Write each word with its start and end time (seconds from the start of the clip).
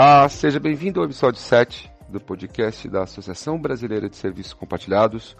Olá, 0.00 0.28
seja 0.28 0.60
bem-vindo 0.60 1.00
ao 1.00 1.06
episódio 1.06 1.40
7 1.40 1.90
do 2.08 2.20
podcast 2.20 2.88
da 2.88 3.02
Associação 3.02 3.60
Brasileira 3.60 4.08
de 4.08 4.14
Serviços 4.14 4.52
Compartilhados, 4.52 5.36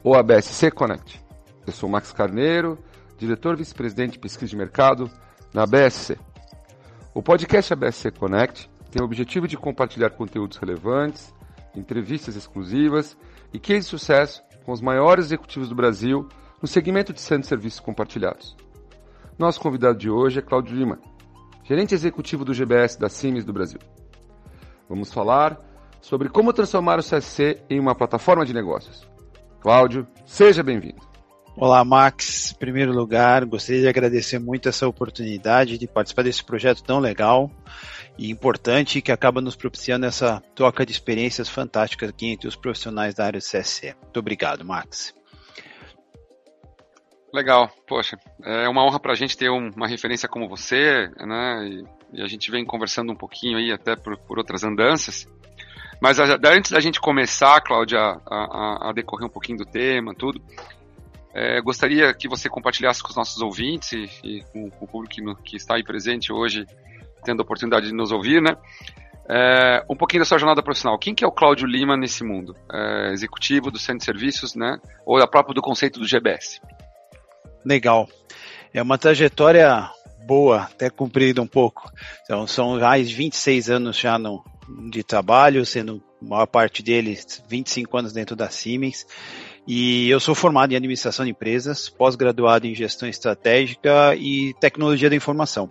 ou 0.00 0.14
ABSC 0.14 0.70
Connect. 0.70 1.20
Eu 1.66 1.72
sou 1.72 1.88
Max 1.88 2.12
Carneiro, 2.12 2.78
diretor 3.18 3.56
vice-presidente 3.56 4.12
de 4.12 4.20
pesquisa 4.20 4.50
de 4.50 4.56
mercado 4.56 5.10
na 5.52 5.64
ABSC. 5.64 6.16
O 7.12 7.20
podcast 7.20 7.72
ABSC 7.72 8.12
Connect 8.12 8.70
tem 8.92 9.02
o 9.02 9.04
objetivo 9.04 9.48
de 9.48 9.56
compartilhar 9.56 10.10
conteúdos 10.10 10.56
relevantes, 10.58 11.34
entrevistas 11.74 12.36
exclusivas 12.36 13.16
e 13.52 13.58
cases 13.58 13.86
de 13.86 13.90
sucesso 13.90 14.40
com 14.64 14.70
os 14.70 14.80
maiores 14.80 15.24
executivos 15.24 15.68
do 15.68 15.74
Brasil 15.74 16.28
no 16.62 16.68
segmento 16.68 17.12
de 17.12 17.20
centros 17.20 17.46
de 17.46 17.48
serviços 17.48 17.80
compartilhados. 17.80 18.56
Nosso 19.36 19.60
convidado 19.60 19.98
de 19.98 20.08
hoje 20.08 20.38
é 20.38 20.42
Claudio 20.42 20.76
Lima, 20.76 21.00
gerente 21.66 21.94
executivo 21.94 22.44
do 22.44 22.54
GBS 22.54 22.96
da 22.96 23.08
Siemens 23.08 23.44
do 23.44 23.52
Brasil. 23.52 23.80
Vamos 24.88 25.12
falar 25.12 25.60
sobre 26.00 26.28
como 26.28 26.52
transformar 26.52 26.98
o 26.98 27.02
CSC 27.02 27.60
em 27.68 27.80
uma 27.80 27.94
plataforma 27.94 28.46
de 28.46 28.54
negócios. 28.54 29.06
Cláudio, 29.60 30.06
seja 30.24 30.62
bem-vindo. 30.62 31.00
Olá, 31.56 31.84
Max. 31.84 32.52
Em 32.52 32.58
primeiro 32.58 32.92
lugar, 32.92 33.44
gostaria 33.46 33.80
de 33.80 33.88
agradecer 33.88 34.38
muito 34.38 34.68
essa 34.68 34.86
oportunidade 34.86 35.76
de 35.76 35.88
participar 35.88 36.22
desse 36.22 36.44
projeto 36.44 36.84
tão 36.84 37.00
legal 37.00 37.50
e 38.16 38.30
importante 38.30 39.02
que 39.02 39.10
acaba 39.10 39.40
nos 39.40 39.56
propiciando 39.56 40.06
essa 40.06 40.40
troca 40.54 40.86
de 40.86 40.92
experiências 40.92 41.48
fantásticas 41.48 42.10
aqui 42.10 42.26
entre 42.26 42.46
os 42.46 42.54
profissionais 42.54 43.14
da 43.14 43.24
área 43.24 43.40
do 43.40 43.44
CSC. 43.44 43.96
Muito 44.02 44.20
obrigado, 44.20 44.64
Max. 44.64 45.15
Legal, 47.36 47.70
poxa, 47.86 48.16
é 48.44 48.66
uma 48.66 48.82
honra 48.82 48.98
para 48.98 49.12
a 49.12 49.14
gente 49.14 49.36
ter 49.36 49.50
uma 49.50 49.86
referência 49.86 50.26
como 50.26 50.48
você, 50.48 51.06
né? 51.18 51.68
E, 51.68 51.84
e, 52.14 52.22
a 52.22 52.26
gente 52.26 52.50
vem 52.50 52.64
conversando 52.64 53.12
um 53.12 53.14
pouquinho 53.14 53.58
aí 53.58 53.70
até 53.70 53.94
por, 53.94 54.16
por 54.16 54.38
outras 54.38 54.64
andanças. 54.64 55.28
Mas 56.00 56.18
a, 56.18 56.24
antes 56.46 56.70
da 56.70 56.80
gente 56.80 56.98
começar, 56.98 57.60
Cláudia, 57.60 57.98
a, 57.98 58.16
a, 58.26 58.88
a, 58.88 58.92
decorrer 58.94 59.26
um 59.26 59.30
pouquinho 59.30 59.58
do 59.58 59.66
tema, 59.66 60.14
tudo, 60.14 60.40
é, 61.34 61.60
gostaria 61.60 62.14
que 62.14 62.26
você 62.26 62.48
compartilhasse 62.48 63.02
com 63.02 63.10
os 63.10 63.16
nossos 63.16 63.42
ouvintes 63.42 63.92
e, 63.92 64.38
e 64.38 64.42
com, 64.44 64.70
com, 64.70 64.84
o 64.86 64.88
público 64.88 65.36
que, 65.36 65.50
que, 65.50 65.56
está 65.58 65.76
aí 65.76 65.84
presente 65.84 66.32
hoje, 66.32 66.64
tendo 67.22 67.40
a 67.40 67.44
oportunidade 67.44 67.88
de 67.88 67.94
nos 67.94 68.12
ouvir, 68.12 68.40
né? 68.40 68.56
É, 69.28 69.84
um 69.90 69.96
pouquinho 69.96 70.22
da 70.22 70.26
sua 70.26 70.38
jornada 70.38 70.62
profissional. 70.62 70.98
Quem 70.98 71.14
que 71.14 71.22
é 71.22 71.28
o 71.28 71.32
Cláudio 71.32 71.66
Lima 71.66 71.98
nesse 71.98 72.24
mundo? 72.24 72.56
É, 72.72 73.12
executivo 73.12 73.70
do 73.70 73.78
Centro 73.78 73.98
de 73.98 74.04
Serviços, 74.06 74.54
né? 74.54 74.80
Ou 75.04 75.18
da 75.18 75.26
própria 75.26 75.52
do 75.52 75.60
conceito 75.60 76.00
do 76.00 76.06
GBS? 76.06 76.62
Legal. 77.66 78.08
É 78.72 78.80
uma 78.80 78.96
trajetória 78.96 79.90
boa, 80.26 80.62
até 80.62 80.88
cumprida 80.88 81.42
um 81.42 81.46
pouco. 81.46 81.90
Então, 82.24 82.46
são 82.46 82.78
mais 82.78 83.10
26 83.10 83.70
anos 83.70 83.98
já 83.98 84.18
no, 84.18 84.44
de 84.90 85.02
trabalho, 85.02 85.66
sendo 85.66 86.02
a 86.22 86.24
maior 86.24 86.46
parte 86.46 86.82
deles 86.82 87.42
25 87.48 87.96
anos 87.96 88.12
dentro 88.12 88.36
da 88.36 88.48
Siemens. 88.48 89.06
E 89.66 90.08
eu 90.08 90.20
sou 90.20 90.34
formado 90.34 90.72
em 90.72 90.76
administração 90.76 91.24
de 91.24 91.32
empresas, 91.32 91.88
pós-graduado 91.88 92.66
em 92.66 92.74
gestão 92.74 93.08
estratégica 93.08 94.14
e 94.14 94.54
tecnologia 94.60 95.10
da 95.10 95.16
informação. 95.16 95.68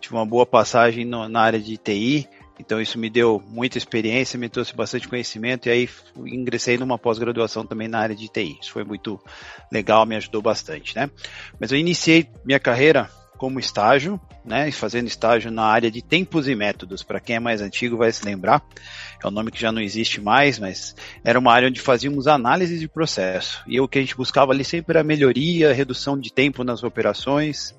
Tive 0.00 0.14
uma 0.14 0.26
boa 0.26 0.46
passagem 0.46 1.04
no, 1.04 1.28
na 1.28 1.40
área 1.40 1.58
de 1.58 1.76
TI, 1.76 2.28
então 2.58 2.80
isso 2.80 2.98
me 2.98 3.10
deu 3.10 3.42
muita 3.48 3.78
experiência, 3.78 4.38
me 4.38 4.48
trouxe 4.48 4.74
bastante 4.74 5.08
conhecimento 5.08 5.68
e 5.68 5.70
aí 5.70 5.88
ingressei 6.24 6.78
numa 6.78 6.98
pós-graduação 6.98 7.66
também 7.66 7.88
na 7.88 7.98
área 7.98 8.16
de 8.16 8.28
TI. 8.28 8.58
Isso 8.60 8.72
foi 8.72 8.84
muito 8.84 9.20
legal, 9.70 10.06
me 10.06 10.16
ajudou 10.16 10.40
bastante, 10.40 10.96
né? 10.96 11.10
Mas 11.60 11.72
eu 11.72 11.78
iniciei 11.78 12.28
minha 12.44 12.58
carreira 12.58 13.10
como 13.36 13.60
estágio, 13.60 14.20
né, 14.44 14.70
fazendo 14.72 15.06
estágio 15.06 15.50
na 15.50 15.64
área 15.64 15.90
de 15.90 16.02
tempos 16.02 16.48
e 16.48 16.54
métodos. 16.54 17.02
Para 17.02 17.20
quem 17.20 17.36
é 17.36 17.40
mais 17.40 17.60
antigo 17.60 17.96
vai 17.96 18.10
se 18.10 18.24
lembrar, 18.24 18.62
é 19.22 19.26
um 19.26 19.30
nome 19.30 19.50
que 19.50 19.60
já 19.60 19.70
não 19.70 19.80
existe 19.80 20.20
mais, 20.20 20.58
mas 20.58 20.94
era 21.22 21.38
uma 21.38 21.52
área 21.52 21.68
onde 21.68 21.80
fazíamos 21.80 22.26
análise 22.26 22.78
de 22.78 22.88
processo. 22.88 23.62
E 23.66 23.80
o 23.80 23.88
que 23.88 23.98
a 23.98 24.00
gente 24.00 24.16
buscava 24.16 24.52
ali 24.52 24.64
sempre 24.64 24.96
era 24.96 25.04
melhoria, 25.04 25.74
redução 25.74 26.18
de 26.18 26.32
tempo 26.32 26.64
nas 26.64 26.82
operações, 26.82 27.74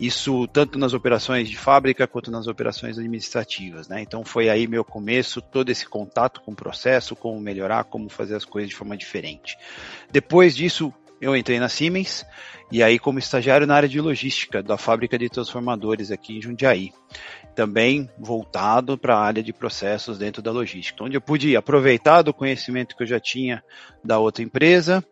isso 0.00 0.46
tanto 0.48 0.78
nas 0.78 0.92
operações 0.92 1.48
de 1.48 1.56
fábrica 1.56 2.06
quanto 2.06 2.30
nas 2.30 2.46
operações 2.46 2.98
administrativas, 2.98 3.88
né? 3.88 4.02
Então 4.02 4.24
foi 4.24 4.48
aí 4.48 4.66
meu 4.66 4.84
começo, 4.84 5.40
todo 5.40 5.70
esse 5.70 5.86
contato 5.86 6.40
com 6.40 6.52
o 6.52 6.56
processo, 6.56 7.14
como 7.14 7.40
melhorar, 7.40 7.84
como 7.84 8.08
fazer 8.08 8.34
as 8.34 8.44
coisas 8.44 8.70
de 8.70 8.76
forma 8.76 8.96
diferente. 8.96 9.56
Depois 10.10 10.56
disso, 10.56 10.92
eu 11.22 11.36
entrei 11.36 11.58
na 11.58 11.68
Siemens 11.68 12.26
e 12.70 12.82
aí 12.82 12.98
como 12.98 13.18
estagiário 13.18 13.66
na 13.66 13.74
área 13.74 13.88
de 13.88 14.00
logística 14.00 14.62
da 14.62 14.76
fábrica 14.76 15.16
de 15.16 15.30
transformadores 15.30 16.10
aqui 16.10 16.36
em 16.36 16.42
Jundiaí 16.42 16.92
também 17.54 18.08
voltado 18.18 18.96
para 18.96 19.14
a 19.14 19.20
área 19.20 19.42
de 19.42 19.52
processos 19.52 20.18
dentro 20.18 20.42
da 20.42 20.50
logística, 20.50 21.04
onde 21.04 21.16
eu 21.16 21.20
pude 21.20 21.56
aproveitar 21.56 22.22
do 22.22 22.32
conhecimento 22.32 22.96
que 22.96 23.02
eu 23.02 23.06
já 23.06 23.20
tinha 23.20 23.62
da 24.02 24.18
outra 24.18 24.42
empresa 24.42 25.04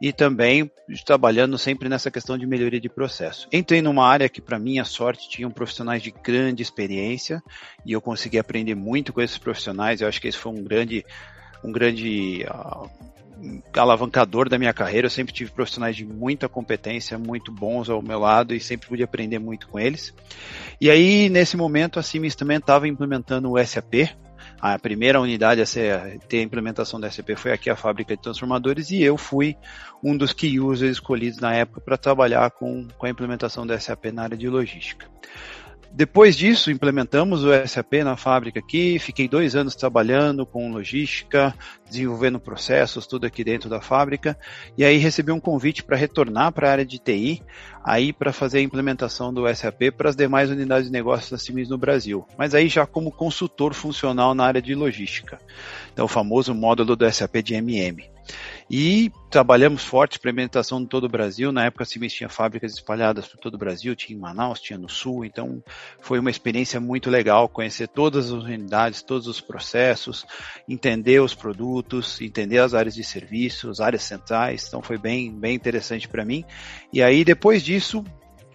e 0.00 0.12
também 0.12 0.70
trabalhando 1.04 1.56
sempre 1.56 1.88
nessa 1.88 2.10
questão 2.10 2.36
de 2.36 2.46
melhoria 2.46 2.80
de 2.80 2.88
processo. 2.88 3.48
Entrei 3.52 3.80
numa 3.80 4.06
área 4.06 4.28
que, 4.28 4.40
para 4.40 4.58
minha 4.58 4.84
sorte, 4.84 5.28
tinham 5.28 5.50
profissionais 5.50 6.02
de 6.02 6.10
grande 6.10 6.62
experiência 6.62 7.42
e 7.84 7.92
eu 7.92 8.00
consegui 8.00 8.38
aprender 8.38 8.74
muito 8.74 9.12
com 9.12 9.22
esses 9.22 9.38
profissionais. 9.38 10.00
Eu 10.00 10.08
acho 10.08 10.20
que 10.20 10.28
esse 10.28 10.38
foi 10.38 10.52
um 10.52 10.62
grande, 10.62 11.04
um 11.64 11.72
grande 11.72 12.44
uh, 12.48 12.90
alavancador 13.74 14.48
da 14.48 14.58
minha 14.58 14.72
carreira. 14.72 15.06
Eu 15.06 15.10
sempre 15.10 15.32
tive 15.32 15.50
profissionais 15.50 15.96
de 15.96 16.04
muita 16.04 16.48
competência, 16.48 17.18
muito 17.18 17.52
bons 17.52 17.88
ao 17.88 18.02
meu 18.02 18.18
lado 18.18 18.54
e 18.54 18.60
sempre 18.60 18.88
pude 18.88 19.02
aprender 19.02 19.38
muito 19.38 19.68
com 19.68 19.78
eles. 19.78 20.14
E 20.80 20.90
aí, 20.90 21.28
nesse 21.28 21.56
momento, 21.56 21.98
a 21.98 22.02
Siemens 22.02 22.34
também 22.34 22.58
estava 22.58 22.88
implementando 22.88 23.50
o 23.50 23.64
SAP. 23.64 24.10
A 24.60 24.78
primeira 24.78 25.20
unidade 25.20 25.60
a 25.60 25.66
ser, 25.66 26.18
ter 26.28 26.38
a 26.38 26.42
implementação 26.42 26.98
do 26.98 27.10
SAP 27.10 27.36
foi 27.36 27.52
aqui 27.52 27.68
a 27.68 27.76
fábrica 27.76 28.16
de 28.16 28.22
transformadores 28.22 28.90
e 28.90 29.02
eu 29.02 29.16
fui 29.16 29.56
um 30.02 30.16
dos 30.16 30.32
key 30.32 30.58
users 30.58 30.92
escolhidos 30.92 31.38
na 31.40 31.54
época 31.54 31.80
para 31.80 31.96
trabalhar 31.98 32.50
com, 32.50 32.88
com 32.96 33.06
a 33.06 33.10
implementação 33.10 33.66
do 33.66 33.78
SAP 33.78 34.06
na 34.06 34.22
área 34.22 34.36
de 34.36 34.48
logística. 34.48 35.06
Depois 35.96 36.36
disso, 36.36 36.70
implementamos 36.70 37.42
o 37.42 37.48
SAP 37.66 37.94
na 38.04 38.18
fábrica 38.18 38.60
aqui, 38.60 38.98
fiquei 38.98 39.26
dois 39.26 39.56
anos 39.56 39.74
trabalhando 39.74 40.44
com 40.44 40.70
logística, 40.70 41.54
desenvolvendo 41.88 42.38
processos, 42.38 43.06
tudo 43.06 43.26
aqui 43.26 43.42
dentro 43.42 43.70
da 43.70 43.80
fábrica, 43.80 44.38
e 44.76 44.84
aí 44.84 44.98
recebi 44.98 45.32
um 45.32 45.40
convite 45.40 45.82
para 45.82 45.96
retornar 45.96 46.52
para 46.52 46.68
a 46.68 46.72
área 46.72 46.84
de 46.84 46.98
TI, 46.98 47.42
aí 47.82 48.12
para 48.12 48.30
fazer 48.30 48.58
a 48.58 48.62
implementação 48.62 49.32
do 49.32 49.48
SAP 49.54 49.90
para 49.96 50.10
as 50.10 50.16
demais 50.16 50.50
unidades 50.50 50.88
de 50.88 50.92
negócios 50.92 51.30
da 51.30 51.38
Siemens 51.38 51.70
no 51.70 51.78
Brasil, 51.78 52.26
mas 52.36 52.54
aí 52.54 52.68
já 52.68 52.84
como 52.84 53.10
consultor 53.10 53.72
funcional 53.72 54.34
na 54.34 54.44
área 54.44 54.60
de 54.60 54.74
logística, 54.74 55.40
então 55.94 56.04
o 56.04 56.08
famoso 56.08 56.54
módulo 56.54 56.94
do 56.94 57.10
SAP 57.10 57.36
de 57.36 57.54
MM. 57.54 58.04
E 58.68 59.12
trabalhamos 59.30 59.84
forte 59.84 60.18
para 60.18 60.30
implementação 60.30 60.80
em 60.80 60.86
todo 60.86 61.04
o 61.04 61.08
Brasil. 61.08 61.52
Na 61.52 61.66
época, 61.66 61.84
a 61.84 61.86
Siemens 61.86 62.12
tinha 62.12 62.28
fábricas 62.28 62.72
espalhadas 62.72 63.28
por 63.28 63.38
todo 63.38 63.54
o 63.54 63.58
Brasil, 63.58 63.94
tinha 63.94 64.16
em 64.16 64.20
Manaus, 64.20 64.60
tinha 64.60 64.78
no 64.78 64.88
Sul. 64.88 65.24
Então, 65.24 65.62
foi 66.00 66.18
uma 66.18 66.30
experiência 66.30 66.80
muito 66.80 67.08
legal 67.08 67.48
conhecer 67.48 67.86
todas 67.86 68.26
as 68.26 68.42
unidades, 68.42 69.02
todos 69.02 69.28
os 69.28 69.40
processos, 69.40 70.26
entender 70.68 71.20
os 71.20 71.34
produtos, 71.34 72.20
entender 72.20 72.58
as 72.58 72.74
áreas 72.74 72.94
de 72.94 73.04
serviço, 73.04 73.70
as 73.70 73.78
áreas 73.78 74.02
centrais. 74.02 74.66
Então, 74.66 74.82
foi 74.82 74.98
bem, 74.98 75.32
bem 75.32 75.54
interessante 75.54 76.08
para 76.08 76.24
mim. 76.24 76.44
E 76.92 77.00
aí, 77.00 77.24
depois 77.24 77.62
disso, 77.62 78.04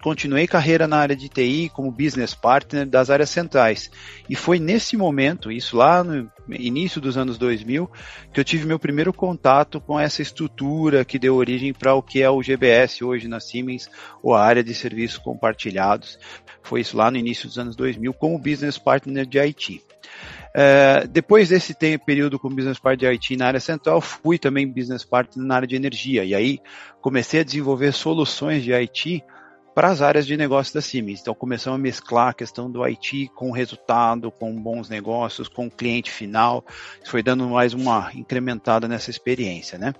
continuei 0.02 0.48
carreira 0.48 0.88
na 0.88 0.98
área 0.98 1.14
de 1.14 1.28
TI 1.28 1.70
como 1.72 1.90
business 1.90 2.34
partner 2.34 2.84
das 2.84 3.08
áreas 3.08 3.30
centrais. 3.30 3.88
E 4.28 4.34
foi 4.34 4.58
nesse 4.58 4.96
momento, 4.96 5.50
isso 5.50 5.76
lá 5.76 6.02
no 6.02 6.28
início 6.50 7.00
dos 7.00 7.16
anos 7.16 7.38
2000, 7.38 7.88
que 8.32 8.40
eu 8.40 8.44
tive 8.44 8.66
meu 8.66 8.80
primeiro 8.80 9.12
contato 9.12 9.80
com 9.80 9.98
essa 9.98 10.20
estrutura 10.20 11.04
que 11.04 11.20
deu 11.20 11.36
origem 11.36 11.72
para 11.72 11.94
o 11.94 12.02
que 12.02 12.20
é 12.20 12.28
o 12.28 12.42
GBS 12.42 13.02
hoje 13.02 13.28
na 13.28 13.38
Siemens, 13.38 13.88
ou 14.20 14.34
a 14.34 14.44
área 14.44 14.64
de 14.64 14.74
serviços 14.74 15.18
compartilhados. 15.18 16.18
Foi 16.62 16.80
isso 16.80 16.96
lá 16.96 17.08
no 17.08 17.16
início 17.16 17.46
dos 17.46 17.58
anos 17.58 17.76
2000 17.76 18.12
como 18.14 18.38
business 18.38 18.76
partner 18.76 19.24
de 19.24 19.38
IT. 19.38 19.80
É, 20.54 21.06
depois 21.06 21.48
desse 21.48 21.74
tempo, 21.74 22.04
período 22.04 22.40
como 22.40 22.56
business 22.56 22.78
partner 22.78 23.10
de 23.10 23.16
IT 23.16 23.36
na 23.36 23.46
área 23.46 23.60
central, 23.60 24.00
fui 24.00 24.36
também 24.36 24.66
business 24.66 25.04
partner 25.04 25.46
na 25.46 25.54
área 25.54 25.68
de 25.68 25.76
energia. 25.76 26.24
E 26.24 26.34
aí 26.34 26.58
comecei 27.00 27.40
a 27.40 27.44
desenvolver 27.44 27.92
soluções 27.92 28.64
de 28.64 28.72
IT 28.72 29.22
para 29.74 29.88
as 29.88 30.02
áreas 30.02 30.26
de 30.26 30.36
negócio 30.36 30.74
da 30.74 30.80
Siemens. 30.80 31.20
Então 31.20 31.34
começamos 31.34 31.78
a 31.78 31.82
mesclar 31.82 32.28
a 32.28 32.34
questão 32.34 32.70
do 32.70 32.82
IT 32.84 33.30
com 33.34 33.50
resultado, 33.50 34.30
com 34.30 34.54
bons 34.54 34.88
negócios, 34.88 35.48
com 35.48 35.70
cliente 35.70 36.10
final. 36.10 36.64
Isso 37.00 37.10
foi 37.10 37.22
dando 37.22 37.48
mais 37.48 37.74
uma 37.74 38.10
incrementada 38.14 38.86
nessa 38.86 39.10
experiência, 39.10 39.78
né? 39.78 39.94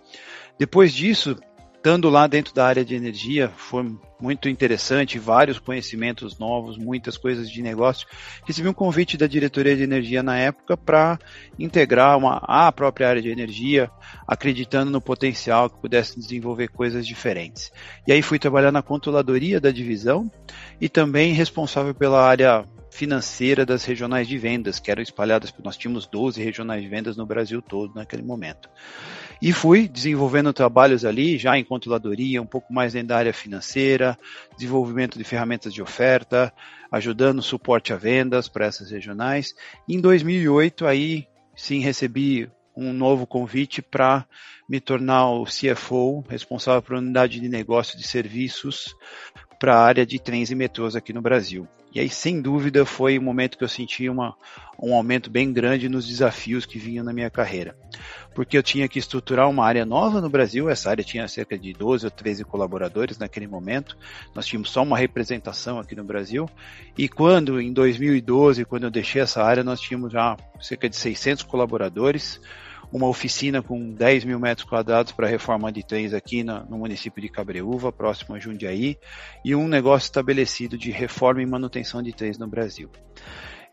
Depois 0.59 0.93
disso, 0.93 1.37
estando 1.83 2.09
lá 2.09 2.29
dentro 2.29 2.55
da 2.55 2.65
área 2.65 2.85
de 2.85 2.95
energia, 2.95 3.51
foi 3.57 3.99
muito 4.21 4.49
interessante, 4.49 5.19
vários 5.19 5.59
conhecimentos 5.59 6.39
novos, 6.39 6.79
muitas 6.79 7.17
coisas 7.17 7.51
de 7.51 7.61
negócio. 7.61 8.07
Recebi 8.47 8.69
um 8.69 8.73
convite 8.73 9.17
da 9.17 9.27
diretoria 9.27 9.77
de 9.77 9.83
energia 9.83 10.23
na 10.23 10.39
época 10.39 10.77
para 10.77 11.19
integrar 11.59 12.17
uma, 12.17 12.37
a 12.45 12.71
própria 12.71 13.09
área 13.09 13.21
de 13.21 13.31
energia, 13.31 13.91
acreditando 14.29 14.93
no 14.93 15.01
potencial 15.01 15.69
que 15.69 15.81
pudesse 15.81 16.21
desenvolver 16.21 16.69
coisas 16.69 17.05
diferentes. 17.05 17.73
E 18.07 18.13
aí 18.13 18.23
fui 18.23 18.39
trabalhar 18.39 18.71
na 18.71 18.81
controladoria 18.81 19.61
da 19.61 19.73
divisão 19.73 20.31
e 20.81 20.89
também 20.89 21.33
responsável 21.33 21.93
pela 21.93 22.25
área 22.25 22.65
financeira 22.93 23.65
das 23.65 23.87
regionais 23.87 24.29
de 24.29 24.37
vendas, 24.37 24.79
que 24.79 24.91
eram 24.91 25.03
espalhadas, 25.03 25.53
nós 25.65 25.79
tínhamos 25.79 26.07
12 26.07 26.43
regionais 26.43 26.83
de 26.83 26.89
vendas 26.89 27.17
no 27.17 27.25
Brasil 27.25 27.63
todo 27.63 27.95
naquele 27.95 28.23
momento. 28.23 28.69
E 29.41 29.51
fui 29.51 29.89
desenvolvendo 29.89 30.53
trabalhos 30.53 31.03
ali, 31.03 31.39
já 31.39 31.57
em 31.59 31.65
controladoria, 31.65 32.43
um 32.43 32.47
pouco 32.47 32.71
mais 32.71 32.93
dentro 32.93 33.09
da 33.09 33.17
área 33.17 33.33
financeira, 33.33 34.17
desenvolvimento 34.59 35.17
de 35.17 35.25
ferramentas 35.25 35.73
de 35.73 35.81
oferta, 35.81 36.53
ajudando 36.93 37.41
suporte 37.41 37.95
a 37.95 37.97
vendas 37.97 38.47
para 38.47 38.67
essas 38.67 38.91
regionais. 38.91 39.55
Em 39.89 39.99
2008, 39.99 40.87
aí 40.87 41.27
sim 41.57 41.81
recebi 41.81 42.51
um 42.77 42.93
novo 42.93 43.27
convite 43.27 43.81
para 43.81 44.27
me 44.69 44.81
tornar 44.81 45.31
o 45.31 45.45
CFO, 45.45 46.25
responsável 46.29 46.83
por 46.83 46.97
unidade 46.97 47.41
de 47.41 47.49
negócio 47.49 47.97
de 47.97 48.07
serviços 48.07 48.95
para 49.63 49.77
a 49.77 49.81
área 49.81 50.05
de 50.05 50.19
trens 50.19 50.51
e 50.51 50.57
metrôs 50.57 50.97
aqui 50.97 51.13
no 51.13 51.23
Brasil. 51.23 51.69
E 51.95 52.01
aí, 52.01 52.09
sem 52.09 52.43
dúvida, 52.43 52.85
foi 52.85 53.17
o 53.17 53.23
momento 53.23 53.57
que 53.57 53.63
eu 53.63 53.69
senti 53.69 54.09
uma, 54.09 54.35
um 54.77 54.93
aumento 54.93 55.31
bem 55.31 55.53
grande 55.53 55.89
nos 55.89 56.05
desafios 56.05 56.67
que 56.67 56.81
vinham 56.81 57.05
na 57.05 57.13
minha 57.13 57.31
carreira. 57.31 57.77
Porque 58.35 58.59
eu 58.59 58.63
tinha 58.63 58.89
que 58.89 58.99
estruturar 58.99 59.49
uma 59.49 59.65
área 59.65 59.87
nova 59.87 60.21
no 60.21 60.29
Brasil, 60.29 60.69
essa 60.69 60.91
área 60.91 61.05
tinha 61.05 61.29
cerca 61.29 61.57
de 61.57 61.73
12 61.73 62.07
ou 62.07 62.11
13 62.11 62.45
colaboradores 62.45 63.19
naquele 63.19 63.47
momento, 63.47 63.97
nós 64.35 64.47
tínhamos 64.47 64.69
só 64.69 64.83
uma 64.83 64.99
representação 64.99 65.79
aqui 65.79 65.95
no 65.95 66.03
Brasil, 66.03 66.51
e 66.99 67.09
quando, 67.09 67.61
em 67.61 67.73
2012, 67.73 68.65
quando 68.65 68.83
eu 68.83 68.91
deixei 68.91 69.23
essa 69.23 69.45
área, 69.45 69.63
nós 69.63 69.81
tínhamos 69.81 70.13
já 70.13 70.37
cerca 70.61 70.89
de 70.89 70.97
600 70.97 71.45
colaboradores, 71.45 72.41
uma 72.93 73.07
oficina 73.09 73.63
com 73.63 73.91
10 73.91 74.25
mil 74.25 74.39
metros 74.39 74.69
quadrados 74.69 75.13
para 75.13 75.27
reforma 75.27 75.73
de 75.73 75.83
trens 75.83 76.13
aqui 76.13 76.45
no, 76.45 76.79
município 76.79 77.23
de 77.23 77.29
Cabreúva, 77.29 77.91
próximo 77.91 78.37
a 78.37 78.39
Jundiaí, 78.39 78.99
e 79.43 79.55
um 79.55 79.67
negócio 79.67 80.07
estabelecido 80.07 80.77
de 80.77 80.91
reforma 80.91 81.43
e 81.43 81.47
manutenção 81.47 82.03
de 82.03 82.13
trens 82.13 82.37
no 82.37 82.47
Brasil. 82.47 82.91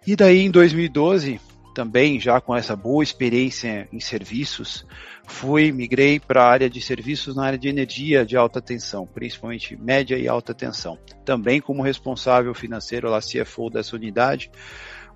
E 0.08 0.16
daí, 0.16 0.40
em 0.40 0.50
2012, 0.50 1.42
também 1.76 2.20
já 2.20 2.40
com 2.40 2.56
essa 2.56 2.76
boa 2.76 3.04
experiência 3.04 3.88
em 3.92 4.00
serviços, 4.00 4.86
fui, 5.28 5.72
migrei 5.72 6.20
para 6.20 6.44
a 6.44 6.50
área 6.50 6.70
de 6.70 6.82
serviços 6.82 7.36
na 7.36 7.46
área 7.46 7.60
de 7.60 7.68
energia 7.68 8.26
de 8.26 8.38
alta 8.38 8.62
tensão, 8.62 9.06
principalmente 9.06 9.76
média 9.76 10.18
e 10.18 10.28
alta 10.28 10.54
tensão. 10.54 10.98
Também 11.26 11.60
como 11.62 11.84
responsável 11.84 12.54
financeiro, 12.54 13.10
lá 13.10 13.20
CFO 13.20 13.70
dessa 13.70 13.96
unidade, 13.96 14.50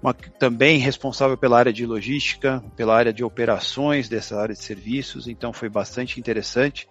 uma, 0.03 0.13
também 0.13 0.79
responsável 0.79 1.37
pela 1.37 1.57
área 1.57 1.71
de 1.71 1.85
logística, 1.85 2.61
pela 2.75 2.93
área 2.93 3.13
de 3.13 3.23
operações 3.23 4.09
dessa 4.09 4.37
área 4.37 4.53
de 4.53 4.61
serviços, 4.61 5.29
então 5.29 5.53
foi 5.53 5.69
bastante 5.69 6.19
interessante. 6.19 6.89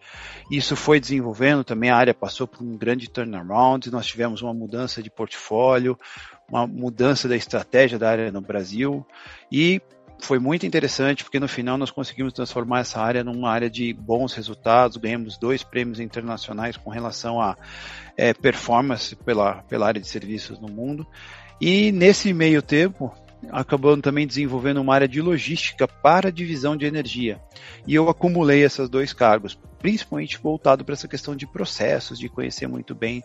Isso 0.51 0.75
foi 0.75 0.99
desenvolvendo, 0.99 1.63
também 1.63 1.91
a 1.91 1.97
área 1.97 2.15
passou 2.15 2.47
por 2.47 2.63
um 2.63 2.75
grande 2.75 3.11
turnaround, 3.11 3.91
nós 3.91 4.07
tivemos 4.07 4.41
uma 4.41 4.55
mudança 4.55 5.03
de 5.03 5.11
portfólio, 5.11 5.99
uma 6.49 6.67
mudança 6.67 7.29
da 7.29 7.37
estratégia 7.37 7.99
da 7.99 8.09
área 8.09 8.33
no 8.33 8.41
Brasil 8.41 9.07
e 9.51 9.83
foi 10.19 10.39
muito 10.39 10.65
interessante 10.65 11.23
porque 11.23 11.41
no 11.41 11.49
final 11.49 11.77
nós 11.77 11.91
conseguimos 11.91 12.33
transformar 12.33 12.81
essa 12.81 13.01
área 13.01 13.25
numa 13.25 13.51
área 13.51 13.69
de 13.69 13.93
bons 13.93 14.33
resultados, 14.35 14.97
ganhamos 14.97 15.37
dois 15.37 15.63
prêmios 15.63 16.01
internacionais 16.01 16.79
com 16.79 16.89
relação 16.89 17.41
a 17.41 17.59
é, 18.17 18.33
performance 18.33 19.15
pela, 19.17 19.63
pela 19.65 19.87
área 19.87 20.01
de 20.01 20.09
serviços 20.09 20.59
no 20.59 20.69
mundo 20.69 21.07
e 21.65 21.93
nesse 21.93 22.33
meio 22.33 22.61
tempo, 22.61 23.15
acabando 23.49 24.03
também 24.03 24.27
desenvolvendo 24.27 24.81
uma 24.81 24.97
área 24.97 25.07
de 25.07 25.23
logística 25.23 25.87
para 25.87 26.27
a 26.27 26.33
divisão 26.33 26.77
de 26.77 26.87
energia. 26.87 27.41
E 27.87 27.95
eu 27.95 28.09
acumulei 28.09 28.65
esses 28.65 28.89
dois 28.89 29.13
cargos, 29.13 29.57
principalmente 29.79 30.39
voltado 30.39 30.85
para 30.85 30.95
essa 30.95 31.07
questão 31.07 31.37
de 31.37 31.47
processos, 31.47 32.19
de 32.19 32.29
conhecer 32.29 32.67
muito 32.67 32.97
bem 32.97 33.23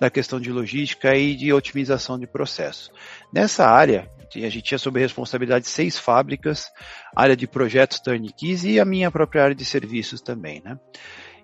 da 0.00 0.10
questão 0.10 0.40
de 0.40 0.50
logística 0.50 1.14
e 1.14 1.36
de 1.36 1.52
otimização 1.52 2.18
de 2.18 2.26
processos. 2.26 2.90
Nessa 3.32 3.64
área, 3.64 4.10
a 4.34 4.48
gente 4.48 4.62
tinha 4.62 4.78
sob 4.78 4.98
responsabilidade 4.98 5.68
seis 5.68 5.96
fábricas, 5.96 6.68
área 7.14 7.36
de 7.36 7.46
projetos 7.46 8.00
turnkey 8.00 8.56
e 8.64 8.80
a 8.80 8.84
minha 8.84 9.12
própria 9.12 9.44
área 9.44 9.54
de 9.54 9.64
serviços 9.64 10.20
também, 10.20 10.60
né? 10.60 10.76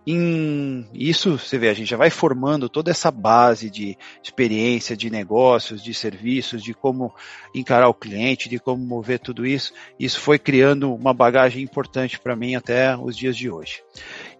Em 0.04 0.84
isso, 0.93 1.38
você 1.38 1.56
vê, 1.56 1.69
a 1.69 1.75
gente 1.75 1.88
já 1.88 1.96
vai 1.96 2.10
formando 2.10 2.69
toda 2.69 2.90
essa 2.90 3.10
base 3.10 3.70
de 3.70 3.96
experiência, 4.22 4.96
de 4.96 5.08
negócios, 5.08 5.82
de 5.82 5.94
serviços, 5.94 6.62
de 6.62 6.75
como 6.75 7.14
encarar 7.54 7.88
o 7.88 7.94
cliente, 7.94 8.49
de 8.49 8.58
como 8.58 8.84
mover 8.84 9.20
tudo 9.20 9.46
isso. 9.46 9.72
Isso 9.99 10.19
foi 10.19 10.40
criando 10.40 10.93
uma 10.93 11.14
bagagem 11.14 11.62
importante 11.62 12.19
para 12.19 12.34
mim 12.34 12.56
até 12.56 12.96
os 12.96 13.16
dias 13.16 13.37
de 13.37 13.49
hoje. 13.49 13.81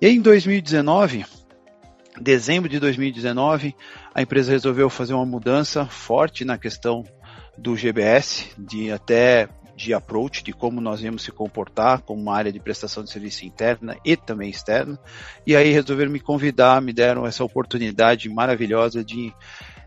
E 0.01 0.07
aí, 0.07 0.17
em 0.17 0.21
2019, 0.21 1.25
dezembro 2.21 2.69
de 2.69 2.81
2019, 2.81 3.77
a 4.13 4.21
empresa 4.21 4.51
resolveu 4.51 4.91
fazer 4.91 5.15
uma 5.15 5.27
mudança 5.27 5.87
forte 5.87 6.45
na 6.45 6.59
questão 6.59 7.05
do 7.57 7.77
GBS, 7.77 8.49
de 8.59 8.91
até 8.91 9.49
de 9.83 9.93
approach, 9.93 10.45
de 10.45 10.53
como 10.53 10.81
nós 10.81 11.03
íamos 11.03 11.23
se 11.23 11.33
comportar 11.33 12.03
como 12.03 12.23
uma 12.23 12.37
área 12.37 12.53
de 12.53 12.61
prestação 12.61 13.03
de 13.03 13.11
serviço 13.11 13.45
interna 13.45 13.97
e 14.05 14.17
também 14.17 14.49
externa. 14.49 14.99
E 15.47 15.57
aí 15.57 15.73
resolveram 15.73 16.11
me 16.11 16.21
convidar, 16.21 16.81
me 16.81 16.93
deram 16.93 17.27
essa 17.27 17.43
oportunidade 17.45 18.29
maravilhosa 18.29 19.05
de 19.05 19.35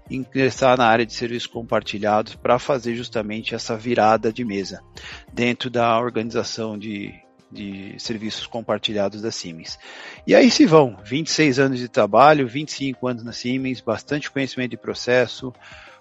ingressar 0.09 0.77
na 0.77 0.85
área 0.85 1.05
de 1.05 1.13
serviços 1.13 1.47
compartilhados 1.47 2.35
para 2.35 2.59
fazer 2.59 2.95
justamente 2.95 3.55
essa 3.55 3.75
virada 3.75 4.31
de 4.31 4.43
mesa 4.43 4.83
dentro 5.33 5.69
da 5.69 5.97
organização 5.97 6.77
de, 6.77 7.11
de 7.51 7.95
serviços 7.97 8.45
compartilhados 8.45 9.21
da 9.21 9.31
Siemens. 9.31 9.79
E 10.27 10.35
aí 10.35 10.51
se 10.51 10.65
vão 10.65 10.97
26 11.03 11.57
anos 11.57 11.79
de 11.79 11.87
trabalho, 11.87 12.47
25 12.47 13.07
anos 13.07 13.23
na 13.23 13.31
Siemens, 13.31 13.81
bastante 13.81 14.29
conhecimento 14.29 14.71
de 14.71 14.77
processo, 14.77 15.51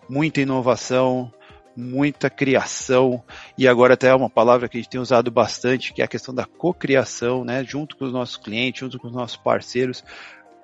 muita 0.09 0.41
inovação, 0.41 1.33
muita 1.77 2.31
criação 2.31 3.23
e 3.59 3.67
agora 3.67 3.95
até 3.95 4.09
é 4.09 4.15
uma 4.15 4.31
palavra 4.31 4.69
que 4.69 4.77
a 4.77 4.81
gente 4.81 4.91
tem 4.91 5.01
usado 5.01 5.31
bastante, 5.31 5.93
que 5.93 6.03
é 6.03 6.05
a 6.05 6.09
questão 6.09 6.35
da 6.35 6.45
cocriação, 6.45 7.45
né, 7.45 7.65
junto 7.65 7.97
com 7.97 8.05
os 8.05 8.13
nossos 8.13 8.37
clientes, 8.37 8.81
junto 8.81 8.99
com 8.99 9.09
os 9.09 9.13
nossos 9.13 9.37
parceiros, 9.37 10.05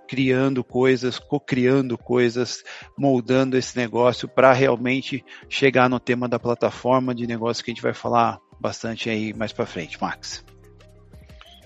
criando 0.08 0.64
coisas, 0.64 1.18
co-criando 1.18 1.96
coisas, 1.96 2.64
moldando 2.98 3.56
esse 3.56 3.76
negócio 3.76 4.28
para 4.28 4.52
realmente 4.52 5.24
chegar 5.48 5.88
no 5.88 6.00
tema 6.00 6.28
da 6.28 6.38
plataforma 6.38 7.14
de 7.14 7.26
negócio 7.26 7.64
que 7.64 7.70
a 7.70 7.74
gente 7.74 7.82
vai 7.82 7.94
falar 7.94 8.40
bastante 8.60 9.08
aí 9.08 9.32
mais 9.32 9.52
para 9.52 9.66
frente, 9.66 10.00
Max. 10.00 10.44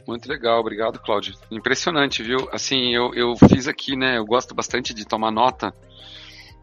Muito 0.07 0.29
legal, 0.29 0.61
obrigado, 0.61 1.01
Cláudio. 1.01 1.35
Impressionante, 1.51 2.23
viu? 2.23 2.49
Assim, 2.53 2.95
eu, 2.95 3.15
eu 3.15 3.35
fiz 3.49 3.67
aqui, 3.67 3.97
né? 3.97 4.19
Eu 4.19 4.27
gosto 4.27 4.55
bastante 4.55 4.93
de 4.93 5.07
tomar 5.07 5.31
nota 5.31 5.75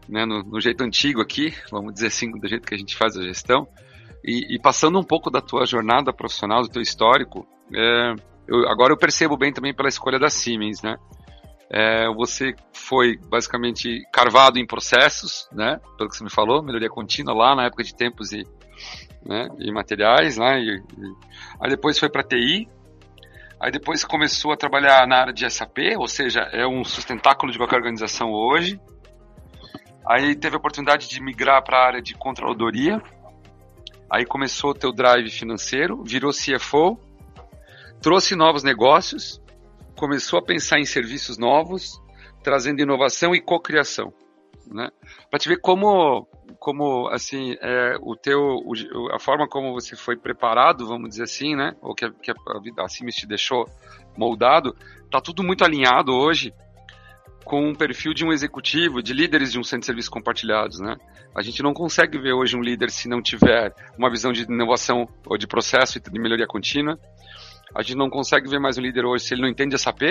né, 0.08 0.24
no, 0.24 0.42
no, 0.42 0.60
jeito 0.60 0.82
antigo 0.82 1.20
aqui, 1.20 1.54
vamos 1.70 1.94
dizer 1.94 2.08
assim, 2.08 2.30
do 2.30 2.48
jeito 2.48 2.66
que 2.66 2.74
a 2.74 2.78
gente 2.78 2.96
faz 2.96 3.16
a 3.16 3.22
gestão, 3.22 3.66
e, 4.24 4.54
e 4.54 4.58
passando 4.60 4.98
um 4.98 5.04
pouco 5.04 5.30
da 5.30 5.40
tua 5.40 5.66
jornada 5.66 6.12
profissional, 6.12 6.62
do 6.62 6.68
teu 6.68 6.82
histórico, 6.82 7.46
é, 7.74 8.14
eu, 8.46 8.68
agora 8.68 8.92
eu 8.92 8.98
percebo 8.98 9.36
bem 9.36 9.52
também 9.52 9.74
pela 9.74 9.88
escolha 9.88 10.18
da 10.18 10.28
Siemens, 10.28 10.82
né? 10.82 10.96
É, 11.70 12.06
você 12.14 12.54
foi 12.72 13.16
basicamente 13.16 14.02
carvado 14.12 14.58
em 14.58 14.66
processos, 14.66 15.48
né? 15.50 15.80
Pelo 15.96 16.10
que 16.10 16.16
você 16.16 16.24
me 16.24 16.30
falou, 16.30 16.62
melhoria 16.62 16.88
contínua 16.88 17.34
lá 17.34 17.56
na 17.56 17.64
época 17.64 17.82
de 17.82 17.94
tempos 17.94 18.32
e, 18.32 18.44
né, 19.24 19.48
e 19.58 19.72
materiais, 19.72 20.36
né? 20.36 20.60
E, 20.60 20.76
e, 20.76 21.14
aí 21.60 21.70
depois 21.70 21.98
foi 21.98 22.10
para 22.10 22.22
TI, 22.22 22.68
aí 23.58 23.70
depois 23.70 24.04
começou 24.04 24.52
a 24.52 24.56
trabalhar 24.56 25.06
na 25.06 25.16
área 25.20 25.32
de 25.32 25.48
SAP, 25.48 25.78
ou 25.96 26.06
seja, 26.06 26.40
é 26.52 26.66
um 26.66 26.84
sustentáculo 26.84 27.50
de 27.50 27.58
qualquer 27.58 27.76
organização 27.76 28.30
hoje, 28.32 28.78
Aí 30.06 30.34
teve 30.34 30.56
a 30.56 30.58
oportunidade 30.58 31.08
de 31.08 31.22
migrar 31.22 31.62
para 31.62 31.78
a 31.78 31.86
área 31.86 32.02
de 32.02 32.14
controladoria. 32.14 33.00
Aí 34.10 34.26
começou 34.26 34.70
o 34.70 34.74
teu 34.74 34.92
drive 34.92 35.30
financeiro, 35.30 36.02
virou 36.04 36.32
CFO, 36.32 36.98
trouxe 38.00 38.34
novos 38.34 38.62
negócios, 38.62 39.40
começou 39.96 40.38
a 40.38 40.42
pensar 40.42 40.78
em 40.78 40.84
serviços 40.84 41.38
novos, 41.38 42.00
trazendo 42.42 42.82
inovação 42.82 43.34
e 43.34 43.40
cocriação, 43.40 44.12
né? 44.66 44.90
Para 45.30 45.38
te 45.38 45.48
ver 45.48 45.60
como 45.60 46.26
como 46.58 47.08
assim 47.08 47.56
é, 47.60 47.96
o 48.00 48.14
teu 48.14 48.38
o, 48.38 48.72
a 49.12 49.18
forma 49.18 49.48
como 49.48 49.72
você 49.72 49.96
foi 49.96 50.16
preparado 50.16 50.86
vamos 50.86 51.08
dizer 51.08 51.24
assim 51.24 51.56
né 51.56 51.74
ou 51.82 51.92
que, 51.92 52.08
que 52.22 52.30
a 52.30 52.60
vida 52.60 52.84
assim 52.84 53.04
te 53.06 53.26
deixou 53.26 53.64
moldado 54.16 54.76
tá 55.10 55.20
tudo 55.20 55.42
muito 55.42 55.64
alinhado 55.64 56.12
hoje 56.12 56.54
com 57.44 57.68
um 57.68 57.74
perfil 57.74 58.14
de 58.14 58.24
um 58.24 58.32
executivo, 58.32 59.02
de 59.02 59.12
líderes 59.12 59.52
de 59.52 59.58
um 59.58 59.62
centro 59.62 59.80
de 59.80 59.86
serviços 59.86 60.08
compartilhados, 60.08 60.80
né? 60.80 60.96
A 61.34 61.42
gente 61.42 61.62
não 61.62 61.72
consegue 61.72 62.18
ver 62.18 62.32
hoje 62.32 62.56
um 62.56 62.60
líder 62.60 62.90
se 62.90 63.08
não 63.08 63.22
tiver 63.22 63.74
uma 63.96 64.10
visão 64.10 64.32
de 64.32 64.42
inovação 64.42 65.08
ou 65.26 65.38
de 65.38 65.46
processo 65.46 65.98
e 65.98 66.00
de 66.00 66.20
melhoria 66.20 66.46
contínua. 66.46 66.98
A 67.74 67.82
gente 67.82 67.96
não 67.96 68.10
consegue 68.10 68.48
ver 68.50 68.58
mais 68.58 68.76
um 68.76 68.82
líder 68.82 69.06
hoje 69.06 69.24
se 69.24 69.34
ele 69.34 69.42
não 69.42 69.48
entende 69.48 69.78
SAP 69.78 70.02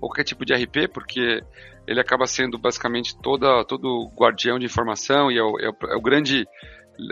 ou 0.00 0.08
qualquer 0.08 0.24
tipo 0.24 0.44
de 0.44 0.54
RP, 0.54 0.88
porque 0.92 1.42
ele 1.86 2.00
acaba 2.00 2.26
sendo 2.26 2.58
basicamente 2.58 3.14
toda, 3.20 3.62
todo 3.64 4.10
guardião 4.16 4.58
de 4.58 4.64
informação 4.64 5.30
e 5.30 5.36
é 5.36 5.42
o, 5.42 5.58
é 5.58 5.68
o, 5.68 5.76
é 5.92 5.96
o 5.96 6.00
grande 6.00 6.46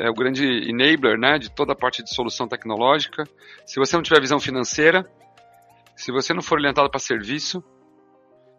é 0.01 0.11
o 0.11 0.15
grande 0.15 0.45
enabler 0.69 1.19
né, 1.19 1.39
de 1.39 1.51
toda 1.51 1.73
a 1.73 1.77
parte 1.77 2.03
de 2.03 2.15
solução 2.15 2.47
tecnológica. 2.47 3.25
Se 3.65 3.79
você 3.79 3.97
não 3.97 4.03
tiver 4.03 4.21
visão 4.21 4.39
financeira, 4.39 5.07
se 5.97 6.13
você 6.13 6.35
não 6.35 6.43
for 6.43 6.59
orientado 6.59 6.91
para 6.91 7.01
serviço, 7.01 7.63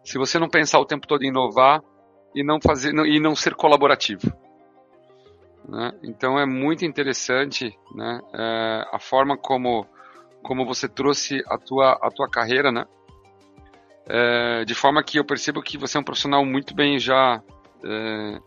se 0.03 0.17
você 0.17 0.39
não 0.39 0.49
pensar 0.49 0.79
o 0.79 0.85
tempo 0.85 1.07
todo 1.07 1.23
em 1.23 1.27
inovar 1.27 1.81
e 2.35 2.43
não 2.43 2.59
fazer 2.61 2.93
e 2.93 3.19
não 3.19 3.35
ser 3.35 3.55
colaborativo. 3.55 4.31
Né? 5.67 5.91
Então 6.03 6.39
é 6.39 6.45
muito 6.45 6.83
interessante 6.83 7.71
né, 7.93 8.19
é, 8.33 8.85
a 8.91 8.99
forma 8.99 9.37
como, 9.37 9.85
como 10.41 10.65
você 10.65 10.87
trouxe 10.87 11.43
a 11.47 11.57
tua, 11.57 11.91
a 12.01 12.09
tua 12.09 12.27
carreira, 12.29 12.71
né? 12.71 12.85
É, 14.11 14.65
de 14.65 14.73
forma 14.73 15.03
que 15.03 15.19
eu 15.19 15.25
percebo 15.25 15.61
que 15.61 15.77
você 15.77 15.95
é 15.95 16.01
um 16.01 16.03
profissional 16.03 16.43
muito 16.43 16.73
bem 16.73 16.97
já 16.97 17.43
é, 17.85 18.39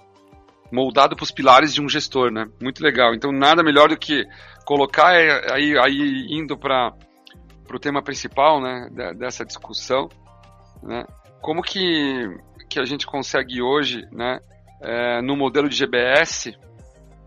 moldado 0.73 1.15
para 1.15 1.23
os 1.23 1.31
pilares 1.31 1.73
de 1.73 1.81
um 1.81 1.89
gestor, 1.89 2.33
né? 2.33 2.49
Muito 2.61 2.83
legal. 2.83 3.15
Então 3.15 3.31
nada 3.31 3.63
melhor 3.63 3.89
do 3.89 3.97
que 3.97 4.25
colocar 4.65 5.15
é, 5.15 5.53
aí, 5.53 5.79
aí 5.79 6.27
indo 6.31 6.59
para 6.59 6.93
o 7.73 7.79
tema 7.79 8.03
principal, 8.03 8.61
né? 8.61 8.89
Dessa 9.17 9.45
discussão, 9.45 10.09
né? 10.83 11.05
Como 11.43 11.63
que 11.63 12.35
que 12.71 12.81
a 12.81 12.85
gente 12.87 13.07
consegue 13.07 13.61
hoje, 13.61 14.09
né? 14.11 14.41
É, 14.81 15.21
no 15.21 15.37
modelo 15.37 15.69
de 15.69 15.77
GBS 15.77 16.57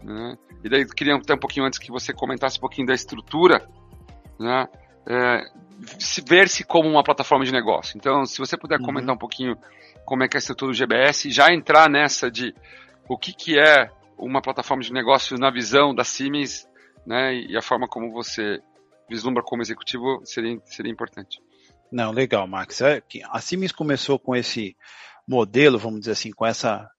né? 0.05 0.37
E 0.63 0.69
daí 0.69 0.85
queria 0.85 1.15
até 1.15 1.33
um 1.33 1.39
pouquinho 1.39 1.65
antes 1.65 1.79
que 1.79 1.91
você 1.91 2.13
comentasse 2.13 2.57
um 2.57 2.61
pouquinho 2.61 2.87
da 2.87 2.93
estrutura, 2.93 3.67
né? 4.39 4.67
É, 5.07 5.43
se 5.99 6.21
ver-se 6.21 6.63
como 6.63 6.87
uma 6.89 7.03
plataforma 7.03 7.43
de 7.43 7.51
negócio. 7.51 7.97
Então, 7.97 8.25
se 8.25 8.37
você 8.37 8.57
puder 8.57 8.79
uhum. 8.79 8.85
comentar 8.85 9.15
um 9.15 9.17
pouquinho 9.17 9.57
como 10.05 10.23
é 10.23 10.27
que 10.27 10.37
é 10.37 10.37
a 10.37 10.39
estrutura 10.39 10.71
do 10.71 10.77
GBS, 10.77 11.29
já 11.31 11.51
entrar 11.51 11.89
nessa 11.89 12.29
de 12.29 12.53
o 13.09 13.17
que, 13.17 13.33
que 13.33 13.59
é 13.59 13.89
uma 14.17 14.41
plataforma 14.41 14.83
de 14.83 14.93
negócio 14.93 15.37
na 15.37 15.51
visão 15.51 15.93
da 15.93 16.03
Siemens, 16.03 16.67
né, 17.05 17.35
e 17.35 17.57
a 17.57 17.61
forma 17.61 17.87
como 17.87 18.11
você 18.11 18.59
vislumbra 19.09 19.43
como 19.43 19.61
executivo 19.61 20.21
seria, 20.23 20.57
seria 20.65 20.91
importante. 20.91 21.39
Não, 21.91 22.11
legal, 22.11 22.47
Max. 22.47 22.81
É 22.81 23.01
a 23.29 23.39
Siemens 23.39 23.71
começou 23.71 24.19
com 24.19 24.35
esse 24.35 24.75
modelo, 25.27 25.79
vamos 25.79 26.01
dizer 26.01 26.11
assim, 26.11 26.31
com 26.31 26.45
essa 26.45 26.89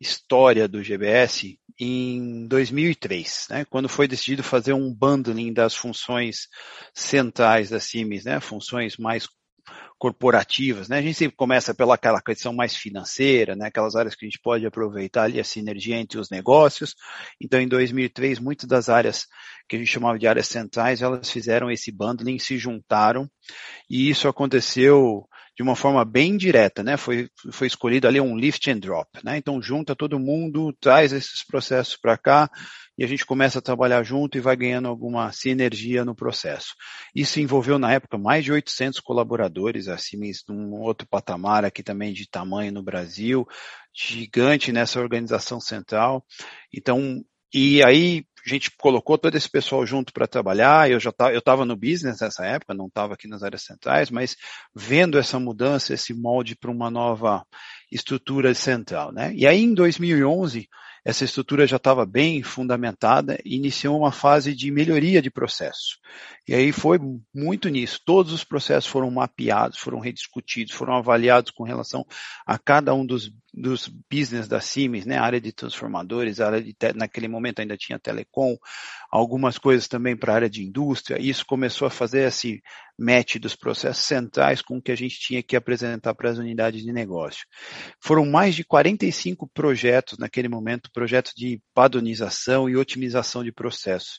história 0.00 0.68
do 0.68 0.82
GBS 0.82 1.58
em 1.78 2.46
2003, 2.46 3.46
né, 3.50 3.64
quando 3.64 3.88
foi 3.88 4.06
decidido 4.06 4.42
fazer 4.42 4.72
um 4.72 4.92
bundling 4.94 5.52
das 5.52 5.74
funções 5.74 6.48
centrais 6.94 7.70
da 7.70 7.80
Siemens, 7.80 8.24
né, 8.24 8.38
funções 8.38 8.96
mais 8.96 9.26
corporativas, 10.04 10.86
né? 10.86 10.98
A 10.98 11.00
gente 11.00 11.14
sempre 11.14 11.34
começa 11.34 11.74
pela 11.74 11.94
aquela 11.94 12.20
questão 12.20 12.52
mais 12.52 12.76
financeira, 12.76 13.56
né? 13.56 13.68
Aquelas 13.68 13.96
áreas 13.96 14.14
que 14.14 14.26
a 14.26 14.28
gente 14.28 14.38
pode 14.38 14.66
aproveitar 14.66 15.22
ali 15.22 15.40
a 15.40 15.44
sinergia 15.44 15.96
entre 15.96 16.18
os 16.18 16.28
negócios. 16.28 16.94
Então, 17.40 17.58
em 17.58 17.66
2003, 17.66 18.38
muitas 18.38 18.68
das 18.68 18.90
áreas 18.90 19.26
que 19.66 19.76
a 19.76 19.78
gente 19.78 19.90
chamava 19.90 20.18
de 20.18 20.26
áreas 20.26 20.46
centrais, 20.46 21.00
elas 21.00 21.30
fizeram 21.30 21.70
esse 21.70 21.90
bundling, 21.90 22.38
se 22.38 22.58
juntaram, 22.58 23.26
e 23.88 24.10
isso 24.10 24.28
aconteceu 24.28 25.26
de 25.56 25.62
uma 25.62 25.74
forma 25.74 26.04
bem 26.04 26.36
direta, 26.36 26.82
né? 26.82 26.98
Foi, 26.98 27.30
foi 27.50 27.66
escolhido 27.66 28.06
ali 28.06 28.20
um 28.20 28.36
lift 28.36 28.70
and 28.70 28.80
drop, 28.80 29.08
né? 29.24 29.38
Então 29.38 29.62
junta 29.62 29.96
todo 29.96 30.20
mundo, 30.20 30.70
traz 30.82 31.14
esses 31.14 31.42
processos 31.46 31.96
para 31.96 32.18
cá 32.18 32.50
e 32.96 33.04
a 33.04 33.06
gente 33.06 33.26
começa 33.26 33.58
a 33.58 33.62
trabalhar 33.62 34.02
junto 34.02 34.38
e 34.38 34.40
vai 34.40 34.56
ganhando 34.56 34.88
alguma 34.88 35.30
sinergia 35.32 36.04
no 36.04 36.14
processo. 36.14 36.74
Isso 37.14 37.40
envolveu 37.40 37.78
na 37.78 37.92
época 37.92 38.16
mais 38.16 38.44
de 38.44 38.52
800 38.52 39.00
colaboradores, 39.00 39.88
assim, 39.88 40.18
num 40.48 40.80
outro 40.80 41.06
patamar 41.06 41.64
aqui 41.64 41.82
também 41.82 42.12
de 42.12 42.28
tamanho 42.28 42.72
no 42.72 42.82
Brasil, 42.82 43.46
gigante 43.92 44.72
nessa 44.72 45.00
organização 45.00 45.60
central. 45.60 46.24
Então, 46.72 47.24
e 47.52 47.82
aí 47.82 48.24
a 48.44 48.48
gente 48.48 48.70
colocou 48.76 49.16
todo 49.16 49.36
esse 49.36 49.48
pessoal 49.48 49.86
junto 49.86 50.12
para 50.12 50.26
trabalhar. 50.26 50.90
Eu 50.90 51.00
já 51.00 51.12
eu 51.32 51.38
estava 51.38 51.64
no 51.64 51.76
business 51.76 52.20
nessa 52.20 52.44
época, 52.44 52.74
não 52.74 52.86
estava 52.86 53.14
aqui 53.14 53.26
nas 53.26 53.42
áreas 53.42 53.62
centrais, 53.62 54.10
mas 54.10 54.36
vendo 54.74 55.18
essa 55.18 55.38
mudança, 55.38 55.94
esse 55.94 56.12
molde 56.12 56.54
para 56.54 56.70
uma 56.70 56.90
nova 56.90 57.44
estrutura 57.90 58.52
central, 58.54 59.12
né? 59.12 59.32
E 59.34 59.46
aí 59.46 59.62
em 59.62 59.72
2011 59.72 60.68
essa 61.04 61.24
estrutura 61.24 61.66
já 61.66 61.76
estava 61.76 62.06
bem 62.06 62.42
fundamentada 62.42 63.38
e 63.44 63.56
iniciou 63.56 63.98
uma 63.98 64.10
fase 64.10 64.54
de 64.54 64.70
melhoria 64.70 65.20
de 65.20 65.30
processo. 65.30 65.98
E 66.48 66.54
aí 66.54 66.72
foi 66.72 66.98
muito 67.34 67.68
nisso. 67.68 68.00
Todos 68.04 68.32
os 68.32 68.42
processos 68.42 68.90
foram 68.90 69.10
mapeados, 69.10 69.78
foram 69.78 69.98
rediscutidos, 69.98 70.72
foram 70.72 70.94
avaliados 70.94 71.50
com 71.50 71.62
relação 71.62 72.06
a 72.46 72.58
cada 72.58 72.94
um 72.94 73.04
dos 73.04 73.30
dos 73.56 73.88
business 74.10 74.48
da 74.48 74.60
Siemens, 74.60 75.06
né, 75.06 75.16
área 75.16 75.40
de 75.40 75.52
transformadores, 75.52 76.40
área 76.40 76.60
de 76.60 76.74
naquele 76.94 77.28
momento 77.28 77.60
ainda 77.60 77.76
tinha 77.76 77.98
telecom, 77.98 78.56
algumas 79.10 79.58
coisas 79.58 79.86
também 79.86 80.16
para 80.16 80.32
a 80.32 80.36
área 80.36 80.50
de 80.50 80.64
indústria. 80.64 81.20
Isso 81.20 81.46
começou 81.46 81.86
a 81.86 81.90
fazer 81.90 82.26
esse 82.26 82.60
match 82.98 83.36
dos 83.36 83.54
processos 83.54 84.04
centrais 84.04 84.60
com 84.60 84.78
o 84.78 84.82
que 84.82 84.90
a 84.90 84.96
gente 84.96 85.18
tinha 85.18 85.42
que 85.42 85.56
apresentar 85.56 86.14
para 86.14 86.30
as 86.30 86.38
unidades 86.38 86.82
de 86.82 86.92
negócio. 86.92 87.46
Foram 88.02 88.26
mais 88.26 88.54
de 88.54 88.64
45 88.64 89.48
projetos 89.54 90.18
naquele 90.18 90.48
momento, 90.48 90.90
projetos 90.92 91.32
de 91.36 91.60
padronização 91.72 92.68
e 92.68 92.76
otimização 92.76 93.44
de 93.44 93.52
processos. 93.52 94.18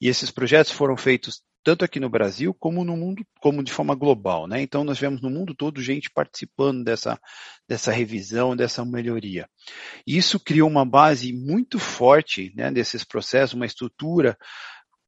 E 0.00 0.08
esses 0.08 0.30
projetos 0.30 0.72
foram 0.72 0.96
feitos 0.96 1.42
tanto 1.64 1.84
aqui 1.84 1.98
no 1.98 2.10
Brasil 2.10 2.54
como 2.54 2.84
no 2.84 2.94
mundo, 2.96 3.26
como 3.40 3.64
de 3.64 3.72
forma 3.72 3.94
global, 3.94 4.46
né? 4.46 4.60
Então 4.60 4.84
nós 4.84 4.98
vemos 4.98 5.22
no 5.22 5.30
mundo 5.30 5.54
todo 5.54 5.82
gente 5.82 6.10
participando 6.10 6.84
dessa, 6.84 7.18
dessa 7.66 7.90
revisão, 7.90 8.54
dessa 8.54 8.84
melhoria. 8.84 9.48
Isso 10.06 10.38
criou 10.38 10.68
uma 10.68 10.84
base 10.84 11.32
muito 11.32 11.78
forte, 11.78 12.52
né, 12.54 12.70
desses 12.70 13.02
processos, 13.02 13.54
uma 13.54 13.66
estrutura 13.66 14.36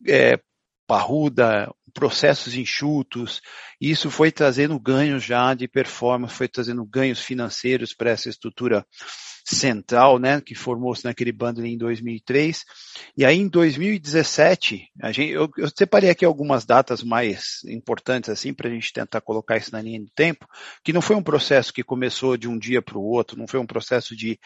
é, 0.09 0.41
parruda, 0.87 1.71
processos 1.93 2.55
enxutos, 2.55 3.41
isso 3.81 4.11
foi 4.11 4.31
trazendo 4.31 4.79
ganhos 4.79 5.25
já 5.25 5.53
de 5.53 5.67
performance, 5.67 6.35
foi 6.35 6.49
trazendo 6.49 6.85
ganhos 6.85 7.21
financeiros 7.21 7.93
para 7.93 8.11
essa 8.11 8.29
estrutura 8.29 8.87
central, 9.55 10.19
né, 10.19 10.41
que 10.41 10.55
formou-se 10.55 11.05
naquele 11.05 11.31
bundle 11.31 11.65
em 11.65 11.79
2003. 11.79 12.65
E 13.17 13.25
aí 13.25 13.38
em 13.38 13.49
2017, 13.49 14.88
a 15.00 15.12
gente, 15.12 15.33
eu, 15.33 15.49
eu 15.57 15.69
separei 15.75 16.11
aqui 16.11 16.25
algumas 16.25 16.65
datas 16.65 17.03
mais 17.03 17.61
importantes 17.67 18.29
assim 18.29 18.53
para 18.53 18.69
a 18.69 18.73
gente 18.73 18.93
tentar 18.93 19.21
colocar 19.21 19.57
isso 19.57 19.71
na 19.73 19.81
linha 19.81 20.00
do 20.00 20.11
tempo, 20.11 20.49
que 20.83 20.93
não 20.93 21.00
foi 21.00 21.15
um 21.15 21.23
processo 21.23 21.73
que 21.73 21.85
começou 21.85 22.37
de 22.37 22.49
um 22.49 22.59
dia 22.59 22.83
para 22.83 22.99
o 22.99 23.05
outro, 23.05 23.38
não 23.38 23.47
foi 23.47 23.61
um 23.61 23.67
processo 23.67 24.17
de 24.17 24.38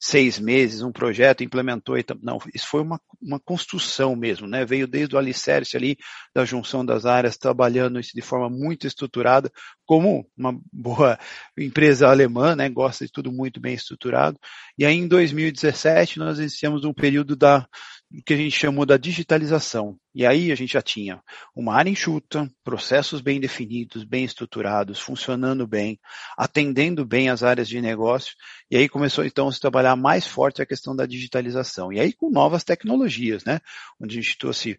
seis 0.00 0.38
meses, 0.38 0.82
um 0.82 0.92
projeto 0.92 1.44
implementou 1.44 1.96
e 1.96 2.04
não, 2.20 2.38
isso 2.52 2.66
foi 2.66 2.82
uma, 2.82 3.00
uma 3.20 3.38
construção 3.38 4.16
mesmo, 4.16 4.46
né? 4.46 4.64
Veio 4.64 4.86
desde 4.88 5.14
o 5.14 5.18
alicerce 5.18 5.76
ali 5.76 5.96
da 6.34 6.44
junção 6.44 6.84
das 6.84 7.06
áreas, 7.06 7.36
trabalhando 7.36 8.00
isso 8.00 8.12
de 8.14 8.22
forma 8.22 8.48
muito 8.50 8.86
estruturada, 8.86 9.50
como 9.86 10.28
uma 10.36 10.58
boa 10.72 11.18
empresa 11.56 12.08
alemã, 12.08 12.56
né? 12.56 12.68
Gosta 12.68 13.04
de 13.04 13.12
tudo 13.12 13.30
muito 13.32 13.60
bem 13.60 13.74
estruturado. 13.74 14.38
E 14.78 14.84
aí, 14.84 14.94
em 14.94 15.08
2017, 15.08 16.18
nós 16.18 16.38
iniciamos 16.38 16.84
um 16.84 16.92
período 16.92 17.34
da 17.34 17.66
que 18.24 18.32
a 18.32 18.36
gente 18.36 18.56
chamou 18.56 18.86
da 18.86 18.96
digitalização. 18.96 19.98
E 20.14 20.24
aí 20.24 20.50
a 20.50 20.54
gente 20.54 20.72
já 20.72 20.80
tinha 20.80 21.22
uma 21.54 21.74
área 21.74 21.90
enxuta, 21.90 22.50
processos 22.64 23.20
bem 23.20 23.38
definidos, 23.38 24.02
bem 24.02 24.24
estruturados, 24.24 24.98
funcionando 24.98 25.66
bem, 25.66 26.00
atendendo 26.36 27.04
bem 27.04 27.28
as 27.28 27.42
áreas 27.42 27.68
de 27.68 27.80
negócio. 27.80 28.34
E 28.70 28.76
aí 28.76 28.88
começou 28.88 29.24
então 29.24 29.48
a 29.48 29.52
se 29.52 29.60
trabalhar 29.60 29.94
mais 29.94 30.26
forte 30.26 30.62
a 30.62 30.66
questão 30.66 30.96
da 30.96 31.04
digitalização. 31.04 31.92
E 31.92 32.00
aí 32.00 32.12
com 32.12 32.30
novas 32.30 32.64
tecnologias, 32.64 33.44
né? 33.44 33.60
Onde 34.00 34.18
a 34.18 34.22
gente 34.22 34.38
trouxe 34.38 34.78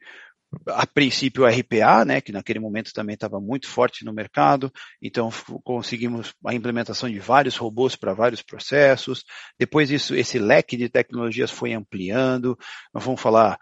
a 0.67 0.85
princípio 0.87 1.45
RPA, 1.45 2.03
né, 2.03 2.21
que 2.21 2.31
naquele 2.31 2.59
momento 2.59 2.91
também 2.93 3.13
estava 3.13 3.39
muito 3.39 3.67
forte 3.67 4.03
no 4.03 4.11
mercado, 4.11 4.71
então 5.01 5.29
conseguimos 5.63 6.33
a 6.45 6.53
implementação 6.53 7.09
de 7.09 7.19
vários 7.19 7.55
robôs 7.55 7.95
para 7.95 8.13
vários 8.13 8.41
processos. 8.41 9.23
Depois 9.59 9.91
isso, 9.91 10.15
esse 10.15 10.39
leque 10.39 10.75
de 10.75 10.89
tecnologias 10.89 11.51
foi 11.51 11.73
ampliando. 11.73 12.57
Nós 12.93 13.03
vamos 13.03 13.21
falar 13.21 13.59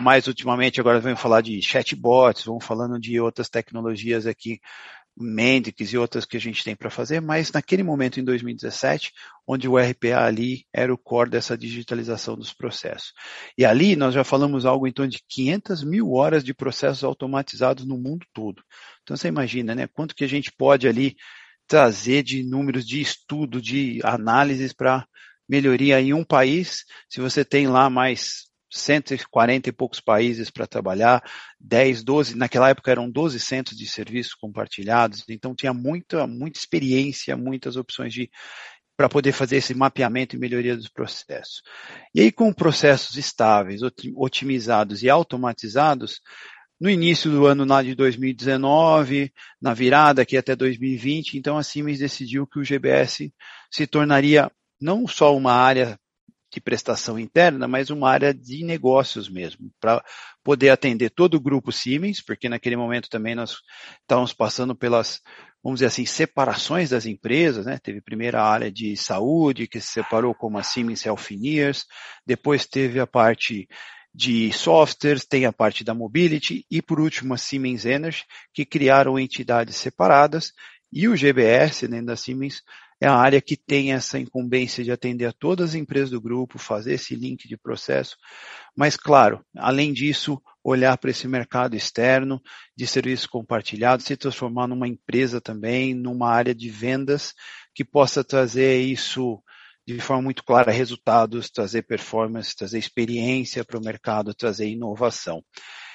mais 0.00 0.26
ultimamente 0.26 0.80
agora 0.80 1.00
vamos 1.00 1.20
falar 1.20 1.40
de 1.40 1.60
chatbots, 1.62 2.44
vamos 2.44 2.64
falando 2.64 2.98
de 2.98 3.18
outras 3.18 3.48
tecnologias 3.48 4.26
aqui 4.26 4.60
Mendix 5.16 5.92
e 5.92 5.96
outras 5.98 6.26
que 6.26 6.36
a 6.36 6.40
gente 6.40 6.62
tem 6.62 6.76
para 6.76 6.90
fazer, 6.90 7.20
mas 7.20 7.50
naquele 7.50 7.82
momento, 7.82 8.20
em 8.20 8.24
2017, 8.24 9.12
onde 9.46 9.66
o 9.66 9.78
RPA 9.78 10.24
ali 10.24 10.66
era 10.72 10.92
o 10.92 10.98
core 10.98 11.30
dessa 11.30 11.56
digitalização 11.56 12.36
dos 12.36 12.52
processos. 12.52 13.12
E 13.56 13.64
ali 13.64 13.96
nós 13.96 14.12
já 14.14 14.22
falamos 14.22 14.66
algo 14.66 14.86
em 14.86 14.92
torno 14.92 15.10
de 15.10 15.22
500 15.28 15.82
mil 15.84 16.12
horas 16.12 16.44
de 16.44 16.52
processos 16.52 17.02
automatizados 17.02 17.86
no 17.86 17.96
mundo 17.96 18.26
todo. 18.34 18.62
Então 19.02 19.16
você 19.16 19.28
imagina, 19.28 19.74
né, 19.74 19.86
quanto 19.86 20.14
que 20.14 20.24
a 20.24 20.28
gente 20.28 20.52
pode 20.52 20.86
ali 20.86 21.16
trazer 21.66 22.22
de 22.22 22.44
números 22.44 22.86
de 22.86 23.00
estudo, 23.00 23.60
de 23.60 24.00
análises 24.04 24.72
para 24.72 25.06
melhoria 25.48 26.00
em 26.00 26.12
um 26.12 26.24
país, 26.24 26.84
se 27.08 27.20
você 27.20 27.44
tem 27.44 27.68
lá 27.68 27.88
mais 27.88 28.45
140 28.70 29.68
e 29.68 29.72
poucos 29.72 30.00
países 30.00 30.50
para 30.50 30.66
trabalhar, 30.66 31.22
10, 31.60 32.02
12, 32.02 32.36
naquela 32.36 32.68
época 32.68 32.90
eram 32.90 33.10
12 33.10 33.38
centros 33.40 33.76
de 33.76 33.86
serviços 33.86 34.34
compartilhados, 34.34 35.24
então 35.28 35.54
tinha 35.54 35.72
muita, 35.72 36.26
muita 36.26 36.58
experiência, 36.58 37.36
muitas 37.36 37.76
opções 37.76 38.12
de 38.12 38.30
para 38.96 39.08
poder 39.10 39.32
fazer 39.32 39.56
esse 39.56 39.74
mapeamento 39.74 40.34
e 40.34 40.38
melhoria 40.38 40.74
dos 40.74 40.88
processos. 40.88 41.60
E 42.14 42.20
aí, 42.22 42.32
com 42.32 42.50
processos 42.50 43.16
estáveis, 43.16 43.82
otimizados 44.16 45.02
e 45.02 45.10
automatizados, 45.10 46.22
no 46.80 46.90
início 46.90 47.30
do 47.30 47.46
ano 47.46 47.64
lá 47.64 47.82
de 47.82 47.94
2019, 47.94 49.32
na 49.60 49.74
virada 49.74 50.22
aqui 50.22 50.36
até 50.36 50.56
2020, 50.56 51.38
então 51.38 51.58
a 51.58 51.62
Siemens 51.62 51.98
decidiu 51.98 52.46
que 52.46 52.58
o 52.58 52.64
GBS 52.64 53.32
se 53.70 53.86
tornaria 53.86 54.50
não 54.80 55.06
só 55.06 55.34
uma 55.36 55.52
área 55.52 55.98
de 56.52 56.60
prestação 56.60 57.18
interna, 57.18 57.66
mas 57.66 57.90
uma 57.90 58.10
área 58.10 58.32
de 58.32 58.64
negócios 58.64 59.28
mesmo, 59.28 59.70
para 59.80 60.02
poder 60.42 60.70
atender 60.70 61.10
todo 61.10 61.34
o 61.34 61.40
grupo 61.40 61.72
Siemens, 61.72 62.20
porque 62.20 62.48
naquele 62.48 62.76
momento 62.76 63.08
também 63.08 63.34
nós 63.34 63.58
estávamos 64.00 64.32
passando 64.32 64.74
pelas, 64.74 65.20
vamos 65.62 65.78
dizer 65.78 65.86
assim, 65.86 66.06
separações 66.06 66.90
das 66.90 67.04
empresas, 67.04 67.66
né? 67.66 67.78
Teve 67.82 68.00
primeiro 68.00 68.38
a 68.38 68.44
área 68.44 68.70
de 68.70 68.96
saúde, 68.96 69.66
que 69.66 69.80
se 69.80 69.88
separou 69.88 70.34
como 70.34 70.58
a 70.58 70.62
Siemens 70.62 71.04
Healthineers, 71.04 71.84
depois 72.24 72.64
teve 72.64 73.00
a 73.00 73.06
parte 73.06 73.68
de 74.14 74.50
softwares, 74.52 75.26
tem 75.26 75.44
a 75.44 75.52
parte 75.52 75.84
da 75.84 75.92
mobility 75.92 76.64
e 76.70 76.80
por 76.80 76.98
último 76.98 77.34
a 77.34 77.36
Siemens 77.36 77.84
Energy, 77.84 78.24
que 78.54 78.64
criaram 78.64 79.18
entidades 79.18 79.76
separadas 79.76 80.52
e 80.90 81.06
o 81.06 81.14
GBS, 81.16 81.86
né, 81.86 82.00
da 82.00 82.16
Siemens, 82.16 82.62
é 83.00 83.06
a 83.06 83.14
área 83.14 83.40
que 83.40 83.56
tem 83.56 83.92
essa 83.92 84.18
incumbência 84.18 84.82
de 84.82 84.90
atender 84.90 85.26
a 85.26 85.32
todas 85.32 85.70
as 85.70 85.74
empresas 85.74 86.10
do 86.10 86.20
grupo, 86.20 86.58
fazer 86.58 86.94
esse 86.94 87.14
link 87.14 87.46
de 87.46 87.56
processo. 87.56 88.16
Mas, 88.74 88.96
claro, 88.96 89.44
além 89.56 89.92
disso, 89.92 90.40
olhar 90.64 90.96
para 90.96 91.10
esse 91.10 91.28
mercado 91.28 91.76
externo 91.76 92.40
de 92.76 92.86
serviços 92.86 93.26
compartilhados, 93.26 94.06
se 94.06 94.16
transformar 94.16 94.66
numa 94.66 94.88
empresa 94.88 95.40
também, 95.40 95.94
numa 95.94 96.30
área 96.30 96.54
de 96.54 96.70
vendas 96.70 97.34
que 97.74 97.84
possa 97.84 98.24
trazer 98.24 98.80
isso 98.80 99.42
de 99.86 100.00
forma 100.00 100.22
muito 100.22 100.42
clara 100.42 100.72
resultados, 100.72 101.48
trazer 101.48 101.82
performance, 101.82 102.56
trazer 102.56 102.78
experiência 102.78 103.64
para 103.64 103.78
o 103.78 103.84
mercado, 103.84 104.34
trazer 104.34 104.68
inovação. 104.68 105.44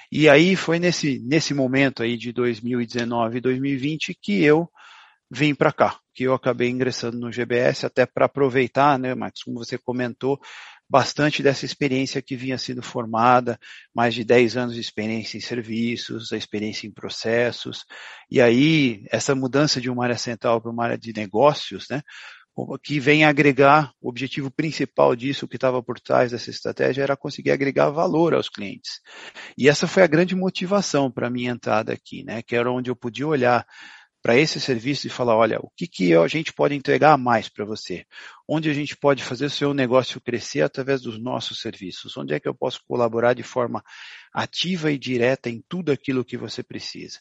E 0.09 0.29
aí 0.29 0.55
foi 0.55 0.79
nesse, 0.79 1.19
nesse 1.19 1.53
momento 1.53 2.03
aí 2.03 2.17
de 2.17 2.31
2019 2.31 3.37
e 3.37 3.41
2020 3.41 4.17
que 4.21 4.43
eu 4.43 4.69
vim 5.31 5.55
para 5.55 5.71
cá, 5.71 5.97
que 6.13 6.25
eu 6.25 6.33
acabei 6.33 6.69
ingressando 6.69 7.17
no 7.17 7.31
GBS 7.31 7.85
até 7.85 8.05
para 8.05 8.25
aproveitar, 8.25 8.99
né, 8.99 9.15
Max, 9.15 9.43
como 9.43 9.59
você 9.59 9.77
comentou, 9.77 10.37
bastante 10.89 11.41
dessa 11.41 11.65
experiência 11.65 12.21
que 12.21 12.35
vinha 12.35 12.57
sendo 12.57 12.83
formada, 12.83 13.57
mais 13.95 14.13
de 14.13 14.25
10 14.25 14.57
anos 14.57 14.75
de 14.75 14.81
experiência 14.81 15.37
em 15.37 15.41
serviços, 15.41 16.33
a 16.33 16.37
experiência 16.37 16.85
em 16.85 16.91
processos, 16.91 17.85
e 18.29 18.41
aí 18.41 19.05
essa 19.09 19.33
mudança 19.33 19.79
de 19.79 19.89
uma 19.89 20.03
área 20.03 20.17
central 20.17 20.59
para 20.59 20.69
uma 20.69 20.83
área 20.83 20.97
de 20.97 21.13
negócios, 21.13 21.85
né, 21.89 22.01
que 22.83 22.99
vem 22.99 23.23
agregar, 23.23 23.93
o 24.01 24.09
objetivo 24.09 24.51
principal 24.51 25.15
disso, 25.15 25.47
que 25.47 25.55
estava 25.55 25.81
por 25.81 25.97
trás 25.97 26.31
dessa 26.31 26.49
estratégia, 26.49 27.03
era 27.03 27.15
conseguir 27.15 27.51
agregar 27.51 27.89
valor 27.89 28.33
aos 28.33 28.49
clientes. 28.49 28.99
E 29.57 29.69
essa 29.69 29.87
foi 29.87 30.03
a 30.03 30.07
grande 30.07 30.35
motivação 30.35 31.09
para 31.09 31.27
a 31.27 31.29
minha 31.29 31.51
entrada 31.51 31.93
aqui, 31.93 32.23
né? 32.25 32.41
Que 32.41 32.55
era 32.55 32.69
onde 32.69 32.91
eu 32.91 32.95
podia 32.95 33.25
olhar 33.25 33.65
para 34.21 34.37
esse 34.37 34.59
serviço 34.59 35.07
e 35.07 35.09
falar, 35.09 35.35
olha, 35.35 35.59
o 35.59 35.69
que, 35.75 35.87
que 35.87 36.13
a 36.13 36.27
gente 36.27 36.53
pode 36.53 36.75
entregar 36.75 37.17
mais 37.17 37.49
para 37.49 37.65
você? 37.65 38.05
Onde 38.47 38.69
a 38.69 38.73
gente 38.73 38.95
pode 38.95 39.23
fazer 39.23 39.45
o 39.45 39.49
seu 39.49 39.73
negócio 39.73 40.21
crescer 40.21 40.61
através 40.61 41.01
dos 41.01 41.19
nossos 41.19 41.59
serviços? 41.59 42.15
Onde 42.15 42.33
é 42.33 42.39
que 42.39 42.47
eu 42.47 42.53
posso 42.53 42.81
colaborar 42.87 43.33
de 43.33 43.43
forma 43.43 43.83
ativa 44.31 44.91
e 44.91 44.97
direta 44.97 45.49
em 45.49 45.63
tudo 45.67 45.91
aquilo 45.91 46.23
que 46.23 46.37
você 46.37 46.61
precisa? 46.61 47.19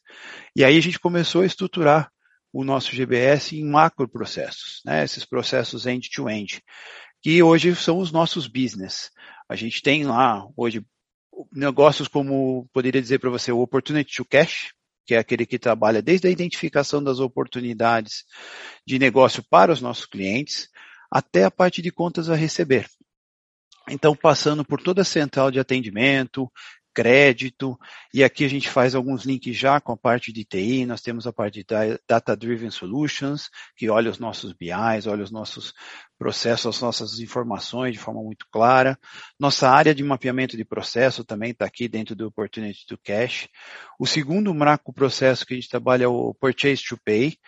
E 0.55 0.63
aí 0.63 0.77
a 0.77 0.83
gente 0.83 1.01
começou 1.01 1.43
a 1.43 1.47
estruturar 1.47 2.13
o 2.53 2.65
nosso 2.65 2.95
GBS 2.95 3.53
em 3.53 3.65
macro 3.65 4.09
processos, 4.09 4.83
né? 4.85 5.05
esses 5.05 5.25
processos 5.25 5.87
end-to-end, 5.87 6.57
-end, 6.57 6.63
que 7.23 7.43
hoje 7.43 7.75
são 7.77 7.99
os 7.99 8.13
nossos 8.13 8.47
business. 8.47 9.11
A 9.49 9.57
gente 9.57 9.81
tem 9.81 10.05
lá 10.05 10.47
hoje 10.57 10.85
negócios 11.53 12.09
como, 12.09 12.69
poderia 12.73 13.01
dizer 13.01 13.19
para 13.19 13.31
você, 13.31 13.53
o 13.53 13.61
Opportunity 13.61 14.17
to 14.17 14.25
Cash, 14.25 14.73
que 15.11 15.15
é 15.17 15.19
aquele 15.19 15.45
que 15.45 15.59
trabalha 15.59 16.01
desde 16.01 16.29
a 16.29 16.31
identificação 16.31 17.03
das 17.03 17.19
oportunidades 17.19 18.25
de 18.87 18.97
negócio 18.97 19.43
para 19.51 19.73
os 19.73 19.81
nossos 19.81 20.07
clientes, 20.07 20.69
até 21.11 21.43
a 21.43 21.51
parte 21.51 21.83
de 21.83 21.91
contas 21.91 22.31
a 22.31 22.37
receber. 22.37 22.87
Então, 23.89 24.15
passando 24.15 24.65
por 24.65 24.81
toda 24.81 25.03
a 25.03 25.05
central 25.05 25.51
de 25.51 25.59
atendimento, 25.59 26.49
crédito, 27.01 27.79
e 28.13 28.23
aqui 28.23 28.45
a 28.45 28.49
gente 28.49 28.69
faz 28.69 28.95
alguns 28.95 29.25
links 29.25 29.57
já 29.57 29.81
com 29.81 29.91
a 29.91 29.97
parte 29.97 30.31
de 30.31 30.45
TI, 30.45 30.85
nós 30.85 31.01
temos 31.01 31.27
a 31.27 31.33
parte 31.33 31.65
de 31.65 31.67
Data 32.07 32.37
Driven 32.37 32.71
Solutions, 32.71 33.49
que 33.75 33.89
olha 33.89 34.11
os 34.11 34.19
nossos 34.19 34.53
BIs, 34.53 35.07
olha 35.07 35.25
os 35.25 35.31
nossos 35.31 35.73
processos, 36.19 36.77
as 36.77 36.83
nossas 36.83 37.19
informações 37.19 37.95
de 37.95 37.99
forma 37.99 38.23
muito 38.23 38.45
clara. 38.53 38.99
Nossa 39.39 39.71
área 39.71 39.95
de 39.95 40.05
mapeamento 40.05 40.59
de 40.59 40.65
processo 40.65 41.25
também 41.25 41.53
está 41.53 41.65
aqui 41.65 41.89
dentro 41.89 42.15
do 42.15 42.27
Opportunity 42.27 42.85
to 42.85 42.99
Cash. 43.03 43.49
O 43.99 44.07
segundo 44.07 44.53
macro 44.53 44.93
processo 44.93 45.47
que 45.47 45.55
a 45.55 45.57
gente 45.57 45.71
trabalha 45.71 46.05
é 46.05 46.09
o 46.09 46.35
Purchase 46.35 46.85
to 46.87 46.99
Pay, 47.03 47.39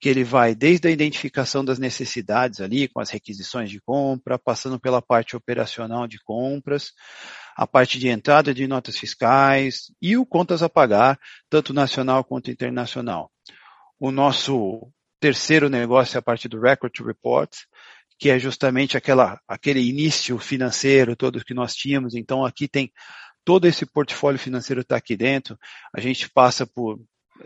que 0.00 0.08
ele 0.08 0.24
vai 0.24 0.52
desde 0.52 0.88
a 0.88 0.90
identificação 0.90 1.64
das 1.64 1.78
necessidades 1.78 2.60
ali, 2.60 2.88
com 2.88 2.98
as 2.98 3.10
requisições 3.10 3.70
de 3.70 3.80
compra, 3.80 4.36
passando 4.36 4.80
pela 4.80 5.00
parte 5.00 5.36
operacional 5.36 6.08
de 6.08 6.18
compras, 6.24 6.92
a 7.56 7.66
parte 7.66 7.98
de 7.98 8.08
entrada 8.08 8.52
de 8.52 8.66
notas 8.66 8.98
fiscais 8.98 9.90
e 10.00 10.16
o 10.16 10.26
contas 10.26 10.62
a 10.62 10.68
pagar, 10.68 11.18
tanto 11.48 11.72
nacional 11.72 12.22
quanto 12.22 12.50
internacional. 12.50 13.30
O 13.98 14.10
nosso 14.10 14.92
terceiro 15.18 15.70
negócio 15.70 16.16
é 16.16 16.18
a 16.18 16.22
parte 16.22 16.48
do 16.48 16.60
Record 16.60 16.92
to 16.92 17.04
Report, 17.04 17.50
que 18.18 18.28
é 18.28 18.38
justamente 18.38 18.96
aquela, 18.96 19.40
aquele 19.48 19.80
início 19.80 20.38
financeiro 20.38 21.16
todo 21.16 21.44
que 21.44 21.54
nós 21.54 21.74
tínhamos. 21.74 22.14
Então 22.14 22.44
aqui 22.44 22.68
tem 22.68 22.92
todo 23.44 23.66
esse 23.66 23.86
portfólio 23.86 24.38
financeiro 24.38 24.82
está 24.82 24.96
aqui 24.96 25.16
dentro. 25.16 25.58
A 25.94 26.00
gente 26.00 26.28
passa 26.28 26.66
por 26.66 27.00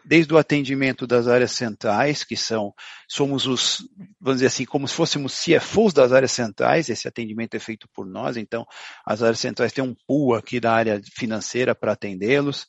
desde 0.04 0.32
o 0.32 0.38
atendimento 0.38 1.06
das 1.06 1.28
áreas 1.28 1.52
centrais, 1.52 2.24
que 2.24 2.36
são, 2.36 2.74
somos 3.08 3.46
os, 3.46 3.88
vamos 4.20 4.38
dizer 4.38 4.46
assim, 4.46 4.64
como 4.64 4.86
se 4.86 4.94
fôssemos 4.94 5.42
CFOs 5.42 5.92
das 5.92 6.12
áreas 6.12 6.32
centrais, 6.32 6.88
esse 6.88 7.06
atendimento 7.06 7.54
é 7.54 7.58
feito 7.58 7.88
por 7.94 8.06
nós, 8.06 8.36
então 8.36 8.66
as 9.04 9.22
áreas 9.22 9.40
centrais 9.40 9.72
têm 9.72 9.84
um 9.84 9.94
pool 10.06 10.34
aqui 10.34 10.60
da 10.60 10.72
área 10.72 11.00
financeira 11.16 11.74
para 11.74 11.92
atendê-los, 11.92 12.66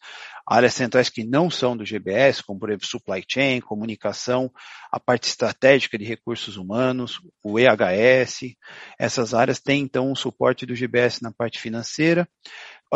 áreas 0.48 0.74
centrais 0.74 1.10
que 1.10 1.24
não 1.24 1.50
são 1.50 1.78
do 1.78 1.86
GBS, 1.86 2.44
como 2.44 2.60
por 2.60 2.70
exemplo 2.70 2.88
supply 2.88 3.24
chain, 3.28 3.62
comunicação, 3.62 4.52
a 4.92 5.00
parte 5.00 5.28
estratégica 5.28 5.98
de 5.98 6.06
recursos 6.06 6.58
humanos, 6.58 7.22
o 7.44 7.60
EHS, 7.60 8.56
essas 9.00 9.34
áreas 9.34 9.60
têm 9.60 9.84
então 9.84 10.12
um 10.12 10.16
suporte 10.16 10.66
do 10.66 10.76
GBS 10.76 11.22
na 11.22 11.32
parte 11.32 11.60
financeira, 11.60 12.28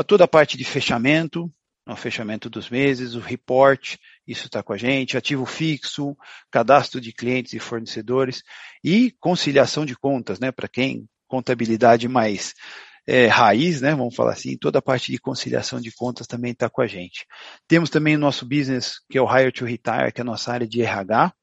toda 0.07 0.25
a 0.25 0.27
parte 0.27 0.57
de 0.57 0.65
fechamento, 0.65 1.49
no 1.85 1.95
fechamento 1.95 2.49
dos 2.49 2.69
meses, 2.69 3.13
o 3.13 3.19
report, 3.19 3.97
isso 4.25 4.47
está 4.47 4.63
com 4.63 4.73
a 4.73 4.77
gente, 4.77 5.17
ativo 5.17 5.45
fixo, 5.45 6.17
cadastro 6.49 6.99
de 6.99 7.13
clientes 7.13 7.53
e 7.53 7.59
fornecedores 7.59 8.41
e 8.83 9.11
conciliação 9.19 9.85
de 9.85 9.95
contas, 9.95 10.39
né? 10.39 10.51
Para 10.51 10.67
quem 10.67 11.07
contabilidade 11.27 12.07
mais 12.07 12.53
é, 13.07 13.27
raiz, 13.27 13.81
né? 13.81 13.93
Vamos 13.93 14.15
falar 14.15 14.33
assim, 14.33 14.57
toda 14.57 14.79
a 14.79 14.81
parte 14.81 15.11
de 15.11 15.19
conciliação 15.19 15.79
de 15.79 15.91
contas 15.91 16.25
também 16.25 16.53
está 16.53 16.69
com 16.69 16.81
a 16.81 16.87
gente. 16.87 17.25
Temos 17.67 17.89
também 17.89 18.15
o 18.15 18.19
nosso 18.19 18.45
business, 18.45 18.95
que 19.09 19.17
é 19.17 19.21
o 19.21 19.37
Hire 19.37 19.51
to 19.51 19.65
Retire, 19.65 20.11
que 20.11 20.21
é 20.21 20.23
a 20.23 20.25
nossa 20.25 20.51
área 20.51 20.67
de 20.67 20.81
RH. 20.81 21.33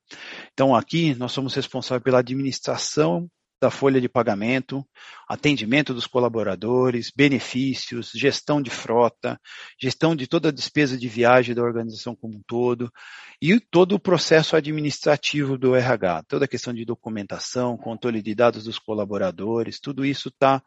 Então 0.52 0.74
aqui 0.74 1.14
nós 1.14 1.33
somos 1.33 1.55
responsáveis 1.55 2.02
pela 2.02 2.18
administração 2.18 3.31
da 3.62 3.70
folha 3.70 4.01
de 4.01 4.09
pagamento, 4.09 4.85
atendimento 5.29 5.94
dos 5.94 6.05
colaboradores, 6.05 7.12
benefícios, 7.14 8.11
gestão 8.12 8.61
de 8.61 8.70
frota, 8.70 9.40
gestão 9.81 10.16
de 10.16 10.27
toda 10.27 10.48
a 10.48 10.53
despesa 10.53 10.98
de 10.98 11.07
viagem 11.07 11.55
da 11.55 11.62
organização 11.62 12.16
como 12.16 12.38
um 12.38 12.42
todo 12.44 12.92
e 13.40 13.61
todo 13.61 13.94
o 13.94 14.01
processo 14.01 14.57
administrativo 14.57 15.57
do 15.57 15.77
RH, 15.77 16.25
toda 16.27 16.44
a 16.44 16.48
questão 16.48 16.75
de 16.75 16.85
documentação, 16.85 17.77
controle 17.77 18.20
de 18.20 18.35
dados 18.35 18.64
dos 18.64 18.81
colaboradores, 18.81 19.79
tudo 19.79 20.05
isso 20.05 20.29
está 20.29 20.61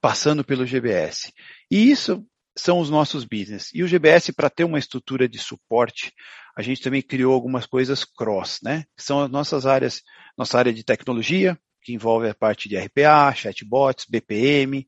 passando 0.00 0.42
pelo 0.42 0.66
GBS. 0.66 1.32
E 1.70 1.92
isso 1.92 2.26
são 2.58 2.80
os 2.80 2.90
nossos 2.90 3.24
business. 3.24 3.70
E 3.72 3.84
o 3.84 3.88
GBS, 3.88 4.32
para 4.32 4.50
ter 4.50 4.64
uma 4.64 4.80
estrutura 4.80 5.28
de 5.28 5.38
suporte, 5.38 6.12
a 6.56 6.60
gente 6.60 6.82
também 6.82 7.02
criou 7.02 7.32
algumas 7.32 7.66
coisas 7.66 8.04
cross, 8.04 8.58
né? 8.64 8.84
São 8.96 9.20
as 9.20 9.30
nossas 9.30 9.64
áreas, 9.64 10.02
nossa 10.36 10.58
área 10.58 10.72
de 10.72 10.82
tecnologia, 10.82 11.56
que 11.82 11.92
envolve 11.92 12.28
a 12.28 12.34
parte 12.34 12.68
de 12.68 12.76
RPA, 12.76 13.32
chatbots, 13.34 14.06
BPM, 14.08 14.86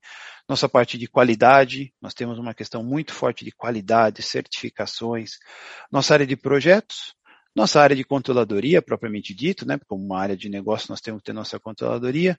nossa 0.48 0.68
parte 0.68 0.98
de 0.98 1.06
qualidade, 1.06 1.92
nós 2.00 2.14
temos 2.14 2.38
uma 2.38 2.54
questão 2.54 2.82
muito 2.82 3.12
forte 3.12 3.44
de 3.44 3.52
qualidade, 3.52 4.22
certificações, 4.22 5.32
nossa 5.90 6.14
área 6.14 6.26
de 6.26 6.36
projetos, 6.36 7.14
nossa 7.54 7.80
área 7.80 7.94
de 7.94 8.04
controladoria, 8.04 8.82
propriamente 8.82 9.34
dito, 9.34 9.66
né, 9.66 9.78
como 9.86 10.04
uma 10.04 10.20
área 10.20 10.36
de 10.36 10.48
negócio 10.48 10.90
nós 10.90 11.00
temos 11.00 11.20
que 11.20 11.26
ter 11.26 11.32
nossa 11.32 11.58
controladoria, 11.60 12.38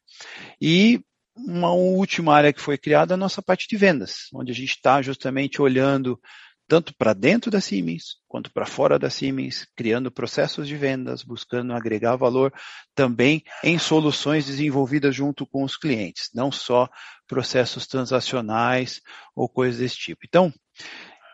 e 0.62 1.02
uma 1.36 1.72
última 1.72 2.36
área 2.36 2.54
que 2.54 2.62
foi 2.62 2.78
criada, 2.78 3.16
a 3.16 3.18
nossa 3.18 3.42
parte 3.42 3.68
de 3.68 3.76
vendas, 3.76 4.28
onde 4.34 4.52
a 4.52 4.56
gente 4.56 4.70
está 4.70 5.02
justamente 5.02 5.62
olhando 5.62 6.20
tanto 6.68 6.94
para 6.96 7.14
dentro 7.14 7.52
da 7.52 7.62
Siemens 7.62 8.18
quanto 8.28 8.52
para 8.52 8.66
fora 8.66 8.98
da 8.98 9.10
Siemens, 9.10 9.68
criando 9.76 10.12
processos 10.12 10.68
de 10.68 10.76
vendas, 10.76 11.22
buscando 11.22 11.72
agregar 11.74 12.16
valor 12.16 12.52
também 12.96 13.44
em 13.64 13.78
soluções 13.78 14.48
desenvolvidas 14.48 15.16
junto 15.16 15.46
com 15.46 15.64
os 15.64 15.78
clientes, 15.78 16.30
não 16.34 16.52
só 16.52 16.90
processos 17.28 17.86
transacionais 17.86 19.02
ou 19.36 19.48
coisas 19.48 19.80
desse 19.80 19.98
tipo. 19.98 20.22
Então, 20.26 20.52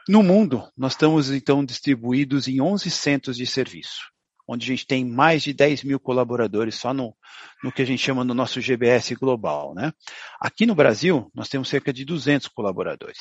no 0.10 0.22
mundo, 0.22 0.68
nós 0.76 0.94
estamos 0.94 1.32
então 1.32 1.64
distribuídos 1.64 2.48
em 2.48 2.60
11 2.60 2.90
centros 2.90 3.38
de 3.38 3.46
serviço, 3.46 4.12
onde 4.48 4.66
a 4.66 4.68
gente 4.68 4.86
tem 4.86 5.06
mais 5.06 5.44
de 5.44 5.54
10 5.54 5.84
mil 5.84 6.00
colaboradores 6.00 6.76
só 6.76 6.94
no, 6.94 7.16
no 7.64 7.72
que 7.72 7.82
a 7.82 7.86
gente 7.86 8.04
chama 8.04 8.26
no 8.26 8.34
nosso 8.34 8.60
GBS 8.60 9.14
global. 9.14 9.74
Né? 9.74 9.94
Aqui 10.42 10.66
no 10.66 10.76
Brasil, 10.76 11.32
nós 11.34 11.48
temos 11.48 11.70
cerca 11.70 11.94
de 11.94 12.04
200 12.04 12.48
colaboradores. 12.50 13.20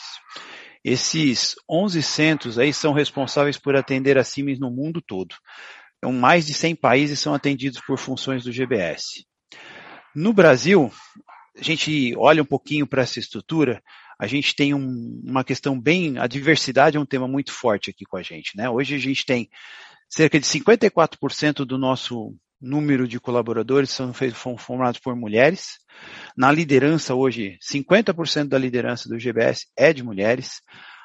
Esses 0.84 1.54
11 1.68 2.02
centros 2.02 2.58
aí 2.58 2.72
são 2.72 2.92
responsáveis 2.92 3.58
por 3.58 3.76
atender 3.76 4.16
a 4.16 4.24
CIMES 4.24 4.58
no 4.58 4.70
mundo 4.70 5.00
todo. 5.00 5.34
Então, 5.98 6.12
mais 6.12 6.46
de 6.46 6.54
100 6.54 6.76
países 6.76 7.18
são 7.20 7.34
atendidos 7.34 7.80
por 7.80 7.98
funções 7.98 8.44
do 8.44 8.52
GBS. 8.52 9.26
No 10.14 10.32
Brasil, 10.32 10.92
a 11.56 11.62
gente 11.62 12.14
olha 12.16 12.42
um 12.42 12.46
pouquinho 12.46 12.86
para 12.86 13.02
essa 13.02 13.18
estrutura, 13.18 13.82
a 14.18 14.26
gente 14.26 14.54
tem 14.54 14.74
um, 14.74 15.20
uma 15.24 15.44
questão 15.44 15.80
bem, 15.80 16.18
a 16.18 16.26
diversidade 16.26 16.96
é 16.96 17.00
um 17.00 17.06
tema 17.06 17.28
muito 17.28 17.52
forte 17.52 17.90
aqui 17.90 18.04
com 18.04 18.16
a 18.16 18.22
gente, 18.22 18.56
né? 18.56 18.68
Hoje 18.68 18.94
a 18.94 18.98
gente 18.98 19.24
tem 19.24 19.48
cerca 20.08 20.40
de 20.40 20.46
54% 20.46 21.64
do 21.64 21.78
nosso 21.78 22.34
número 22.60 23.06
de 23.06 23.20
colaboradores 23.20 23.90
são 23.90 24.12
formados 24.56 25.00
por 25.00 25.14
mulheres. 25.14 25.78
Na 26.36 26.50
liderança 26.50 27.14
hoje, 27.14 27.58
50% 27.62 28.48
da 28.48 28.58
liderança 28.58 29.08
do 29.08 29.18
GBS 29.18 29.66
é 29.76 29.92
de 29.92 30.02
mulheres. 30.02 30.60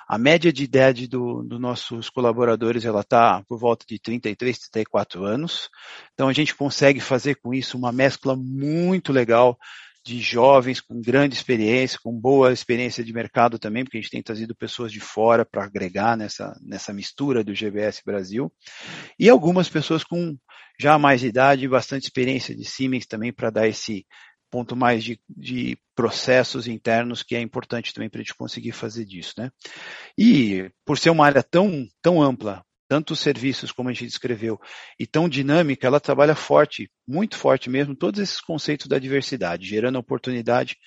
A 0.07 0.17
média 0.17 0.51
de 0.51 0.63
idade 0.63 1.07
dos 1.07 1.47
do 1.47 1.57
nossos 1.59 2.09
colaboradores 2.09 2.85
ela 2.85 3.01
está 3.01 3.41
por 3.47 3.57
volta 3.57 3.85
de 3.87 3.97
33, 3.99 4.57
34 4.69 5.23
anos. 5.23 5.69
Então 6.13 6.27
a 6.27 6.33
gente 6.33 6.55
consegue 6.55 6.99
fazer 6.99 7.35
com 7.35 7.53
isso 7.53 7.77
uma 7.77 7.91
mescla 7.91 8.35
muito 8.35 9.13
legal 9.13 9.57
de 10.05 10.19
jovens 10.19 10.81
com 10.81 11.01
grande 11.01 11.35
experiência, 11.35 11.97
com 12.03 12.11
boa 12.11 12.51
experiência 12.51 13.03
de 13.03 13.13
mercado 13.13 13.57
também, 13.57 13.83
porque 13.83 13.97
a 13.97 14.01
gente 14.01 14.11
tem 14.11 14.21
trazido 14.21 14.55
pessoas 14.55 14.91
de 14.91 14.99
fora 14.99 15.45
para 15.45 15.63
agregar 15.63 16.17
nessa, 16.17 16.59
nessa 16.61 16.93
mistura 16.93 17.43
do 17.43 17.55
GBS 17.55 18.01
Brasil, 18.05 18.51
e 19.17 19.29
algumas 19.29 19.69
pessoas 19.69 20.03
com 20.03 20.37
já 20.79 20.97
mais 20.97 21.23
idade 21.23 21.63
e 21.63 21.69
bastante 21.69 22.03
experiência 22.03 22.55
de 22.55 22.65
Siemens 22.65 23.05
também 23.05 23.31
para 23.31 23.49
dar 23.49 23.67
esse 23.67 24.05
ponto 24.51 24.75
mais 24.75 25.03
de, 25.03 25.19
de, 25.27 25.77
processos 25.95 26.67
internos 26.67 27.23
que 27.23 27.35
é 27.35 27.41
importante 27.41 27.91
também 27.91 28.09
para 28.09 28.19
a 28.19 28.23
gente 28.23 28.35
conseguir 28.35 28.71
fazer 28.71 29.03
disso, 29.03 29.33
né? 29.37 29.49
E 30.17 30.69
por 30.85 30.97
ser 30.97 31.09
uma 31.09 31.25
área 31.25 31.41
tão, 31.41 31.87
tão 32.01 32.21
ampla, 32.21 32.63
tantos 32.87 33.19
serviços 33.19 33.71
como 33.71 33.89
a 33.89 33.93
gente 33.93 34.05
descreveu, 34.05 34.59
e 34.99 35.07
tão 35.07 35.27
dinâmica, 35.27 35.87
ela 35.87 35.99
trabalha 35.99 36.35
forte, 36.35 36.89
muito 37.07 37.37
forte 37.37 37.69
mesmo, 37.69 37.95
todos 37.95 38.19
esses 38.19 38.41
conceitos 38.41 38.87
da 38.87 38.99
diversidade, 38.99 39.67
gerando 39.67 39.97
oportunidade 39.97 40.77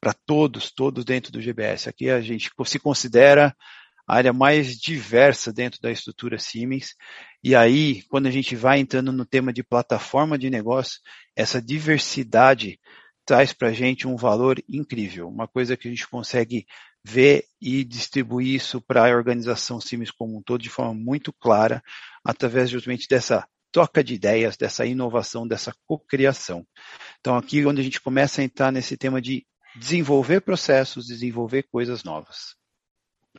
para 0.00 0.12
todos, 0.12 0.70
todos 0.70 1.04
dentro 1.04 1.32
do 1.32 1.40
GBS. 1.40 1.88
Aqui 1.88 2.10
a 2.10 2.20
gente 2.20 2.50
se 2.64 2.78
considera 2.78 3.54
a 4.06 4.16
área 4.16 4.32
mais 4.32 4.76
diversa 4.76 5.52
dentro 5.52 5.80
da 5.80 5.90
estrutura 5.90 6.38
Siemens. 6.38 6.94
E 7.42 7.56
aí, 7.56 8.02
quando 8.08 8.26
a 8.26 8.30
gente 8.30 8.54
vai 8.54 8.78
entrando 8.78 9.12
no 9.12 9.26
tema 9.26 9.52
de 9.52 9.64
plataforma 9.64 10.38
de 10.38 10.48
negócio, 10.48 11.00
essa 11.34 11.60
diversidade 11.60 12.78
traz 13.24 13.52
para 13.52 13.68
a 13.68 13.72
gente 13.72 14.06
um 14.06 14.16
valor 14.16 14.62
incrível, 14.68 15.28
uma 15.28 15.48
coisa 15.48 15.76
que 15.76 15.88
a 15.88 15.90
gente 15.90 16.06
consegue 16.06 16.64
ver 17.08 17.44
e 17.60 17.84
distribuir 17.84 18.56
isso 18.56 18.80
para 18.80 19.06
a 19.06 19.16
organização 19.16 19.80
Siemens 19.80 20.10
como 20.10 20.36
um 20.36 20.42
todo 20.42 20.60
de 20.60 20.68
forma 20.68 20.92
muito 20.92 21.32
clara, 21.32 21.80
através 22.24 22.68
justamente 22.68 23.06
dessa 23.08 23.46
troca 23.70 24.02
de 24.02 24.14
ideias, 24.14 24.56
dessa 24.56 24.84
inovação, 24.84 25.46
dessa 25.46 25.72
cocriação. 25.86 26.66
Então 27.20 27.36
aqui 27.36 27.60
é 27.60 27.66
onde 27.66 27.80
a 27.80 27.84
gente 27.84 28.00
começa 28.00 28.40
a 28.40 28.44
entrar 28.44 28.72
nesse 28.72 28.96
tema 28.96 29.22
de 29.22 29.46
desenvolver 29.76 30.40
processos, 30.40 31.06
desenvolver 31.06 31.62
coisas 31.70 32.02
novas. 32.02 32.56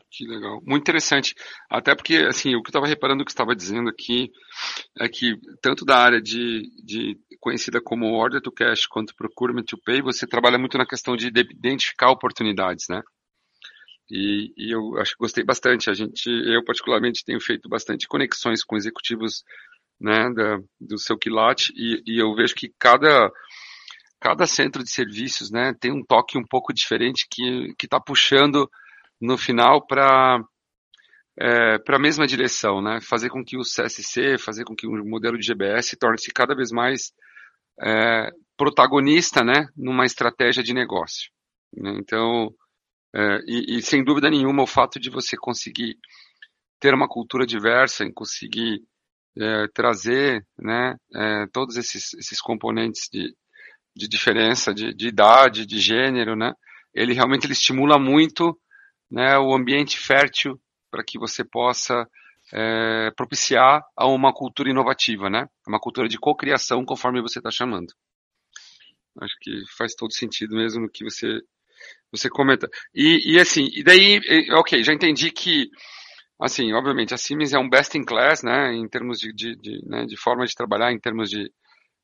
Que 0.09 0.25
legal. 0.25 0.61
Muito 0.65 0.83
interessante. 0.83 1.35
Até 1.69 1.93
porque, 1.93 2.17
assim, 2.17 2.55
o 2.55 2.61
que 2.61 2.67
eu 2.67 2.71
estava 2.71 2.87
reparando 2.87 3.25
que 3.25 3.31
estava 3.31 3.55
dizendo 3.55 3.89
aqui 3.89 4.31
é 4.99 5.09
que 5.09 5.35
tanto 5.61 5.83
da 5.83 5.97
área 5.97 6.21
de, 6.21 6.61
de 6.85 7.17
conhecida 7.41 7.81
como 7.81 8.13
order 8.13 8.39
to 8.39 8.51
cash 8.51 8.85
quanto 8.85 9.15
procurement 9.15 9.63
to 9.63 9.77
pay, 9.83 10.01
você 10.01 10.25
trabalha 10.25 10.57
muito 10.57 10.77
na 10.77 10.85
questão 10.85 11.17
de 11.17 11.27
identificar 11.27 12.11
oportunidades, 12.11 12.85
né? 12.89 13.01
E, 14.09 14.53
e 14.57 14.71
eu 14.73 14.97
acho 14.97 15.11
que 15.11 15.19
gostei 15.19 15.43
bastante. 15.43 15.89
A 15.89 15.93
gente, 15.93 16.27
eu 16.27 16.63
particularmente 16.63 17.23
tenho 17.25 17.39
feito 17.41 17.67
bastante 17.67 18.07
conexões 18.07 18.63
com 18.63 18.75
executivos, 18.77 19.43
né, 19.99 20.31
da, 20.33 20.59
do 20.79 20.97
seu 20.97 21.17
quilate 21.17 21.73
e, 21.75 22.03
e 22.05 22.21
eu 22.21 22.35
vejo 22.35 22.53
que 22.53 22.71
cada 22.77 23.31
cada 24.19 24.47
centro 24.47 24.83
de 24.83 24.91
serviços, 24.91 25.51
né, 25.51 25.73
tem 25.79 25.91
um 25.91 26.03
toque 26.03 26.37
um 26.37 26.43
pouco 26.43 26.73
diferente 26.73 27.27
que 27.29 27.73
está 27.83 27.99
puxando 27.99 28.69
no 29.21 29.37
final 29.37 29.85
para 29.85 30.39
é, 31.39 31.77
para 31.77 31.97
a 31.97 32.01
mesma 32.01 32.25
direção, 32.25 32.81
né? 32.81 32.99
Fazer 32.99 33.29
com 33.29 33.45
que 33.45 33.57
o 33.57 33.61
CSC, 33.61 34.39
fazer 34.39 34.63
com 34.63 34.75
que 34.75 34.87
o 34.87 35.05
modelo 35.05 35.37
de 35.37 35.45
GBS 35.45 35.95
torne-se 35.99 36.31
cada 36.31 36.55
vez 36.55 36.71
mais 36.71 37.13
é, 37.79 38.31
protagonista, 38.57 39.43
né? 39.43 39.67
Numa 39.75 40.05
estratégia 40.05 40.63
de 40.63 40.73
negócio. 40.73 41.29
Né? 41.71 41.95
Então, 41.99 42.51
é, 43.15 43.39
e, 43.45 43.77
e, 43.77 43.81
sem 43.81 44.03
dúvida 44.03 44.29
nenhuma 44.29 44.63
o 44.63 44.67
fato 44.67 44.99
de 44.99 45.09
você 45.09 45.37
conseguir 45.37 45.97
ter 46.79 46.93
uma 46.93 47.07
cultura 47.07 47.45
diversa, 47.45 48.03
em 48.03 48.13
conseguir 48.13 48.81
é, 49.37 49.67
trazer, 49.73 50.45
né? 50.57 50.95
É, 51.15 51.45
todos 51.51 51.77
esses, 51.77 52.13
esses 52.15 52.41
componentes 52.41 53.09
de, 53.11 53.35
de 53.95 54.07
diferença, 54.07 54.73
de, 54.73 54.93
de 54.93 55.07
idade, 55.07 55.65
de 55.65 55.79
gênero, 55.79 56.35
né? 56.35 56.53
Ele 56.93 57.13
realmente 57.13 57.45
ele 57.45 57.53
estimula 57.53 57.99
muito 57.99 58.59
né, 59.09 59.37
o 59.37 59.53
ambiente 59.53 59.97
fértil 59.97 60.59
para 60.91 61.03
que 61.03 61.17
você 61.19 61.43
possa 61.43 62.07
é, 62.53 63.11
propiciar 63.15 63.81
a 63.95 64.07
uma 64.07 64.33
cultura 64.33 64.69
inovativa, 64.69 65.29
né? 65.29 65.47
Uma 65.67 65.79
cultura 65.79 66.07
de 66.07 66.17
cocriação, 66.17 66.85
conforme 66.85 67.21
você 67.21 67.39
está 67.39 67.51
chamando. 67.51 67.93
Acho 69.19 69.35
que 69.41 69.63
faz 69.77 69.95
todo 69.95 70.13
sentido 70.13 70.55
mesmo 70.55 70.83
no 70.83 70.89
que 70.89 71.03
você 71.03 71.39
você 72.11 72.29
comenta. 72.29 72.67
E, 72.93 73.33
e 73.33 73.39
assim, 73.39 73.67
e 73.73 73.83
daí, 73.83 74.19
ok, 74.53 74.83
já 74.83 74.93
entendi 74.93 75.31
que, 75.31 75.69
assim, 76.39 76.73
obviamente 76.73 77.13
a 77.13 77.17
Siemens 77.17 77.53
é 77.53 77.59
um 77.59 77.69
best 77.69 77.97
in 77.97 78.03
class, 78.03 78.43
né? 78.43 78.73
Em 78.73 78.87
termos 78.87 79.19
de, 79.19 79.33
de, 79.33 79.55
de, 79.55 79.85
né, 79.85 80.05
de 80.05 80.17
forma 80.17 80.45
de 80.45 80.55
trabalhar, 80.55 80.91
em 80.91 80.99
termos 80.99 81.29
de, 81.29 81.51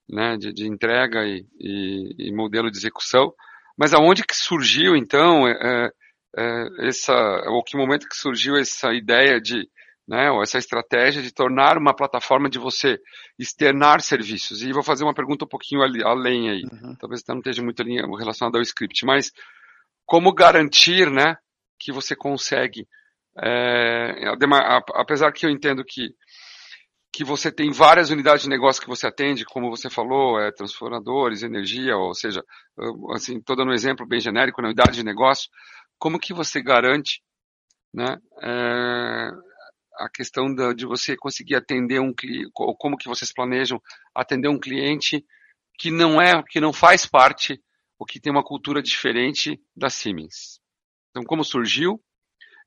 né, 0.09 0.37
de, 0.37 0.53
de 0.53 0.67
entrega 0.67 1.25
e, 1.25 1.45
e, 1.59 2.29
e, 2.29 2.35
modelo 2.35 2.69
de 2.69 2.77
execução. 2.77 3.33
Mas 3.77 3.93
aonde 3.93 4.23
que 4.23 4.35
surgiu 4.35 4.95
então 4.95 5.47
é, 5.47 5.89
é, 6.37 6.87
essa, 6.87 7.13
ou 7.47 7.63
que 7.63 7.77
momento 7.77 8.07
que 8.07 8.15
surgiu 8.15 8.55
essa 8.55 8.93
ideia 8.93 9.39
de, 9.41 9.67
né, 10.07 10.29
ou 10.29 10.43
essa 10.43 10.57
estratégia 10.57 11.21
de 11.21 11.33
tornar 11.33 11.77
uma 11.77 11.95
plataforma 11.95 12.49
de 12.49 12.59
você 12.59 12.99
externar 13.39 14.01
serviços. 14.01 14.61
E 14.61 14.71
vou 14.71 14.83
fazer 14.83 15.03
uma 15.03 15.13
pergunta 15.13 15.45
um 15.45 15.47
pouquinho 15.47 15.81
além 15.81 16.49
aí, 16.49 16.63
uhum. 16.63 16.95
talvez 16.99 17.23
não 17.27 17.37
esteja 17.37 17.63
muito 17.63 17.83
relacionada 17.83 18.57
ao 18.57 18.61
script, 18.61 19.05
mas 19.05 19.31
como 20.05 20.33
garantir, 20.33 21.09
né, 21.09 21.35
que 21.79 21.91
você 21.91 22.15
consegue, 22.15 22.87
é, 23.41 24.25
apesar 24.95 25.31
que 25.31 25.45
eu 25.45 25.49
entendo 25.49 25.83
que 25.85 26.13
que 27.15 27.23
você 27.23 27.51
tem 27.51 27.71
várias 27.71 28.09
unidades 28.09 28.41
de 28.41 28.49
negócio 28.49 28.81
que 28.81 28.89
você 28.89 29.05
atende, 29.05 29.45
como 29.45 29.69
você 29.69 29.87
falou, 29.87 30.39
é, 30.39 30.51
transformadores, 30.51 31.43
energia, 31.43 31.95
ou 31.95 32.15
seja, 32.15 32.43
assim, 33.13 33.37
estou 33.37 33.55
dando 33.55 33.69
um 33.69 33.75
exemplo 33.75 34.03
bem 34.03 34.19
genérico 34.19 34.59
na 34.63 34.69
unidade 34.69 34.93
de 34.93 35.05
negócio, 35.05 35.47
como 35.99 36.19
que 36.19 36.33
você 36.33 36.59
garante 36.59 37.21
né, 37.93 38.17
é, 38.41 39.29
a 39.99 40.09
questão 40.09 40.53
da, 40.55 40.73
de 40.73 40.87
você 40.87 41.15
conseguir 41.15 41.55
atender 41.55 41.99
um 41.99 42.11
cliente, 42.11 42.49
como 42.51 42.97
que 42.97 43.07
vocês 43.07 43.31
planejam 43.31 43.79
atender 44.15 44.47
um 44.47 44.59
cliente 44.59 45.23
que 45.77 45.91
não 45.91 46.19
é, 46.19 46.41
que 46.49 46.59
não 46.59 46.73
faz 46.73 47.05
parte, 47.05 47.61
ou 47.99 48.05
que 48.05 48.19
tem 48.19 48.31
uma 48.31 48.43
cultura 48.43 48.81
diferente 48.81 49.61
da 49.75 49.89
Siemens. 49.89 50.59
Então, 51.11 51.23
como 51.23 51.43
surgiu, 51.43 52.03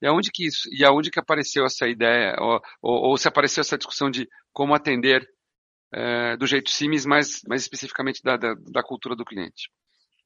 e 0.01 0.07
aonde 0.07 0.31
que 0.33 0.47
isso, 0.47 0.69
e 0.73 0.85
aonde 0.85 1.11
que 1.11 1.19
apareceu 1.19 1.65
essa 1.65 1.89
ideia, 1.89 2.37
ou, 2.39 2.61
ou, 2.83 3.11
ou 3.11 3.19
se 3.19 3.29
apareceu 3.29 3.61
essa 3.61 3.79
discussão 3.79 4.11
de 4.11 4.29
como 4.53 4.75
atender 4.75 5.27
é, 5.93 6.37
do 6.37 6.47
jeito 6.47 6.71
Siemens, 6.71 7.07
mas 7.07 7.41
mais 7.49 7.63
especificamente 7.63 8.23
da, 8.23 8.37
da, 8.37 8.55
da 8.55 8.83
cultura 8.83 9.17
do 9.17 9.25
cliente. 9.25 9.71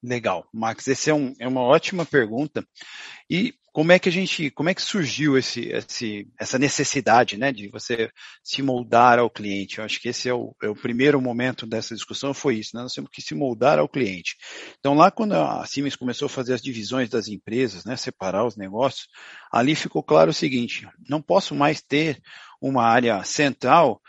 Legal, 0.02 0.48
Max, 0.52 0.88
essa 0.88 1.10
é, 1.10 1.14
um, 1.14 1.34
é, 1.38 1.46
uma 1.46 1.60
ótima 1.60 2.06
pergunta. 2.06 2.66
E 3.28 3.54
como 3.72 3.92
é 3.92 3.98
que 3.98 4.08
a 4.08 4.12
gente, 4.12 4.50
como 4.50 4.68
é 4.68 4.74
que 4.74 4.82
surgiu 4.82 5.38
esse, 5.38 5.68
esse, 5.68 6.28
essa 6.38 6.58
necessidade, 6.58 7.36
né, 7.36 7.52
de 7.52 7.68
você 7.68 8.10
se 8.42 8.62
moldar 8.62 9.18
ao 9.18 9.30
cliente? 9.30 9.78
Eu 9.78 9.84
acho 9.84 10.00
que 10.00 10.08
esse 10.08 10.28
é 10.28 10.34
o, 10.34 10.54
é 10.62 10.68
o 10.68 10.74
primeiro 10.74 11.20
momento 11.20 11.66
dessa 11.66 11.94
discussão, 11.94 12.34
foi 12.34 12.56
isso, 12.56 12.74
né? 12.74 12.82
Nós 12.82 12.94
temos 12.94 13.10
que 13.12 13.22
se 13.22 13.34
moldar 13.34 13.78
ao 13.78 13.88
cliente. 13.88 14.36
Então 14.78 14.94
lá 14.94 15.10
quando 15.10 15.34
a 15.34 15.64
Siemens 15.66 15.96
começou 15.96 16.26
a 16.26 16.30
fazer 16.30 16.54
as 16.54 16.62
divisões 16.62 17.08
das 17.08 17.28
empresas, 17.28 17.84
né, 17.84 17.96
separar 17.96 18.44
os 18.44 18.56
negócios, 18.56 19.06
ali 19.52 19.74
ficou 19.74 20.02
claro 20.02 20.30
o 20.30 20.34
seguinte: 20.34 20.88
não 21.08 21.22
posso 21.22 21.54
mais 21.54 21.80
ter 21.80 22.20
uma 22.60 22.84
área 22.84 23.22
central 23.22 24.00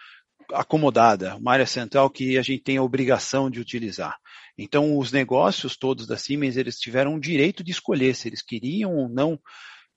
acomodada, 0.54 1.36
uma 1.36 1.54
área 1.54 1.66
central 1.66 2.10
que 2.10 2.38
a 2.38 2.42
gente 2.42 2.64
tem 2.64 2.78
a 2.78 2.84
obrigação 2.84 3.50
de 3.50 3.60
utilizar. 3.60 4.18
Então, 4.64 4.96
os 4.96 5.12
negócios 5.12 5.76
todos 5.76 6.06
da 6.06 6.16
Siemens, 6.16 6.56
eles 6.56 6.78
tiveram 6.78 7.16
o 7.16 7.20
direito 7.20 7.64
de 7.64 7.72
escolher 7.72 8.14
se 8.14 8.28
eles 8.28 8.44
queriam 8.44 8.96
ou 8.96 9.10
não 9.10 9.40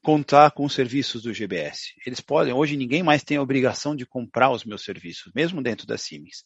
contar 0.03 0.50
com 0.53 0.64
os 0.64 0.72
serviços 0.72 1.22
do 1.22 1.35
GBS. 1.35 1.92
Eles 2.07 2.20
podem, 2.20 2.55
hoje 2.55 2.74
ninguém 2.74 3.03
mais 3.03 3.22
tem 3.22 3.37
a 3.37 3.42
obrigação 3.42 3.94
de 3.94 4.07
comprar 4.07 4.50
os 4.50 4.64
meus 4.64 4.83
serviços, 4.83 5.31
mesmo 5.35 5.62
dentro 5.62 5.87
da 5.87 5.98
Siemens. 5.98 6.44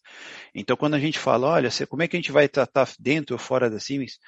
Então, 0.53 0.77
quando 0.77 0.95
a 0.95 0.99
gente 0.99 1.17
fala, 1.17 1.47
olha, 1.47 1.69
como 1.89 2.03
é 2.03 2.09
que 2.09 2.17
a 2.17 2.19
gente 2.19 2.33
vai 2.33 2.49
tratar 2.49 2.89
dentro 2.99 3.37
ou 3.37 3.39
fora 3.39 3.71
da 3.71 3.79
Siemens? 3.79 4.19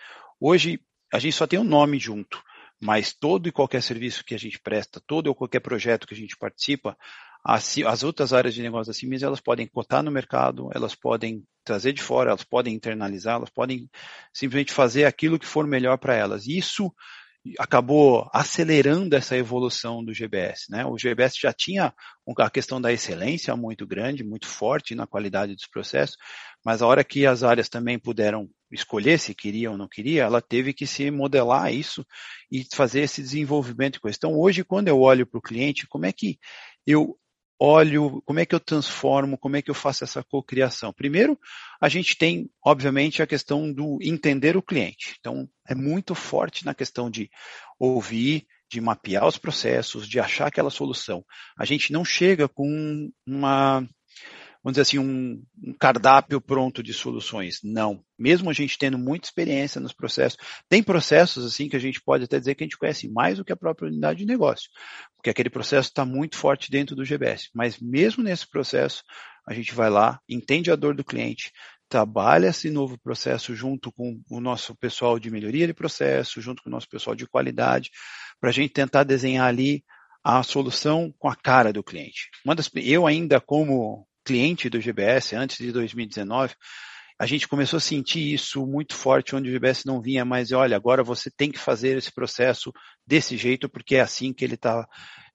Hoje, 0.40 0.80
a 1.12 1.18
gente 1.18 1.34
só 1.34 1.44
tem 1.44 1.58
um 1.58 1.64
nome 1.64 1.98
junto, 1.98 2.40
mas 2.80 3.12
todo 3.12 3.48
e 3.48 3.52
qualquer 3.52 3.82
serviço 3.82 4.24
que 4.24 4.36
a 4.36 4.38
gente 4.38 4.60
presta, 4.60 5.02
todo 5.04 5.26
ou 5.26 5.34
qualquer 5.34 5.60
projeto 5.60 6.06
que 6.06 6.14
a 6.14 6.16
gente 6.16 6.36
participa, 6.36 6.96
as, 7.44 7.76
as 7.86 8.02
outras 8.02 8.32
áreas 8.32 8.54
de 8.54 8.62
negócio 8.62 8.92
da 8.92 8.92
Siemens, 8.92 9.22
elas 9.22 9.40
podem 9.40 9.66
cotar 9.66 10.02
no 10.02 10.10
mercado, 10.10 10.70
elas 10.74 10.94
podem 10.94 11.42
trazer 11.64 11.92
de 11.92 12.02
fora, 12.02 12.30
elas 12.30 12.44
podem 12.44 12.74
internalizar, 12.74 13.36
elas 13.36 13.50
podem 13.50 13.88
simplesmente 14.32 14.72
fazer 14.72 15.04
aquilo 15.04 15.38
que 15.38 15.46
for 15.46 15.66
melhor 15.66 15.98
para 15.98 16.14
elas. 16.14 16.46
Isso 16.46 16.92
acabou 17.58 18.28
acelerando 18.34 19.16
essa 19.16 19.36
evolução 19.36 20.04
do 20.04 20.12
GBS. 20.12 20.66
Né? 20.68 20.84
O 20.84 20.98
GBS 20.98 21.38
já 21.40 21.52
tinha 21.52 21.94
a 22.38 22.50
questão 22.50 22.80
da 22.80 22.92
excelência 22.92 23.56
muito 23.56 23.86
grande, 23.86 24.22
muito 24.22 24.46
forte 24.46 24.94
na 24.94 25.06
qualidade 25.06 25.54
dos 25.54 25.66
processos, 25.66 26.16
mas 26.64 26.82
a 26.82 26.86
hora 26.86 27.02
que 27.02 27.24
as 27.24 27.42
áreas 27.42 27.68
também 27.68 27.98
puderam 27.98 28.48
escolher 28.70 29.18
se 29.18 29.34
queria 29.34 29.70
ou 29.70 29.78
não 29.78 29.88
queria, 29.88 30.24
ela 30.24 30.40
teve 30.40 30.72
que 30.72 30.86
se 30.86 31.10
modelar 31.10 31.72
isso 31.72 32.06
e 32.52 32.64
fazer 32.72 33.00
esse 33.00 33.22
desenvolvimento 33.22 33.94
de 33.94 34.00
coisa. 34.00 34.16
Então, 34.16 34.38
hoje, 34.38 34.62
quando 34.62 34.88
eu 34.88 35.00
olho 35.00 35.26
para 35.26 35.38
o 35.38 35.42
cliente, 35.42 35.88
como 35.88 36.06
é 36.06 36.12
que 36.12 36.38
eu 36.86 37.18
olho, 37.60 38.22
como 38.24 38.40
é 38.40 38.46
que 38.46 38.54
eu 38.54 38.60
transformo, 38.60 39.36
como 39.36 39.56
é 39.56 39.62
que 39.62 39.70
eu 39.70 39.74
faço 39.74 40.02
essa 40.02 40.24
cocriação? 40.24 40.94
Primeiro, 40.94 41.38
a 41.78 41.90
gente 41.90 42.16
tem, 42.16 42.50
obviamente, 42.64 43.22
a 43.22 43.26
questão 43.26 43.70
do 43.70 43.98
entender 44.00 44.56
o 44.56 44.62
cliente. 44.62 45.16
Então, 45.20 45.46
é 45.68 45.74
muito 45.74 46.14
forte 46.14 46.64
na 46.64 46.74
questão 46.74 47.10
de 47.10 47.30
ouvir, 47.78 48.46
de 48.70 48.80
mapear 48.80 49.26
os 49.26 49.36
processos, 49.36 50.08
de 50.08 50.18
achar 50.18 50.46
aquela 50.46 50.70
solução. 50.70 51.22
A 51.58 51.66
gente 51.66 51.92
não 51.92 52.04
chega 52.04 52.48
com 52.48 53.10
uma 53.26 53.86
vamos 54.62 54.74
dizer 54.74 54.82
assim, 54.82 54.98
um, 54.98 55.42
um, 55.62 55.72
cardápio 55.72 56.40
pronto 56.40 56.82
de 56.82 56.92
soluções. 56.92 57.60
Não. 57.64 58.02
Mesmo 58.18 58.50
a 58.50 58.52
gente 58.52 58.78
tendo 58.78 58.98
muita 58.98 59.26
experiência 59.26 59.80
nos 59.80 59.92
processos, 59.92 60.38
tem 60.68 60.82
processos 60.82 61.44
assim 61.44 61.68
que 61.68 61.76
a 61.76 61.80
gente 61.80 62.00
pode 62.02 62.24
até 62.24 62.38
dizer 62.38 62.54
que 62.54 62.64
a 62.64 62.66
gente 62.66 62.78
conhece 62.78 63.08
mais 63.08 63.38
do 63.38 63.44
que 63.44 63.52
a 63.52 63.56
própria 63.56 63.88
unidade 63.88 64.20
de 64.20 64.26
negócio, 64.26 64.68
porque 65.16 65.30
aquele 65.30 65.50
processo 65.50 65.88
está 65.88 66.04
muito 66.04 66.36
forte 66.36 66.70
dentro 66.70 66.94
do 66.94 67.04
GBS. 67.04 67.48
Mas 67.54 67.78
mesmo 67.80 68.22
nesse 68.22 68.48
processo, 68.48 69.02
a 69.46 69.54
gente 69.54 69.74
vai 69.74 69.88
lá, 69.88 70.20
entende 70.28 70.70
a 70.70 70.76
dor 70.76 70.94
do 70.94 71.04
cliente, 71.04 71.50
trabalha 71.88 72.48
esse 72.48 72.70
novo 72.70 72.96
processo 72.98 73.54
junto 73.54 73.90
com 73.90 74.20
o 74.30 74.40
nosso 74.40 74.76
pessoal 74.76 75.18
de 75.18 75.30
melhoria 75.30 75.66
de 75.66 75.74
processo, 75.74 76.40
junto 76.40 76.62
com 76.62 76.68
o 76.68 76.72
nosso 76.72 76.88
pessoal 76.88 77.16
de 77.16 77.26
qualidade, 77.26 77.90
para 78.40 78.50
a 78.50 78.52
gente 78.52 78.72
tentar 78.72 79.02
desenhar 79.02 79.48
ali 79.48 79.82
a 80.22 80.42
solução 80.42 81.12
com 81.18 81.28
a 81.28 81.34
cara 81.34 81.72
do 81.72 81.82
cliente. 81.82 82.30
Eu 82.76 83.06
ainda 83.06 83.40
como 83.40 84.06
cliente 84.24 84.68
do 84.68 84.80
GBS 84.80 85.34
antes 85.34 85.58
de 85.58 85.72
2019, 85.72 86.54
a 87.18 87.26
gente 87.26 87.46
começou 87.46 87.76
a 87.76 87.80
sentir 87.80 88.32
isso 88.32 88.66
muito 88.66 88.94
forte, 88.94 89.36
onde 89.36 89.50
o 89.50 89.52
GBS 89.52 89.84
não 89.84 90.00
vinha 90.00 90.24
mais, 90.24 90.52
olha, 90.52 90.74
agora 90.74 91.04
você 91.04 91.30
tem 91.30 91.50
que 91.50 91.58
fazer 91.58 91.98
esse 91.98 92.10
processo 92.10 92.72
desse 93.06 93.36
jeito, 93.36 93.68
porque 93.68 93.96
é 93.96 94.00
assim 94.00 94.32
que 94.32 94.42
ele 94.42 94.54
está 94.54 94.88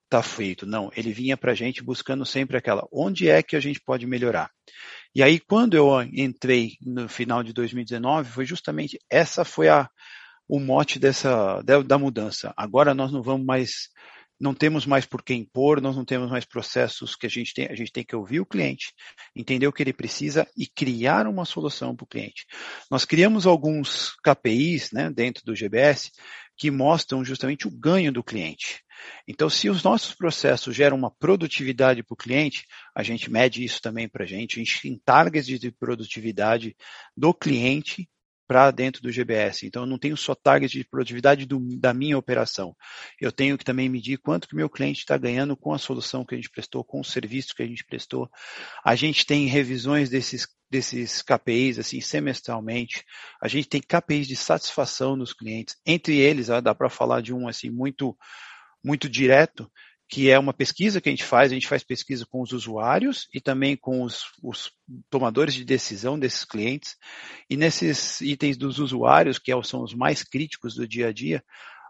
tá 0.10 0.24
feito. 0.24 0.66
Não, 0.66 0.90
ele 0.96 1.14
vinha 1.14 1.38
para 1.38 1.52
a 1.52 1.56
gente 1.56 1.84
buscando 1.84 2.26
sempre 2.26 2.58
aquela, 2.58 2.88
onde 2.92 3.30
é 3.30 3.44
que 3.44 3.56
a 3.56 3.60
gente 3.60 3.80
pode 3.80 4.08
melhorar? 4.08 4.50
E 5.14 5.22
aí, 5.22 5.40
quando 5.40 5.76
eu 5.76 6.02
entrei 6.02 6.72
no 6.82 7.08
final 7.08 7.44
de 7.44 7.54
2019, 7.54 8.32
foi 8.32 8.46
justamente, 8.46 9.00
essa 9.08 9.46
foi 9.46 9.70
a, 9.70 9.88
o 10.48 10.60
mote 10.60 10.98
dessa, 10.98 11.62
da, 11.62 11.82
da 11.82 11.98
mudança. 11.98 12.54
Agora 12.58 12.94
nós 12.94 13.12
não 13.12 13.22
vamos 13.22 13.46
mais 13.46 13.90
não 14.40 14.54
temos 14.54 14.86
mais 14.86 15.06
por 15.06 15.24
que 15.24 15.34
impor, 15.34 15.82
nós 15.82 15.96
não 15.96 16.06
temos 16.06 16.30
mais 16.30 16.46
processos 16.46 17.16
que 17.16 17.26
a 17.26 17.30
gente 17.30 17.54
tem, 17.54 17.68
a 17.68 17.76
gente 17.76 17.92
tem 17.92 18.04
que 18.04 18.16
ouvir 18.16 18.40
o 18.40 18.46
cliente, 18.46 18.94
entender 19.36 19.68
o 19.68 19.74
que 19.74 19.82
ele 19.82 19.94
precisa 19.94 20.48
e 20.58 20.68
criar 20.68 21.28
uma 21.28 21.46
solução 21.46 21.96
para 21.96 22.04
o 22.04 22.08
cliente. 22.08 22.46
Nós 22.92 23.06
criamos 23.06 23.46
alguns 23.46 24.14
KPIs 24.24 24.92
né, 24.92 25.10
dentro 25.10 25.44
do 25.46 25.56
GBS 25.56 26.12
que 26.58 26.72
mostram 26.72 27.24
justamente 27.24 27.68
o 27.68 27.72
ganho 27.72 28.12
do 28.12 28.24
cliente. 28.24 28.82
Então, 29.28 29.50
se 29.50 29.70
os 29.70 29.84
nossos 29.84 30.16
processos 30.16 30.76
geram 30.76 30.98
uma 30.98 31.12
produtividade 31.12 32.02
para 32.02 32.14
o 32.14 32.18
cliente, 32.18 32.66
a 32.96 33.04
gente 33.04 33.30
mede 33.30 33.64
isso 33.64 33.82
também 33.82 34.08
para 34.08 34.24
a 34.24 34.28
gente, 34.28 34.56
a 34.56 34.64
gente 34.64 34.82
tem 34.82 35.00
targets 35.04 35.60
de 35.60 35.72
produtividade 35.72 36.76
do 37.16 37.34
cliente 37.34 38.08
para 38.48 38.72
dentro 38.72 39.02
do 39.02 39.12
GBS. 39.12 39.66
Então, 39.66 39.84
eu 39.84 39.88
não 39.88 39.98
tenho 39.98 40.16
só 40.16 40.36
target 40.36 40.78
de 40.78 40.84
produtividade 40.84 41.46
do, 41.46 41.60
da 41.78 41.94
minha 41.94 42.18
operação. 42.18 42.76
Eu 43.20 43.32
tenho 43.32 43.58
que 43.58 43.66
também 43.66 43.90
medir 43.90 44.18
quanto 44.18 44.48
que 44.48 44.56
meu 44.56 44.70
cliente 44.70 45.00
está 45.00 45.18
ganhando 45.18 45.56
com 45.58 45.74
a 45.74 45.78
solução 45.78 46.26
que 46.26 46.36
a 46.36 46.38
gente 46.38 46.50
prestou, 46.50 46.84
com 46.84 47.00
o 47.00 47.06
serviço 47.06 47.56
que 47.56 47.64
a 47.64 47.68
gente 47.68 47.84
prestou. 47.86 48.30
A 48.84 48.96
gente 48.96 49.26
tem 49.26 49.48
revisões 49.48 50.10
desses, 50.10 50.48
desses 50.70 51.22
KPIs, 51.22 51.80
assim, 51.80 52.02
semestralmente. 52.02 53.04
A 53.42 53.48
gente 53.48 53.68
tem 53.68 53.82
KPIs 53.82 54.28
de 54.28 54.36
satisfação 54.36 55.18
dos 55.18 55.34
clientes. 55.34 55.76
Entre 55.86 56.18
eles, 56.18 56.48
dá 56.48 56.76
para 56.76 56.90
falar 56.90 57.22
de 57.22 57.34
um, 57.34 57.48
assim, 57.48 57.70
muito, 57.70 58.16
muito 58.84 59.10
direto, 59.10 59.70
que 60.08 60.30
é 60.30 60.38
uma 60.38 60.54
pesquisa 60.54 61.02
que 61.02 61.10
a 61.10 61.12
gente 61.12 61.24
faz, 61.24 61.52
a 61.52 61.56
gente 61.56 61.68
faz 61.68 61.84
pesquisa 61.84 62.26
com 62.30 62.42
os 62.42 62.52
usuários 62.52 63.28
e 63.34 63.42
também 63.42 63.76
com 63.76 64.04
os, 64.04 64.24
os, 64.42 64.72
tomadores 65.10 65.54
de 65.56 65.66
decisão 65.66 66.18
desses 66.18 66.46
clientes. 66.46 66.96
E 67.50 67.58
nesses 67.58 68.22
itens 68.22 68.56
dos 68.56 68.78
usuários, 68.78 69.40
que 69.40 69.52
é 69.52 69.64
são 69.64 69.82
os 69.82 69.96
mais 69.96 70.24
críticos 70.24 70.76
do 70.76 70.88
dia 70.88 71.08
a 71.08 71.14
dia, 71.14 71.44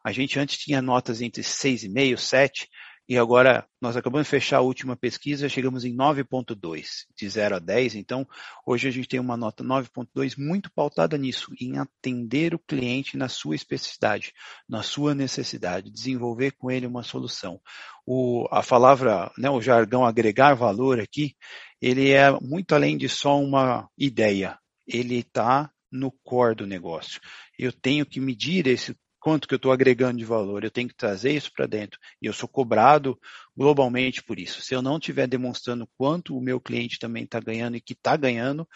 a 0.03 0.11
gente 0.11 0.39
antes 0.39 0.57
tinha 0.57 0.81
notas 0.81 1.19
entre 1.19 1.41
6,5, 1.41 2.17
7, 2.17 2.69
e 3.07 3.17
agora 3.17 3.67
nós 3.79 3.95
acabamos 3.95 4.25
de 4.25 4.31
fechar 4.31 4.57
a 4.57 4.61
última 4.61 4.95
pesquisa, 4.95 5.47
chegamos 5.47 5.85
em 5.85 5.95
9.2, 5.95 7.05
de 7.15 7.29
0 7.29 7.57
a 7.57 7.59
10. 7.59 7.95
Então, 7.95 8.27
hoje 8.65 8.87
a 8.87 8.91
gente 8.91 9.07
tem 9.07 9.19
uma 9.19 9.37
nota 9.37 9.63
9.2 9.63 10.35
muito 10.37 10.71
pautada 10.71 11.15
nisso, 11.17 11.51
em 11.61 11.77
atender 11.77 12.55
o 12.55 12.59
cliente 12.59 13.15
na 13.15 13.29
sua 13.29 13.55
especificidade, 13.55 14.33
na 14.67 14.81
sua 14.81 15.13
necessidade, 15.13 15.91
desenvolver 15.91 16.51
com 16.53 16.71
ele 16.71 16.87
uma 16.87 17.03
solução. 17.03 17.61
O, 18.07 18.47
a 18.49 18.63
palavra, 18.63 19.31
né, 19.37 19.49
o 19.49 19.61
jargão 19.61 20.03
agregar 20.03 20.55
valor 20.55 20.99
aqui, 20.99 21.35
ele 21.79 22.11
é 22.11 22.31
muito 22.39 22.73
além 22.73 22.97
de 22.97 23.07
só 23.07 23.39
uma 23.39 23.87
ideia. 23.95 24.57
Ele 24.87 25.19
está 25.19 25.71
no 25.91 26.11
core 26.11 26.55
do 26.55 26.67
negócio. 26.67 27.21
Eu 27.57 27.71
tenho 27.71 28.05
que 28.05 28.19
medir 28.19 28.67
esse 28.67 28.95
quanto 29.25 29.47
que 29.47 29.55
eu 29.55 29.57
estou 29.57 29.71
agregando 29.71 30.19
de 30.19 30.23
valor, 30.23 30.63
eu 30.63 30.69
tenho 30.69 30.87
que 30.87 30.93
trazer 30.93 31.31
isso 31.31 31.51
para 31.51 31.65
dentro. 31.65 31.99
E 32.21 32.27
eu 32.27 32.31
sou 32.31 32.47
cobrado 32.47 33.19
globalmente 33.57 34.21
por 34.21 34.37
isso. 34.37 34.61
Se 34.61 34.75
eu 34.75 34.83
não 34.83 34.97
estiver 34.97 35.25
demonstrando 35.25 35.89
quanto 35.97 36.37
o 36.37 36.41
meu 36.41 36.61
cliente 36.61 36.99
também 36.99 37.23
está 37.23 37.39
ganhando 37.39 37.75
e 37.75 37.81
que 37.81 37.93
está 37.93 38.15
ganhando, 38.15 38.67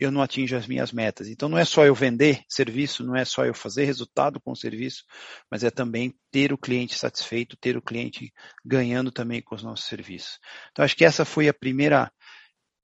eu 0.00 0.10
não 0.10 0.22
atinjo 0.22 0.56
as 0.56 0.66
minhas 0.66 0.92
metas. 0.92 1.28
Então 1.28 1.46
não 1.46 1.58
é 1.58 1.64
só 1.66 1.84
eu 1.84 1.94
vender 1.94 2.42
serviço, 2.48 3.04
não 3.04 3.14
é 3.14 3.22
só 3.22 3.44
eu 3.44 3.52
fazer 3.52 3.84
resultado 3.84 4.40
com 4.40 4.52
o 4.52 4.56
serviço, 4.56 5.04
mas 5.50 5.62
é 5.62 5.70
também 5.70 6.14
ter 6.30 6.54
o 6.54 6.58
cliente 6.58 6.96
satisfeito, 6.96 7.54
ter 7.58 7.76
o 7.76 7.82
cliente 7.82 8.32
ganhando 8.64 9.12
também 9.12 9.42
com 9.42 9.54
os 9.54 9.62
nossos 9.62 9.84
serviços. 9.84 10.38
Então 10.70 10.86
acho 10.86 10.96
que 10.96 11.04
essa 11.04 11.26
foi 11.26 11.48
a 11.48 11.54
primeira 11.54 12.10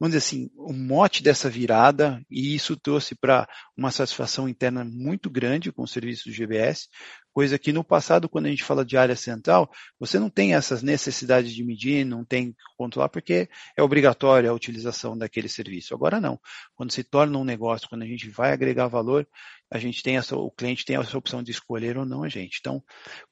vamos 0.04 0.14
dizer 0.14 0.26
assim, 0.26 0.50
o 0.54 0.74
mote 0.74 1.22
dessa 1.22 1.48
virada, 1.48 2.22
e 2.30 2.54
isso 2.54 2.76
trouxe 2.76 3.14
para 3.14 3.48
uma 3.74 3.90
satisfação 3.90 4.46
interna 4.46 4.84
muito 4.84 5.30
grande 5.30 5.72
com 5.72 5.82
o 5.82 5.88
serviço 5.88 6.28
do 6.28 6.34
GBS, 6.34 6.90
coisa 7.32 7.58
que 7.58 7.72
no 7.72 7.82
passado, 7.82 8.28
quando 8.28 8.44
a 8.44 8.50
gente 8.50 8.62
fala 8.62 8.84
de 8.84 8.98
área 8.98 9.16
central, 9.16 9.70
você 9.98 10.18
não 10.18 10.28
tem 10.28 10.54
essas 10.54 10.82
necessidades 10.82 11.54
de 11.54 11.64
medir, 11.64 12.04
não 12.04 12.22
tem 12.22 12.52
que 12.52 12.58
controlar, 12.76 13.08
porque 13.08 13.48
é 13.74 13.82
obrigatória 13.82 14.50
a 14.50 14.54
utilização 14.54 15.16
daquele 15.16 15.48
serviço. 15.48 15.94
Agora 15.94 16.20
não. 16.20 16.38
Quando 16.74 16.92
se 16.92 17.02
torna 17.02 17.38
um 17.38 17.44
negócio, 17.44 17.88
quando 17.88 18.02
a 18.02 18.06
gente 18.06 18.28
vai 18.28 18.52
agregar 18.52 18.88
valor, 18.88 19.26
a 19.74 19.78
gente 19.80 20.04
tem 20.04 20.16
essa, 20.16 20.37
o 20.37 20.52
cliente 20.52 20.84
tem 20.84 20.94
essa 20.94 21.18
opção 21.18 21.42
de 21.42 21.50
escolher 21.50 21.98
ou 21.98 22.06
não 22.06 22.22
a 22.22 22.28
gente. 22.28 22.58
Então, 22.60 22.80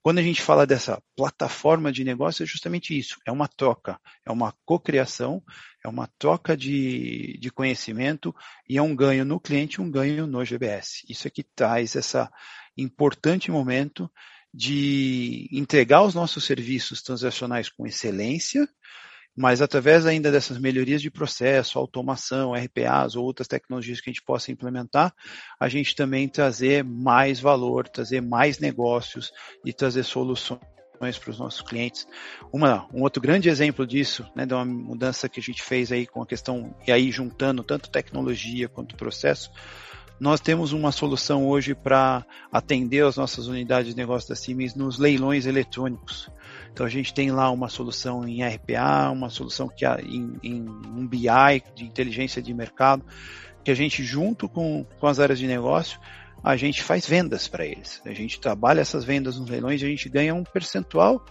quando 0.02 0.18
a 0.18 0.22
gente 0.22 0.42
fala 0.42 0.66
dessa 0.66 1.00
plataforma 1.16 1.92
de 1.92 2.02
negócio, 2.02 2.42
é 2.42 2.46
justamente 2.46 2.98
isso. 2.98 3.16
É 3.24 3.30
uma 3.30 3.46
troca, 3.46 3.96
é 4.26 4.32
uma 4.32 4.52
cocriação, 4.64 5.40
é 5.84 5.88
uma 5.88 6.08
troca 6.18 6.56
de, 6.56 7.38
de 7.38 7.48
conhecimento 7.48 8.34
e 8.68 8.76
é 8.76 8.82
um 8.82 8.96
ganho 8.96 9.24
no 9.24 9.38
cliente, 9.38 9.80
um 9.80 9.88
ganho 9.88 10.26
no 10.26 10.44
GBS. 10.44 11.04
Isso 11.08 11.28
é 11.28 11.30
que 11.30 11.44
traz 11.44 11.94
essa 11.94 12.28
importante 12.76 13.48
momento 13.48 14.10
de 14.52 15.48
entregar 15.52 16.02
os 16.02 16.12
nossos 16.12 16.44
serviços 16.44 17.02
transacionais 17.02 17.68
com 17.68 17.86
excelência, 17.86 18.68
mas 19.36 19.62
através 19.62 20.06
ainda 20.06 20.30
dessas 20.30 20.58
melhorias 20.58 21.00
de 21.00 21.10
processo, 21.10 21.78
automação, 21.78 22.52
RPAs 22.52 23.16
ou 23.16 23.24
outras 23.24 23.48
tecnologias 23.48 24.00
que 24.00 24.10
a 24.10 24.12
gente 24.12 24.24
possa 24.24 24.52
implementar, 24.52 25.14
a 25.58 25.68
gente 25.68 25.96
também 25.96 26.28
trazer 26.28 26.84
mais 26.84 27.40
valor, 27.40 27.88
trazer 27.88 28.20
mais 28.20 28.58
negócios 28.58 29.32
e 29.64 29.72
trazer 29.72 30.02
soluções 30.04 30.60
para 31.18 31.30
os 31.30 31.38
nossos 31.38 31.62
clientes. 31.62 32.06
Uma, 32.52 32.86
um 32.94 33.02
outro 33.02 33.20
grande 33.20 33.48
exemplo 33.48 33.86
disso, 33.86 34.24
né, 34.36 34.46
de 34.46 34.54
uma 34.54 34.64
mudança 34.64 35.28
que 35.28 35.40
a 35.40 35.42
gente 35.42 35.62
fez 35.62 35.90
aí 35.90 36.06
com 36.06 36.22
a 36.22 36.26
questão, 36.26 36.74
e 36.86 36.92
aí 36.92 37.10
juntando 37.10 37.64
tanto 37.64 37.90
tecnologia 37.90 38.68
quanto 38.68 38.94
processo, 38.96 39.50
nós 40.20 40.40
temos 40.40 40.72
uma 40.72 40.92
solução 40.92 41.48
hoje 41.48 41.74
para 41.74 42.24
atender 42.52 43.04
as 43.04 43.16
nossas 43.16 43.48
unidades 43.48 43.92
de 43.92 43.96
negócio 43.96 44.28
da 44.28 44.36
Siemens 44.36 44.76
nos 44.76 44.96
leilões 44.96 45.46
eletrônicos. 45.46 46.30
Então 46.72 46.86
a 46.86 46.88
gente 46.88 47.12
tem 47.12 47.30
lá 47.30 47.50
uma 47.50 47.68
solução 47.68 48.26
em 48.26 48.42
RPA, 48.42 49.10
uma 49.10 49.28
solução 49.28 49.68
que 49.68 49.84
em, 49.86 50.38
em 50.42 50.62
um 50.62 51.06
BI 51.06 51.62
de 51.74 51.84
inteligência 51.84 52.40
de 52.40 52.52
mercado, 52.54 53.04
que 53.62 53.70
a 53.70 53.74
gente 53.74 54.02
junto 54.02 54.48
com, 54.48 54.84
com 54.98 55.06
as 55.06 55.20
áreas 55.20 55.38
de 55.38 55.46
negócio 55.46 56.00
a 56.42 56.56
gente 56.56 56.82
faz 56.82 57.06
vendas 57.06 57.46
para 57.46 57.64
eles. 57.64 58.02
A 58.04 58.12
gente 58.12 58.40
trabalha 58.40 58.80
essas 58.80 59.04
vendas 59.04 59.38
nos 59.38 59.48
leilões 59.48 59.80
e 59.80 59.84
a 59.84 59.88
gente 59.88 60.08
ganha 60.08 60.34
um 60.34 60.42
percentual 60.42 61.24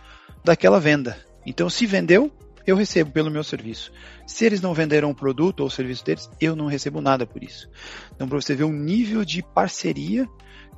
daquela 0.44 0.80
venda. 0.80 1.18
Então, 1.46 1.70
se 1.70 1.86
vendeu, 1.86 2.32
eu 2.66 2.76
recebo 2.76 3.12
pelo 3.12 3.30
meu 3.30 3.44
serviço. 3.44 3.92
Se 4.26 4.46
eles 4.46 4.62
não 4.62 4.74
venderam 4.74 5.10
o 5.10 5.16
produto 5.16 5.62
ou 5.62 5.68
o 5.68 5.72
serviço 5.72 6.06
deles, 6.06 6.30
eu 6.40 6.56
não 6.56 6.68
recebo 6.68 7.02
nada 7.02 7.26
por 7.26 7.44
isso. 7.44 7.70
Então, 8.16 8.28
para 8.28 8.40
você 8.40 8.56
ver 8.56 8.64
o 8.64 8.72
nível 8.72 9.26
de 9.26 9.44
parceria 9.44 10.30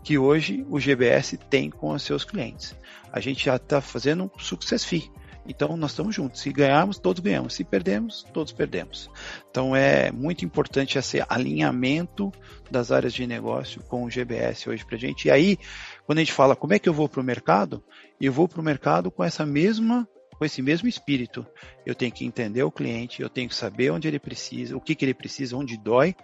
que 0.04 0.18
hoje 0.18 0.66
o 0.70 0.80
GBS 0.80 1.38
tem 1.50 1.70
com 1.70 1.92
os 1.94 2.04
seus 2.04 2.26
clientes. 2.26 2.76
A 3.12 3.20
gente 3.20 3.46
já 3.46 3.56
está 3.56 3.80
fazendo 3.80 4.26
um 4.26 4.40
success 4.40 4.84
fee. 4.84 5.10
Então 5.46 5.76
nós 5.76 5.92
estamos 5.92 6.16
juntos. 6.16 6.42
Se 6.42 6.52
ganharmos, 6.52 6.98
todos 6.98 7.22
ganhamos. 7.22 7.54
Se 7.54 7.64
perdemos, 7.64 8.24
todos 8.34 8.52
perdemos. 8.52 9.10
Então 9.50 9.76
é 9.76 10.12
muito 10.12 10.46
importante 10.46 10.98
esse 10.98 11.24
alinhamento 11.28 12.32
das 12.72 12.92
áreas 12.92 13.14
de 13.14 13.28
negócio 13.28 13.82
com 13.84 14.04
o 14.04 14.10
GBS 14.10 14.68
hoje 14.68 14.86
para 14.86 14.96
a 14.96 15.00
gente. 15.00 15.28
E 15.28 15.32
aí, 15.32 15.58
quando 16.06 16.20
a 16.20 16.22
gente 16.22 16.34
fala 16.34 16.56
como 16.56 16.74
é 16.74 16.80
que 16.80 16.88
eu 16.88 16.94
vou 16.94 17.10
para 17.10 17.22
o 17.22 17.24
mercado, 17.24 17.84
eu 18.20 18.32
vou 18.32 18.48
para 18.48 18.62
o 18.62 18.64
mercado 18.64 19.12
com 19.12 19.24
essa 19.24 19.46
mesma 19.46 20.08
com 20.34 20.46
esse 20.46 20.62
mesmo 20.62 20.88
espírito. 20.88 21.46
Eu 21.86 21.94
tenho 21.94 22.12
que 22.12 22.26
entender 22.26 22.64
o 22.64 22.72
cliente, 22.72 23.22
eu 23.22 23.30
tenho 23.30 23.48
que 23.48 23.56
saber 23.56 23.92
onde 23.92 24.08
ele 24.08 24.20
precisa, 24.20 24.76
o 24.76 24.82
que, 24.82 24.96
que 24.96 25.06
ele 25.06 25.14
precisa, 25.14 25.56
onde 25.56 25.78
dói, 25.78 26.16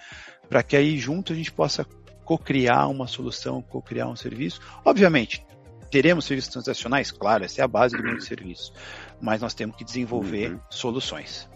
para 0.49 0.63
que 0.63 0.75
aí 0.75 0.97
junto 0.97 1.31
a 1.31 1.35
gente 1.35 1.51
possa 1.51 1.85
co-criar 2.29 2.87
uma 2.87 3.07
solução, 3.07 3.59
co-criar 3.59 4.07
um 4.07 4.15
serviço. 4.15 4.61
Obviamente, 4.85 5.43
teremos 5.89 6.25
serviços 6.25 6.51
transacionais? 6.51 7.11
Claro, 7.11 7.43
essa 7.43 7.59
é 7.59 7.63
a 7.63 7.67
base 7.67 7.97
do 7.97 8.03
mundo 8.03 8.19
de 8.19 8.25
serviço. 8.25 8.71
Mas 9.19 9.41
nós 9.41 9.55
temos 9.55 9.75
que 9.75 9.83
desenvolver 9.83 10.51
uhum. 10.51 10.59
soluções. 10.69 11.49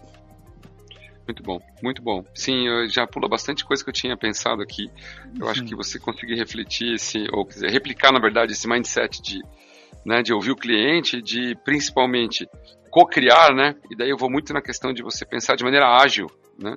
Muito 1.28 1.44
bom, 1.44 1.60
muito 1.80 2.02
bom. 2.02 2.24
Sim, 2.34 2.88
já 2.88 3.06
pula 3.06 3.28
bastante 3.28 3.64
coisa 3.64 3.84
que 3.84 3.88
eu 3.88 3.94
tinha 3.94 4.16
pensado 4.16 4.62
aqui. 4.62 4.90
Eu 5.38 5.46
uhum. 5.46 5.52
acho 5.52 5.64
que 5.64 5.76
você 5.76 5.96
conseguir 6.00 6.34
refletir 6.34 6.94
esse, 6.94 7.24
ou 7.32 7.46
quiser 7.46 7.70
replicar, 7.70 8.10
na 8.10 8.18
verdade, 8.18 8.50
esse 8.50 8.68
mindset 8.68 9.22
de, 9.22 9.40
né, 10.04 10.24
de 10.24 10.34
ouvir 10.34 10.50
o 10.50 10.56
cliente, 10.56 11.22
de 11.22 11.56
principalmente 11.64 12.48
co-criar, 12.90 13.54
né? 13.54 13.76
E 13.88 13.94
daí 13.94 14.10
eu 14.10 14.18
vou 14.18 14.28
muito 14.28 14.52
na 14.52 14.60
questão 14.60 14.92
de 14.92 15.04
você 15.04 15.24
pensar 15.24 15.54
de 15.54 15.62
maneira 15.62 15.86
ágil, 15.86 16.26
né? 16.58 16.76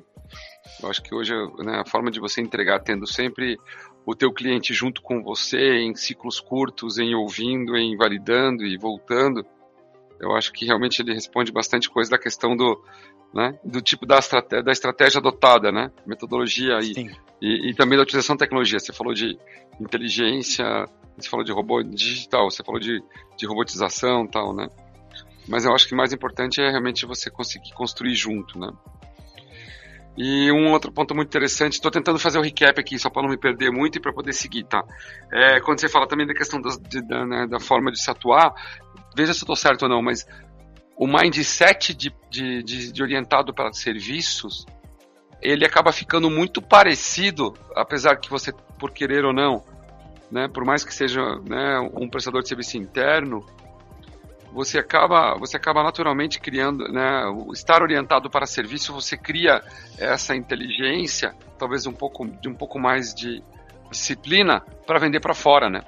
Eu 0.82 0.90
acho 0.90 1.02
que 1.02 1.14
hoje 1.14 1.34
né, 1.60 1.82
a 1.82 1.90
forma 1.90 2.12
de 2.12 2.20
você 2.20 2.42
entregar, 2.42 2.80
tendo 2.82 3.08
sempre 3.08 3.58
o 4.08 4.16
teu 4.16 4.32
cliente 4.32 4.74
junto 4.74 5.02
com 5.02 5.22
você 5.22 5.80
em 5.80 5.94
ciclos 5.94 6.40
curtos, 6.40 6.98
em 6.98 7.14
ouvindo, 7.14 7.76
em 7.76 7.98
validando 7.98 8.66
e 8.66 8.78
voltando, 8.78 9.46
eu 10.18 10.34
acho 10.34 10.54
que 10.54 10.66
realmente 10.66 11.02
ele 11.02 11.14
responde 11.14 11.52
bastante 11.52 11.90
coisa 11.90 12.10
da 12.10 12.18
questão 12.18 12.56
do, 12.56 12.82
né, 13.34 13.60
do 13.66 13.82
tipo 13.82 14.06
da 14.06 14.18
estratégia, 14.18 14.64
da 14.64 14.72
estratégia 14.72 15.20
adotada, 15.20 15.74
né, 15.74 15.92
metodologia 16.06 16.80
e, 16.82 17.12
e, 17.42 17.70
e, 17.70 17.76
também 17.76 17.98
da 17.98 18.04
utilização 18.04 18.38
da 18.38 18.46
tecnologia. 18.46 18.80
Você 18.80 18.94
falou 18.94 19.14
de 19.14 19.38
inteligência, 19.78 20.86
você 21.18 21.28
falou 21.28 21.44
de 21.44 21.52
robô 21.52 21.84
digital, 21.84 22.50
você 22.50 22.64
falou 22.64 22.80
de, 22.80 23.04
de 23.38 23.46
robotização 23.46 24.26
tal, 24.26 24.56
né. 24.56 24.70
Mas 25.50 25.66
eu 25.66 25.76
acho 25.76 25.86
que 25.86 25.94
o 25.94 25.98
mais 25.98 26.14
importante 26.14 26.62
é 26.62 26.70
realmente 26.70 27.06
você 27.06 27.30
conseguir 27.30 27.74
construir 27.74 28.16
junto, 28.16 28.58
né. 28.58 28.72
E 30.18 30.52
um 30.52 30.72
outro 30.72 30.92
ponto 30.92 31.14
muito 31.14 31.28
interessante, 31.28 31.74
estou 31.74 31.92
tentando 31.92 32.18
fazer 32.18 32.40
o 32.40 32.42
recap 32.42 32.80
aqui, 32.80 32.98
só 32.98 33.08
para 33.08 33.22
não 33.22 33.30
me 33.30 33.38
perder 33.38 33.72
muito 33.72 33.98
e 33.98 34.02
para 34.02 34.12
poder 34.12 34.34
seguir, 34.34 34.64
tá? 34.64 34.84
É, 35.32 35.60
quando 35.60 35.80
você 35.80 35.88
fala 35.88 36.08
também 36.08 36.26
da 36.26 36.34
questão 36.34 36.60
da, 36.60 36.72
de, 36.90 37.08
da, 37.08 37.24
né, 37.24 37.48
da 37.48 37.60
forma 37.60 37.92
de 37.92 38.02
se 38.02 38.10
atuar, 38.10 38.52
veja 39.16 39.32
se 39.32 39.40
eu 39.40 39.44
estou 39.44 39.56
certo 39.56 39.84
ou 39.84 39.90
não, 39.90 40.02
mas 40.02 40.26
o 40.98 41.06
mindset 41.06 41.94
de, 41.94 42.12
de, 42.32 42.64
de, 42.64 42.92
de 42.92 43.04
orientado 43.04 43.54
para 43.54 43.72
serviços, 43.72 44.66
ele 45.40 45.64
acaba 45.64 45.92
ficando 45.92 46.32
muito 46.32 46.64
parecido, 46.64 47.54
apesar 47.76 48.16
que 48.16 48.28
você, 48.28 48.52
por 48.80 48.90
querer 48.90 49.24
ou 49.24 49.32
não, 49.32 49.64
né, 50.32 50.48
por 50.48 50.66
mais 50.66 50.84
que 50.84 50.94
seja 50.94 51.22
né, 51.48 51.80
um 51.94 52.10
prestador 52.10 52.42
de 52.42 52.50
serviço 52.50 52.76
interno, 52.76 53.46
você 54.52 54.80
acaba, 54.80 55.36
você 55.38 55.58
acaba 55.58 55.84
naturalmente 55.84 56.40
criando, 56.40 56.88
né, 56.92 57.24
estar 57.54 57.82
orientado 57.82 58.30
para 58.30 58.46
serviço, 58.46 58.94
você 58.94 59.18
cria 59.18 59.62
essa 59.98 60.36
inteligência, 60.36 61.36
talvez 61.58 61.86
um 61.86 61.94
pouco 61.94 62.26
de 62.28 62.48
um 62.48 62.56
pouco 62.56 62.80
mais 62.80 63.14
de 63.14 63.44
disciplina 63.90 64.62
para 64.86 65.00
vender 65.00 65.20
para 65.20 65.34
fora, 65.34 65.70
né? 65.70 65.82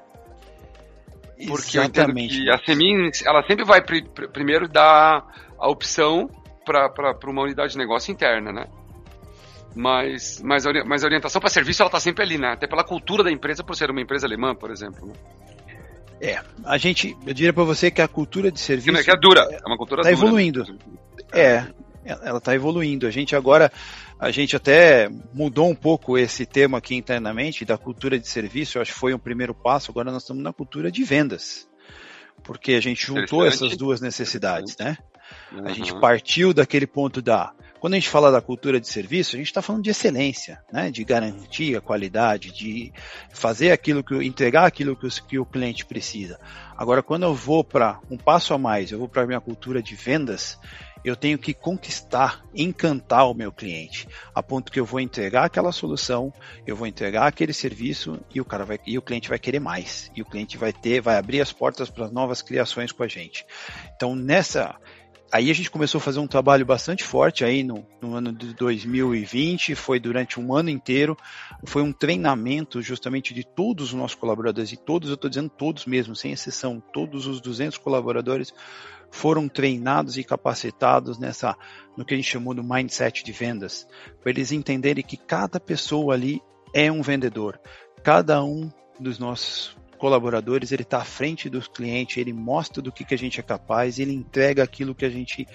Porque 1.48 1.78
Exatamente. 1.78 2.36
eu 2.36 2.44
entendo 2.44 2.46
que 2.46 2.50
a 2.50 2.58
Semin, 2.66 3.10
ela 3.26 3.44
sempre 3.44 3.64
vai 3.64 3.82
pr 3.82 4.04
pr 4.14 4.28
primeiro 4.28 4.68
dar 4.68 5.26
a 5.58 5.70
opção 5.70 6.30
para 6.66 7.18
uma 7.28 7.44
unidade 7.44 7.74
de 7.74 7.78
negócio 7.78 8.12
interna, 8.12 8.52
né? 8.52 8.68
Mas, 9.76 10.42
mas, 10.44 10.66
mas 10.86 11.04
a 11.04 11.08
orientação 11.08 11.40
para 11.40 11.50
serviço 11.50 11.82
ela 11.82 11.88
está 11.88 12.00
sempre 12.00 12.24
ali, 12.24 12.38
né? 12.38 12.54
Até 12.54 12.68
pela 12.68 12.84
cultura 12.84 13.24
da 13.24 13.32
empresa, 13.32 13.64
por 13.64 13.76
ser 13.76 13.90
uma 13.90 14.02
empresa 14.02 14.28
alemã, 14.28 14.54
por 14.54 14.72
exemplo. 14.72 15.08
Né? 15.08 15.14
É, 16.22 16.42
a 16.66 16.78
gente, 16.78 17.16
eu 17.26 17.34
diria 17.34 17.54
para 17.54 17.64
você 17.64 17.90
que 17.90 18.02
a 18.02 18.08
cultura 18.08 18.52
de 18.52 18.60
serviço. 18.60 19.04
Que, 19.04 19.12
é 19.12 19.18
dura, 19.18 19.42
é 19.50 19.66
uma 19.66 19.78
cultura 19.78 20.04
tá 20.04 20.10
dura. 20.10 20.22
evoluindo. 20.22 20.66
É, 21.32 21.66
ela 22.04 22.40
está 22.40 22.54
evoluindo. 22.54 23.08
A 23.08 23.12
gente 23.12 23.36
agora, 23.36 23.72
a 24.20 24.32
gente 24.32 24.56
até 24.56 25.10
mudou 25.34 25.70
um 25.70 25.76
pouco 25.76 26.18
esse 26.18 26.46
tema 26.46 26.78
aqui 26.78 26.96
internamente 26.96 27.64
da 27.64 27.78
cultura 27.78 28.20
de 28.20 28.28
serviço. 28.28 28.78
Eu 28.78 28.82
acho 28.82 28.94
que 28.94 29.00
foi 29.00 29.14
um 29.14 29.20
primeiro 29.20 29.54
passo. 29.54 29.92
Agora 29.92 30.12
nós 30.12 30.24
estamos 30.24 30.44
na 30.44 30.52
cultura 30.52 30.92
de 30.92 31.04
vendas, 31.04 31.70
porque 32.44 32.74
a 32.74 32.82
gente 32.82 33.06
juntou 33.06 33.46
essas 33.46 33.78
duas 33.78 34.02
necessidades, 34.02 34.76
né? 34.78 34.98
A 35.64 35.72
gente 35.72 35.98
partiu 36.00 36.54
daquele 36.54 36.88
ponto 36.88 37.22
da 37.22 37.54
quando 37.80 37.94
a 37.94 37.98
gente 37.98 38.10
fala 38.10 38.32
da 38.32 38.42
cultura 38.42 38.80
de 38.80 38.88
serviço, 38.88 39.36
a 39.36 39.40
gente 39.40 39.48
está 39.48 39.62
falando 39.62 39.84
de 39.84 39.90
excelência, 39.90 40.62
né? 40.72 40.92
de 40.92 41.04
garantir 41.04 41.78
a 41.78 41.82
qualidade, 41.82 42.52
de 42.52 42.92
fazer 43.32 43.72
aquilo 43.72 44.04
que 44.04 44.16
entregar 44.16 44.66
aquilo 44.66 44.96
que, 44.96 45.08
que 45.22 45.40
o 45.40 45.46
cliente 45.46 45.86
precisa. 45.86 46.40
Agora, 46.78 47.02
quando 47.02 47.24
eu 47.24 47.34
vou 47.34 47.64
para 47.64 48.00
um 48.10 48.18
passo 48.18 48.54
a 48.54 48.58
mais, 48.58 48.92
eu 48.92 49.00
vou 49.00 49.08
para 49.08 49.24
a 49.24 49.28
minha 49.28 49.40
cultura 49.40 49.82
de 49.82 49.96
vendas, 49.96 50.60
eu 51.04 51.16
tenho 51.16 51.38
que 51.38 51.54
conquistar, 51.54 52.44
encantar 52.54 53.30
o 53.30 53.34
meu 53.34 53.52
cliente, 53.52 54.08
a 54.36 54.44
ponto 54.44 54.72
que 54.72 54.80
eu 54.80 54.86
vou 54.86 55.00
entregar 55.00 55.46
aquela 55.46 55.72
solução, 55.72 56.34
eu 56.68 56.76
vou 56.76 56.86
entregar 56.86 57.26
aquele 57.26 57.54
serviço 57.54 58.20
e 58.34 58.42
o 58.42 58.46
cara 58.46 58.66
vai 58.66 58.80
e 58.86 58.98
o 58.98 59.02
cliente 59.02 59.30
vai 59.30 59.40
querer 59.40 59.60
mais, 59.60 60.12
e 60.16 60.22
o 60.22 60.26
cliente 60.26 60.58
vai 60.58 60.74
ter, 60.74 61.02
vai 61.02 61.18
abrir 61.18 61.40
as 61.40 61.54
portas 61.54 61.90
para 61.90 62.10
novas 62.10 62.42
criações 62.42 62.92
com 62.92 63.04
a 63.04 63.08
gente. 63.08 63.46
Então, 63.96 64.16
nessa 64.16 64.76
aí 65.32 65.50
a 65.50 65.54
gente 65.54 65.70
começou 65.70 66.00
a 66.00 66.02
fazer 66.02 66.20
um 66.20 66.28
trabalho 66.28 66.66
bastante 66.66 67.04
forte 67.04 67.44
aí 67.44 67.64
no, 67.64 67.86
no, 68.02 68.16
ano 68.16 68.32
de 68.32 68.54
2020, 68.54 69.76
foi 69.76 70.00
durante 70.00 70.40
um 70.40 70.54
ano 70.54 70.70
inteiro, 70.70 71.18
foi 71.66 71.82
um 71.82 71.92
treinamento 71.92 72.82
justamente 72.82 73.34
de 73.34 73.44
todos 73.44 73.88
os 73.88 73.94
nossos 73.94 74.16
colaboradores, 74.16 74.72
e 74.72 74.78
todos, 74.78 75.10
eu 75.10 75.16
estou 75.16 75.30
dizendo 75.30 75.50
todos 75.50 75.86
mesmo, 75.86 76.16
sem 76.16 76.32
exceção, 76.32 76.82
todos 76.94 77.28
os 77.28 77.40
200 77.42 77.78
colaboradores 77.78 78.54
foram 79.12 79.48
treinados 79.48 80.18
e 80.18 80.24
capacitados 80.24 81.18
nessa, 81.18 81.56
no 81.98 82.06
que 82.06 82.14
a 82.14 82.18
gente 82.18 82.30
chamou 82.30 82.54
do 82.54 82.64
mindset 82.64 83.24
de 83.24 83.32
vendas, 83.32 83.88
para 84.22 84.32
eles 84.32 84.52
entenderem 84.52 85.04
que 85.04 85.18
cada 85.18 85.60
pessoa 85.60 86.14
ali 86.14 86.42
é 86.74 86.92
um 86.92 87.02
vendedor, 87.02 87.60
cada 88.04 88.44
um 88.44 88.72
dos 89.00 89.18
nossos 89.18 89.79
colaboradores, 90.00 90.72
ele 90.72 90.82
está 90.84 91.00
à 91.00 91.06
frente 91.06 91.50
dos 91.50 91.68
clientes, 91.68 92.18
ele 92.18 92.34
mostra 92.34 92.82
do 92.82 92.92
que, 92.92 93.04
que 93.04 93.14
a 93.14 93.18
gente 93.18 93.40
é 93.40 93.44
capaz, 93.44 94.00
ele 94.00 94.14
entrega 94.14 94.64
aquilo 94.64 94.96
que 94.96 95.06
a 95.06 95.10
gente 95.10 95.46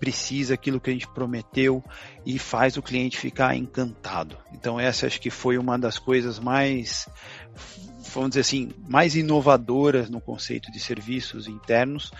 precisa, 0.00 0.54
aquilo 0.54 0.80
que 0.80 0.90
a 0.90 0.92
gente 0.92 1.06
prometeu 1.06 1.84
e 2.26 2.38
faz 2.38 2.76
o 2.76 2.82
cliente 2.82 3.16
ficar 3.16 3.54
encantado. 3.54 4.36
Então 4.52 4.80
essa 4.80 5.06
acho 5.06 5.20
que 5.20 5.30
foi 5.30 5.58
uma 5.58 5.78
das 5.78 5.98
coisas 5.98 6.40
mais 6.40 7.08
vamos 8.12 8.30
dizer 8.30 8.40
assim, 8.40 8.70
mais 8.88 9.14
inovadoras 9.14 10.10
no 10.10 10.20
conceito 10.20 10.70
de 10.72 10.80
serviços 10.80 11.46
internos, 11.46 12.10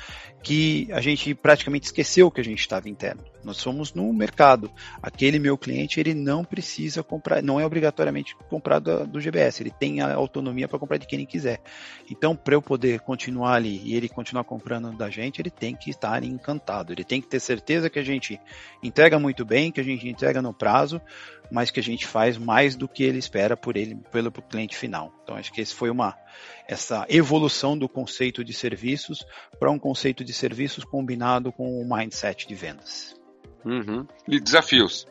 que 0.42 0.88
a 0.92 1.00
gente 1.00 1.35
praticamente 1.35 1.87
esqueceu 1.87 2.31
que 2.31 2.40
a 2.40 2.44
gente 2.44 2.58
estava 2.58 2.88
interno. 2.88 3.23
Nós 3.44 3.56
somos 3.56 3.94
no 3.94 4.12
mercado. 4.12 4.71
Aquele 5.02 5.38
meu 5.38 5.56
cliente, 5.56 6.00
ele 6.00 6.14
não 6.14 6.44
precisa 6.44 7.02
comprar, 7.02 7.42
não 7.42 7.60
é 7.60 7.67
obrigatoriamente 7.67 8.37
comprar 8.48 8.79
do, 8.79 9.06
do 9.06 9.21
GBS, 9.21 9.60
ele 9.60 9.71
tem 9.71 10.00
a 10.00 10.14
autonomia 10.14 10.69
para 10.69 10.79
comprar 10.79 10.96
de 10.96 11.06
quem 11.06 11.21
ele 11.21 11.27
quiser. 11.27 11.60
Então, 12.10 12.35
para 12.35 12.54
eu 12.54 12.62
poder 12.62 13.00
continuar 13.00 13.54
ali 13.54 13.81
e 13.85 13.94
ele 13.94 14.08
continuar 14.08 14.44
comprando 14.44 14.92
da 14.92 15.08
gente, 15.08 15.40
ele 15.40 15.50
tem 15.50 15.75
que 15.75 15.90
estar 15.90 16.23
encantado, 16.25 16.92
ele 16.92 17.04
tem 17.04 17.21
que 17.21 17.29
ter 17.29 17.40
certeza 17.40 17.90
que 17.90 17.98
a 17.98 18.04
gente 18.04 18.40
entrega 18.83 19.19
muito 19.19 19.44
bem, 19.44 19.71
que 19.71 19.81
a 19.81 19.85
gente 19.85 20.08
entrega 20.08 20.42
no 20.42 20.52
prazo, 20.52 21.00
mas 21.50 21.71
que 21.71 21.79
a 21.79 21.83
gente 21.83 22.06
faz 22.06 22.38
mais 22.38 22.75
do 22.75 22.88
que 22.88 23.04
ele 23.04 23.19
espera 23.19 23.56
por 23.56 23.77
ele, 23.77 23.96
pelo 24.10 24.33
cliente 24.33 24.77
final. 24.77 25.12
Então, 25.23 25.37
acho 25.37 25.52
que 25.52 25.60
esse 25.60 25.75
foi 25.75 25.90
uma 25.90 26.17
essa 26.68 27.06
evolução 27.08 27.76
do 27.76 27.88
conceito 27.88 28.44
de 28.44 28.52
serviços 28.52 29.24
para 29.58 29.70
um 29.70 29.78
conceito 29.78 30.24
de 30.24 30.33
serviços 30.33 30.85
combinado 30.85 31.52
com 31.52 31.80
o 31.80 31.88
mindset 31.88 32.46
de 32.46 32.54
vendas. 32.54 33.14
Uhum. 33.64 34.06
E 34.28 34.40
desafios. 34.40 35.06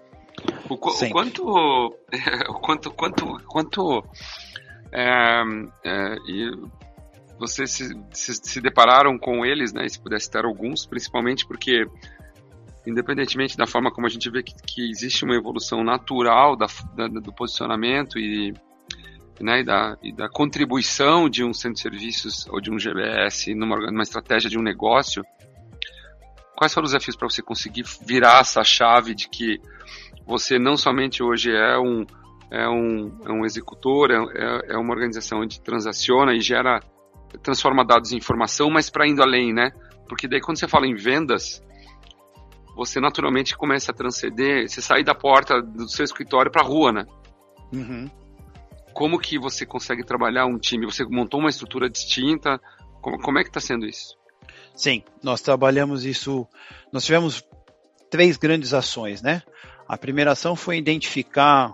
O, 0.69 0.73
o, 0.73 0.77
quanto, 1.11 1.43
o 2.49 2.53
quanto, 2.59 2.91
quanto, 2.91 3.43
quanto 3.47 4.03
é, 4.91 5.41
é, 5.85 6.15
vocês 7.37 7.71
se, 7.71 7.89
se, 8.11 8.33
se, 8.35 8.61
depararam 8.61 9.17
com 9.17 9.45
eles, 9.45 9.73
né? 9.73 9.87
Se 9.87 9.99
pudesse 9.99 10.25
citar 10.25 10.45
alguns, 10.45 10.85
principalmente 10.85 11.45
porque, 11.45 11.85
independentemente 12.85 13.57
da 13.57 13.67
forma 13.67 13.91
como 13.91 14.07
a 14.07 14.09
gente 14.09 14.29
vê 14.29 14.43
que, 14.43 14.53
que 14.55 14.89
existe 14.89 15.25
uma 15.25 15.35
evolução 15.35 15.83
natural 15.83 16.55
da, 16.55 16.67
da, 16.95 17.07
do 17.07 17.33
posicionamento 17.33 18.17
e, 18.17 18.53
né, 19.39 19.61
e, 19.61 19.63
da, 19.63 19.97
e 20.01 20.11
da 20.13 20.29
contribuição 20.29 21.29
de 21.29 21.43
um 21.43 21.53
centro 21.53 21.75
de 21.75 21.81
serviços 21.81 22.47
ou 22.47 22.59
de 22.59 22.71
um 22.71 22.77
GBS 22.77 23.53
numa, 23.55 23.77
numa 23.77 24.03
estratégia 24.03 24.49
de 24.49 24.57
um 24.57 24.61
negócio, 24.61 25.23
quais 26.55 26.73
foram 26.73 26.85
os 26.85 26.91
desafios 26.91 27.15
para 27.15 27.29
você 27.29 27.41
conseguir 27.41 27.83
virar 28.05 28.41
essa 28.41 28.63
chave 28.63 29.15
de 29.15 29.27
que 29.29 29.59
você 30.25 30.59
não 30.59 30.77
somente 30.77 31.23
hoje 31.23 31.51
é 31.51 31.77
um, 31.77 32.05
é 32.51 32.67
um, 32.69 33.17
é 33.25 33.31
um 33.31 33.45
executor, 33.45 34.11
é, 34.11 34.73
é 34.73 34.77
uma 34.77 34.93
organização 34.93 35.41
onde 35.41 35.59
transaciona 35.61 36.33
e 36.33 36.39
gera 36.39 36.79
transforma 37.41 37.85
dados 37.85 38.11
em 38.11 38.17
informação, 38.17 38.69
mas 38.69 38.89
para 38.89 39.07
indo 39.07 39.23
além, 39.23 39.53
né? 39.53 39.71
Porque 40.07 40.27
daí 40.27 40.41
quando 40.41 40.59
você 40.59 40.67
fala 40.67 40.85
em 40.85 40.93
vendas, 40.93 41.63
você 42.75 42.99
naturalmente 42.99 43.55
começa 43.55 43.91
a 43.91 43.95
transcender, 43.95 44.67
você 44.67 44.81
sai 44.81 45.03
da 45.03 45.15
porta 45.15 45.61
do 45.61 45.87
seu 45.87 46.03
escritório 46.03 46.51
para 46.51 46.61
a 46.61 46.65
rua, 46.65 46.91
né? 46.91 47.05
Uhum. 47.73 48.09
Como 48.93 49.19
que 49.19 49.39
você 49.39 49.65
consegue 49.65 50.03
trabalhar 50.03 50.45
um 50.45 50.57
time? 50.57 50.85
Você 50.85 51.03
montou 51.05 51.39
uma 51.39 51.49
estrutura 51.49 51.89
distinta? 51.89 52.59
Como, 53.01 53.19
como 53.19 53.39
é 53.39 53.43
que 53.43 53.49
está 53.49 53.59
sendo 53.59 53.85
isso? 53.85 54.17
Sim, 54.75 55.03
nós 55.23 55.41
trabalhamos 55.41 56.05
isso. 56.05 56.47
Nós 56.91 57.05
tivemos 57.05 57.43
três 58.09 58.37
grandes 58.37 58.73
ações, 58.73 59.21
né? 59.21 59.41
A 59.87 59.97
primeira 59.97 60.31
ação 60.31 60.55
foi 60.55 60.77
identificar, 60.77 61.73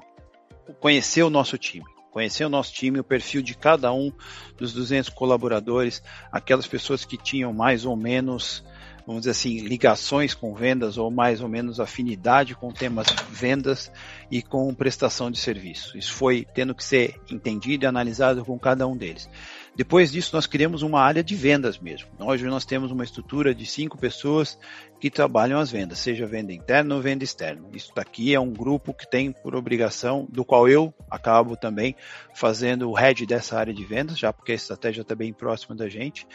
conhecer 0.80 1.24
o 1.24 1.30
nosso 1.30 1.57
time 1.57 1.86
conhecer 2.18 2.45
o 2.45 2.49
nosso 2.49 2.74
time, 2.74 2.99
o 2.99 3.03
perfil 3.03 3.43
de 3.43 3.53
cada 3.53 3.93
um 3.93 4.11
dos 4.57 4.74
200 4.74 5.07
colaboradores, 5.11 6.01
aquelas 6.32 6.65
pessoas 6.65 7.05
que 7.05 7.15
tinham 7.15 7.53
mais 7.53 7.86
ou 7.86 7.95
menos, 7.95 8.65
vamos 9.08 9.22
dizer 9.22 9.32
assim, 9.32 9.60
ligações 9.60 10.34
com 10.34 10.53
vendas 10.53 10.97
ou 10.97 11.10
mais 11.10 11.39
ou 11.39 11.47
menos 11.47 11.80
afinidade 11.80 12.53
com 12.53 12.74
temas 12.74 13.08
vendas 13.32 13.89
e 14.30 14.41
com 14.41 14.74
prestação 14.74 15.32
de 15.32 15.39
serviço. 15.39 15.97
Isso 15.97 16.14
foi 16.14 16.45
tendo 16.53 16.76
que 16.76 16.84
ser 16.84 17.18
entendido 17.32 17.86
e 17.86 17.88
analisado 17.88 18.43
com 18.43 18.60
cada 18.60 18.86
um 18.86 18.97
deles. 18.97 19.30
Depois 19.78 20.12
disso, 20.12 20.36
nós 20.36 20.45
criamos 20.45 20.82
uma 20.82 20.99
área 20.99 21.24
de 21.24 21.36
vendas 21.36 21.80
mesmo. 21.80 22.10
Hoje 22.20 22.45
nós 22.47 22.66
temos 22.66 22.91
uma 22.91 23.03
estrutura 23.05 23.55
de 23.55 23.66
cinco 23.66 23.97
pessoas 23.97 24.60
que 24.99 25.11
trabalham 25.11 25.59
as 25.59 25.69
vendas, 25.69 25.99
seja 25.99 26.25
venda 26.25 26.51
interna 26.51 26.95
ou 26.95 27.01
venda 27.01 27.23
externa. 27.23 27.67
Isso 27.73 27.91
daqui 27.95 28.33
é 28.33 28.39
um 28.39 28.51
grupo 28.51 28.93
que 28.93 29.09
tem 29.09 29.31
por 29.31 29.55
obrigação, 29.55 30.27
do 30.29 30.43
qual 30.43 30.67
eu 30.67 30.93
acabo 31.09 31.55
também 31.55 31.95
fazendo 32.33 32.89
o 32.89 32.93
head 32.93 33.25
dessa 33.25 33.57
área 33.57 33.73
de 33.73 33.85
vendas, 33.85 34.17
já 34.17 34.33
porque 34.33 34.53
a 34.53 34.55
estratégia 34.55 35.01
está 35.01 35.13
bem 35.13 35.31
próxima 35.31 35.75
da 35.75 35.87
gente. 35.87 36.27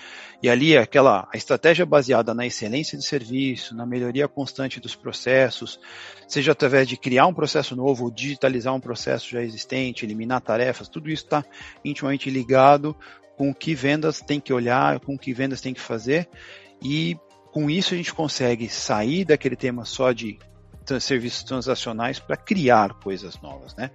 E 0.42 0.48
ali 0.48 0.76
aquela 0.76 1.28
a 1.32 1.36
estratégia 1.36 1.84
baseada 1.84 2.32
na 2.32 2.46
excelência 2.46 2.96
de 2.96 3.04
serviço, 3.04 3.74
na 3.74 3.84
melhoria 3.84 4.28
constante 4.28 4.78
dos 4.78 4.94
processos, 4.94 5.80
seja 6.28 6.52
através 6.52 6.86
de 6.86 6.96
criar 6.96 7.26
um 7.26 7.34
processo 7.34 7.74
novo, 7.74 8.10
digitalizar 8.10 8.74
um 8.74 8.80
processo 8.80 9.28
já 9.28 9.42
existente, 9.42 10.04
eliminar 10.04 10.40
tarefas, 10.40 10.88
tudo 10.88 11.10
isso 11.10 11.24
está 11.24 11.44
intimamente 11.84 12.30
ligado 12.30 12.96
com 13.36 13.50
o 13.50 13.54
que 13.54 13.74
vendas 13.74 14.20
tem 14.20 14.38
que 14.38 14.52
olhar, 14.52 15.00
com 15.00 15.14
o 15.14 15.18
que 15.18 15.32
vendas 15.32 15.60
tem 15.60 15.74
que 15.74 15.80
fazer 15.80 16.28
e 16.80 17.16
com 17.52 17.70
isso 17.70 17.92
a 17.92 17.96
gente 17.96 18.12
consegue 18.14 18.68
sair 18.68 19.24
daquele 19.24 19.54
tema 19.54 19.84
só 19.84 20.10
de 20.10 20.38
serviços 21.00 21.44
transacionais 21.44 22.18
para 22.18 22.36
criar 22.36 22.94
coisas 22.94 23.40
novas, 23.40 23.74
né? 23.76 23.90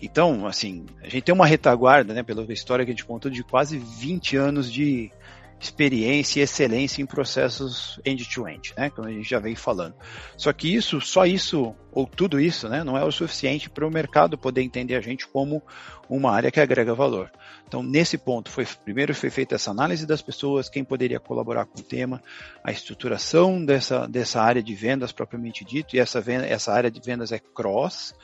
Então, 0.00 0.46
assim, 0.46 0.86
a 1.02 1.08
gente 1.08 1.22
tem 1.22 1.34
uma 1.34 1.46
retaguarda, 1.46 2.14
né, 2.14 2.22
pela 2.22 2.50
história 2.52 2.84
que 2.84 2.90
a 2.90 2.94
gente 2.94 3.04
contou 3.04 3.30
de 3.30 3.44
quase 3.44 3.78
20 3.78 4.36
anos 4.36 4.72
de 4.72 5.12
experiência 5.60 6.40
e 6.40 6.42
excelência 6.42 7.02
em 7.02 7.06
processos 7.06 8.00
end-to-end, 8.04 8.70
-end, 8.70 8.74
né? 8.76 8.90
Como 8.90 9.06
a 9.06 9.12
gente 9.12 9.28
já 9.28 9.38
vem 9.38 9.54
falando. 9.54 9.94
Só 10.36 10.52
que 10.52 10.74
isso, 10.74 11.00
só 11.00 11.26
isso, 11.26 11.74
ou 11.92 12.06
tudo 12.06 12.40
isso, 12.40 12.68
né, 12.68 12.82
não 12.82 12.96
é 12.96 13.04
o 13.04 13.12
suficiente 13.12 13.68
para 13.68 13.86
o 13.86 13.90
mercado 13.90 14.38
poder 14.38 14.62
entender 14.62 14.94
a 14.94 15.00
gente 15.00 15.26
como 15.26 15.62
uma 16.08 16.32
área 16.32 16.50
que 16.50 16.60
agrega 16.60 16.94
valor. 16.94 17.30
Então, 17.68 17.82
nesse 17.82 18.16
ponto, 18.16 18.50
foi 18.50 18.66
primeiro 18.84 19.14
foi 19.14 19.30
feita 19.30 19.54
essa 19.54 19.70
análise 19.70 20.06
das 20.06 20.22
pessoas, 20.22 20.68
quem 20.68 20.82
poderia 20.82 21.20
colaborar 21.20 21.66
com 21.66 21.78
o 21.78 21.82
tema, 21.82 22.22
a 22.64 22.72
estruturação 22.72 23.64
dessa, 23.64 24.08
dessa 24.08 24.40
área 24.40 24.62
de 24.62 24.74
vendas 24.74 25.12
propriamente 25.12 25.64
dito, 25.64 25.94
e 25.94 26.00
essa, 26.00 26.20
venda, 26.20 26.46
essa 26.46 26.72
área 26.72 26.90
de 26.90 27.00
vendas 27.00 27.32
é 27.32 27.38
cross, 27.38 28.14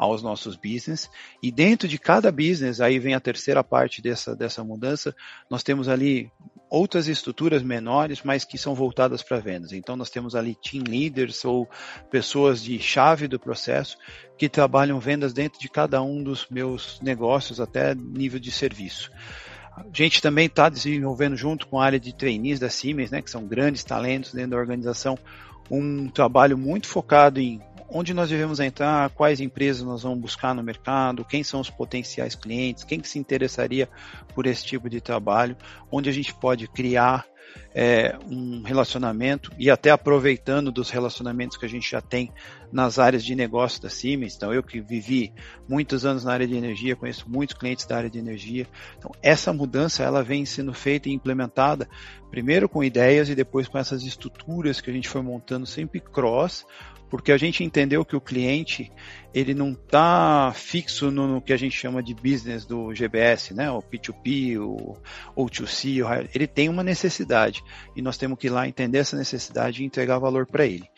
aos 0.00 0.22
nossos 0.22 0.56
business. 0.56 1.10
E 1.42 1.52
dentro 1.52 1.86
de 1.86 1.98
cada 1.98 2.32
business, 2.32 2.80
aí 2.80 2.98
vem 2.98 3.12
a 3.12 3.20
terceira 3.20 3.62
parte 3.62 4.00
dessa, 4.00 4.34
dessa 4.34 4.64
mudança, 4.64 5.14
nós 5.50 5.62
temos 5.62 5.90
ali 5.90 6.32
outras 6.70 7.06
estruturas 7.06 7.62
menores, 7.62 8.22
mas 8.24 8.42
que 8.42 8.56
são 8.56 8.74
voltadas 8.74 9.22
para 9.22 9.40
vendas. 9.40 9.74
Então 9.74 9.96
nós 9.96 10.08
temos 10.08 10.34
ali 10.34 10.54
team 10.54 10.84
leaders 10.88 11.44
ou 11.44 11.68
pessoas 12.10 12.62
de 12.62 12.78
chave 12.78 13.28
do 13.28 13.38
processo 13.38 13.98
que 14.38 14.48
trabalham 14.48 14.98
vendas 14.98 15.34
dentro 15.34 15.60
de 15.60 15.68
cada 15.68 16.00
um 16.00 16.22
dos 16.22 16.46
meus 16.48 16.98
negócios 17.02 17.60
até 17.60 17.94
nível 17.94 18.40
de 18.40 18.50
serviço. 18.50 19.10
A 19.76 19.84
gente 19.92 20.22
também 20.22 20.46
está 20.46 20.70
desenvolvendo 20.70 21.36
junto 21.36 21.66
com 21.66 21.78
a 21.78 21.84
área 21.84 22.00
de 22.00 22.14
trainees 22.14 22.58
da 22.58 22.70
Siemens, 22.70 23.10
né, 23.10 23.20
que 23.20 23.30
são 23.30 23.46
grandes 23.46 23.84
talentos 23.84 24.32
dentro 24.32 24.52
da 24.52 24.56
organização, 24.56 25.18
um 25.70 26.08
trabalho 26.08 26.58
muito 26.58 26.88
focado 26.88 27.38
em 27.38 27.60
onde 27.90 28.14
nós 28.14 28.28
devemos 28.28 28.60
entrar, 28.60 29.10
quais 29.10 29.40
empresas 29.40 29.82
nós 29.82 30.02
vamos 30.02 30.20
buscar 30.20 30.54
no 30.54 30.62
mercado, 30.62 31.24
quem 31.24 31.42
são 31.42 31.60
os 31.60 31.70
potenciais 31.70 32.34
clientes, 32.34 32.84
quem 32.84 33.00
que 33.00 33.08
se 33.08 33.18
interessaria 33.18 33.88
por 34.34 34.46
esse 34.46 34.64
tipo 34.64 34.88
de 34.88 35.00
trabalho, 35.00 35.56
onde 35.90 36.08
a 36.08 36.12
gente 36.12 36.32
pode 36.34 36.68
criar 36.68 37.26
é, 37.74 38.16
um 38.28 38.62
relacionamento 38.62 39.50
e 39.58 39.70
até 39.70 39.90
aproveitando 39.90 40.72
dos 40.72 40.90
relacionamentos 40.90 41.56
que 41.56 41.64
a 41.64 41.68
gente 41.68 41.90
já 41.90 42.00
tem 42.00 42.32
nas 42.72 42.98
áreas 42.98 43.24
de 43.24 43.34
negócio 43.34 43.80
da 43.82 43.88
Siemens. 43.88 44.36
Então, 44.36 44.52
eu 44.52 44.62
que 44.62 44.80
vivi 44.80 45.32
muitos 45.68 46.04
anos 46.04 46.24
na 46.24 46.32
área 46.32 46.46
de 46.46 46.56
energia, 46.56 46.96
conheço 46.96 47.28
muitos 47.28 47.56
clientes 47.56 47.86
da 47.86 47.96
área 47.96 48.10
de 48.10 48.18
energia. 48.18 48.66
Então, 48.98 49.10
essa 49.22 49.52
mudança 49.52 50.02
ela 50.02 50.22
vem 50.22 50.44
sendo 50.44 50.72
feita 50.72 51.08
e 51.08 51.12
implementada 51.12 51.88
primeiro 52.30 52.68
com 52.68 52.82
ideias 52.82 53.28
e 53.28 53.34
depois 53.34 53.66
com 53.68 53.78
essas 53.78 54.02
estruturas 54.04 54.80
que 54.80 54.90
a 54.90 54.92
gente 54.92 55.08
foi 55.08 55.22
montando 55.22 55.66
sempre 55.66 56.00
cross, 56.00 56.64
porque 57.10 57.32
a 57.32 57.36
gente 57.36 57.64
entendeu 57.64 58.04
que 58.04 58.14
o 58.14 58.20
cliente 58.20 58.90
ele 59.34 59.52
não 59.52 59.72
está 59.72 60.52
fixo 60.54 61.10
no, 61.10 61.26
no, 61.26 61.42
que 61.42 61.52
a 61.52 61.56
gente 61.56 61.76
chama 61.76 62.02
de 62.02 62.14
business 62.14 62.64
do 62.64 62.94
GBS, 62.94 63.52
né? 63.52 63.70
O 63.70 63.82
P2P, 63.82 64.58
o 64.58 64.96
O2C, 65.36 66.28
ele 66.32 66.46
tem 66.46 66.68
uma 66.68 66.84
necessidade 66.84 67.62
e 67.96 68.00
nós 68.00 68.16
temos 68.16 68.38
que 68.38 68.46
ir 68.46 68.50
lá 68.50 68.66
entender 68.66 68.98
essa 68.98 69.16
necessidade 69.16 69.82
e 69.82 69.86
entregar 69.86 70.18
valor 70.18 70.46
para 70.46 70.64
ele. 70.64 70.88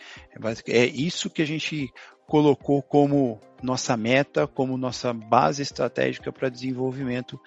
É, 0.68 0.78
é 0.78 0.86
isso 0.86 1.30
que 1.30 1.42
a 1.42 1.46
gente 1.46 1.90
colocou 2.26 2.82
como 2.82 3.40
nossa 3.62 3.96
meta, 3.96 4.46
como 4.46 4.76
nossa 4.76 5.12
base 5.12 5.62
estratégica 5.62 6.32
para 6.32 6.48
desenvolvimento 6.48 7.40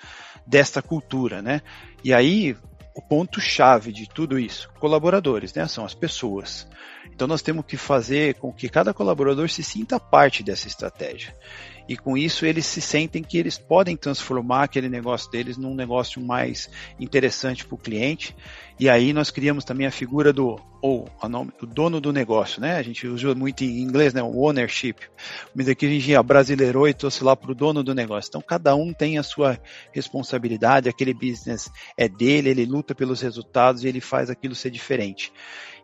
desta 0.46 0.82
cultura, 0.82 1.42
né? 1.42 1.62
E 2.04 2.14
aí 2.14 2.56
o 2.96 3.02
ponto 3.02 3.42
chave 3.42 3.92
de 3.92 4.08
tudo 4.08 4.40
isso, 4.40 4.70
colaboradores, 4.80 5.54
né? 5.54 5.68
São 5.68 5.84
as 5.84 5.94
pessoas. 5.94 6.66
Então 7.14 7.28
nós 7.28 7.42
temos 7.42 7.66
que 7.66 7.76
fazer 7.76 8.36
com 8.36 8.54
que 8.54 8.70
cada 8.70 8.94
colaborador 8.94 9.50
se 9.50 9.62
sinta 9.62 10.00
parte 10.00 10.42
dessa 10.42 10.68
estratégia. 10.68 11.36
E 11.88 11.96
com 11.96 12.18
isso 12.18 12.46
eles 12.46 12.66
se 12.66 12.82
sentem 12.82 13.24
que 13.24 13.38
eles 13.38 13.58
podem 13.58 13.96
transformar 13.96 14.64
aquele 14.64 14.90
negócio 14.90 15.30
deles 15.30 15.58
num 15.58 15.76
negócio 15.76 16.22
mais 16.22 16.70
interessante 17.00 17.66
para 17.66 17.76
o 17.76 17.78
cliente. 17.78 18.36
E 18.80 18.90
aí 18.90 19.14
nós 19.14 19.30
criamos 19.30 19.64
também 19.64 19.88
a 19.88 19.92
figura 19.92 20.34
do 20.34 20.60
ou 20.82 21.10
nome, 21.28 21.52
o 21.62 21.66
dono 21.66 22.00
do 22.00 22.14
negócio, 22.14 22.62
né? 22.62 22.76
A 22.76 22.84
gente 22.84 23.08
usa 23.08 23.34
muito 23.34 23.64
em 23.64 23.80
inglês, 23.80 24.14
né? 24.14 24.22
O 24.22 24.38
ownership. 24.38 24.98
Mas 25.56 25.68
aqui 25.68 25.86
a 25.86 25.90
gente 25.90 26.24
brasileirou 26.24 26.88
e 26.88 26.94
trouxe 26.94 27.24
lá 27.24 27.36
para 27.36 27.52
o 27.52 27.56
dono 27.56 27.84
do 27.84 27.96
negócio. 27.96 28.30
Então 28.30 28.42
cada 28.42 28.76
um 28.76 28.94
tem 28.94 29.18
a 29.18 29.24
sua 29.24 29.60
responsabilidade, 29.92 30.90
aquele 30.90 31.14
business 31.14 31.72
é 31.98 32.08
dele, 32.08 32.50
ele 32.50 32.66
luta 32.66 32.94
pelos 32.94 33.22
resultados 33.22 33.84
e 33.84 33.88
ele 33.88 34.02
faz 34.02 34.30
aquilo 34.30 34.54
ser 34.54 34.70
diferente. 34.70 35.32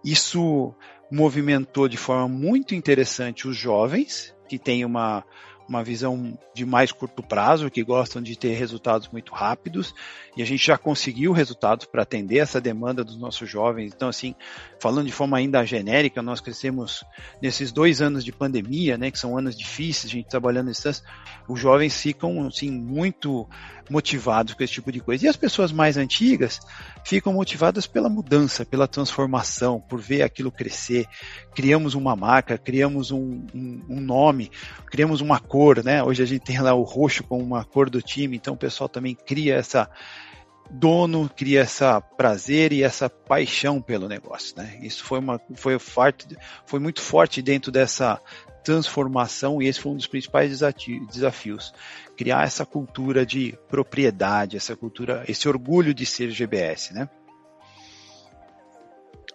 Isso 0.04 0.74
movimentou 1.12 1.88
de 1.88 1.97
forma 1.97 2.28
muito 2.28 2.74
interessante 2.74 3.47
os 3.47 3.56
jovens, 3.56 4.34
que 4.47 4.58
têm 4.58 4.86
uma, 4.86 5.24
uma 5.72 5.86
visão 5.86 6.38
de 6.53 6.65
mais 6.65 6.91
curto 6.91 7.24
prazo, 7.24 7.72
que 7.72 7.82
gostam 7.82 8.22
de 8.22 8.38
ter 8.38 8.53
resultados 8.55 9.07
muito 9.07 9.34
rápidos, 9.34 9.95
e 10.36 10.41
a 10.41 10.45
gente 10.45 10.65
já 10.67 10.78
conseguiu 10.78 11.32
resultados 11.32 11.86
para 11.86 12.03
atender 12.03 12.39
essa 12.39 12.59
demanda 12.59 13.05
dos 13.05 13.17
nossos 13.17 13.49
jovens. 13.49 13.93
Então, 13.95 14.09
assim, 14.09 14.36
falando 14.82 15.05
de 15.05 15.13
forma 15.13 15.38
ainda 15.38 15.65
genérica, 15.65 16.22
nós 16.22 16.41
crescemos 16.41 17.05
nesses 17.41 17.72
dois 17.72 18.01
anos 18.01 18.26
de 18.26 18.34
pandemia, 18.34 18.97
né, 18.97 19.09
que 19.09 19.17
são 19.17 19.38
anos 19.38 19.57
difíceis, 19.57 20.11
a 20.11 20.15
gente 20.17 20.28
trabalhando 20.28 20.67
em 20.67 20.72
distância, 20.72 21.05
os 21.47 21.57
jovens 21.57 21.99
ficam, 22.01 22.47
assim, 22.47 22.69
muito 22.69 23.47
motivados 23.92 24.54
com 24.54 24.64
esse 24.64 24.74
tipo 24.74 24.92
de 24.92 25.02
coisa. 25.02 25.26
E 25.26 25.30
as 25.30 25.36
pessoas 25.36 25.72
mais 25.72 25.98
antigas 25.98 26.62
ficam 27.04 27.34
motivadas 27.34 27.86
pela 27.86 28.08
mudança, 28.08 28.66
pela 28.66 28.88
transformação, 28.88 29.82
por 29.82 30.00
ver 30.00 30.22
aquilo 30.22 30.50
crescer. 30.50 31.06
Criamos 31.54 31.94
uma 31.94 32.16
marca, 32.16 32.58
criamos 32.58 33.12
um, 33.12 33.46
um, 33.54 33.82
um 33.89 34.00
nome, 34.00 34.50
criamos 34.86 35.20
uma 35.20 35.39
cor, 35.39 35.84
né? 35.84 36.02
Hoje 36.02 36.24
a 36.24 36.26
gente 36.26 36.42
tem 36.42 36.60
lá 36.62 36.74
o 36.74 36.84
roxo 36.84 37.24
como 37.24 37.44
uma 37.44 37.66
cor 37.66 37.89
do 37.89 38.02
time, 38.02 38.38
então 38.38 38.54
o 38.54 38.58
pessoal 38.58 38.88
também 38.88 39.14
cria 39.14 39.56
essa 39.56 39.89
dono 40.74 41.30
cria 41.36 41.60
essa 41.60 42.00
prazer 42.00 42.72
e 42.72 42.82
essa 42.82 43.10
paixão 43.10 43.82
pelo 43.82 44.08
negócio, 44.08 44.56
né? 44.56 44.80
Isso 44.82 45.04
foi 45.04 45.20
uma 45.20 45.38
foi 45.54 45.78
forte, 45.78 46.26
foi 46.66 46.80
muito 46.80 47.02
forte 47.02 47.42
dentro 47.42 47.74
dessa 47.74 48.22
transformação 48.64 49.62
e 49.62 49.68
esse 49.68 49.80
foi 49.80 49.91
um 49.91 49.97
dos 49.97 50.07
principais 50.07 50.62
desafios, 51.09 51.74
criar 52.16 52.43
essa 52.43 52.66
cultura 52.66 53.26
de 53.26 53.57
propriedade, 53.70 54.57
essa 54.57 54.76
cultura, 54.76 55.24
esse 55.28 55.47
orgulho 55.47 55.93
de 55.93 56.05
ser 56.05 56.30
GBS, 56.30 56.93
né? 56.93 57.09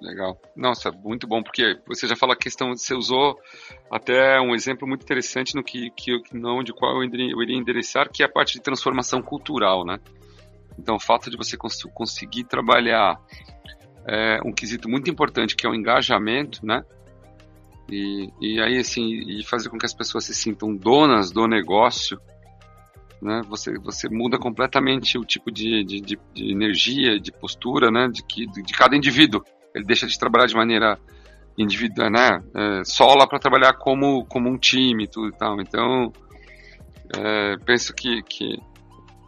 Legal. 0.00 0.38
Nossa, 0.54 0.90
muito 0.90 1.26
bom, 1.26 1.42
porque 1.42 1.78
você 1.86 2.06
já 2.06 2.14
fala 2.14 2.34
a 2.34 2.36
questão, 2.36 2.76
você 2.76 2.94
usou 2.94 3.38
até 3.90 4.38
um 4.40 4.54
exemplo 4.54 4.86
muito 4.86 5.02
interessante 5.02 5.54
no 5.54 5.64
que, 5.64 5.90
que 5.90 6.12
não 6.32 6.62
de 6.62 6.72
qual 6.72 7.02
eu 7.02 7.04
iria 7.04 7.56
endereçar, 7.56 8.10
que 8.10 8.22
é 8.22 8.26
a 8.26 8.28
parte 8.28 8.54
de 8.54 8.60
transformação 8.60 9.22
cultural, 9.22 9.84
né? 9.84 9.98
Então, 10.78 10.96
o 10.96 11.00
fato 11.00 11.30
de 11.30 11.36
você 11.36 11.56
cons 11.56 11.82
conseguir 11.94 12.44
trabalhar 12.44 13.18
é, 14.06 14.38
um 14.44 14.52
quesito 14.52 14.88
muito 14.88 15.10
importante, 15.10 15.56
que 15.56 15.66
é 15.66 15.70
o 15.70 15.74
engajamento, 15.74 16.64
né? 16.64 16.84
E, 17.90 18.30
e 18.40 18.60
aí, 18.60 18.78
assim, 18.78 19.06
e 19.28 19.44
fazer 19.44 19.68
com 19.68 19.78
que 19.78 19.86
as 19.86 19.94
pessoas 19.94 20.24
se 20.24 20.34
sintam 20.34 20.74
donas 20.74 21.30
do 21.30 21.46
negócio, 21.46 22.20
né? 23.22 23.42
Você, 23.48 23.78
você 23.78 24.08
muda 24.08 24.38
completamente 24.38 25.18
o 25.18 25.24
tipo 25.24 25.50
de, 25.50 25.84
de, 25.84 26.00
de, 26.00 26.18
de 26.34 26.52
energia, 26.52 27.18
de 27.18 27.32
postura, 27.32 27.90
né? 27.90 28.08
De, 28.08 28.22
que, 28.22 28.46
de 28.46 28.72
cada 28.72 28.96
indivíduo. 28.96 29.42
Ele 29.74 29.84
deixa 29.84 30.06
de 30.06 30.18
trabalhar 30.18 30.46
de 30.46 30.54
maneira 30.54 30.98
individual, 31.56 32.10
né? 32.10 32.42
É, 32.54 32.84
sola 32.84 33.26
para 33.26 33.38
trabalhar 33.38 33.74
como, 33.74 34.24
como 34.26 34.48
um 34.48 34.58
time 34.58 35.06
tudo 35.06 35.28
e 35.28 35.38
tal. 35.38 35.60
Então, 35.60 36.12
é, 37.16 37.56
penso 37.64 37.94
que, 37.94 38.22
que, 38.22 38.58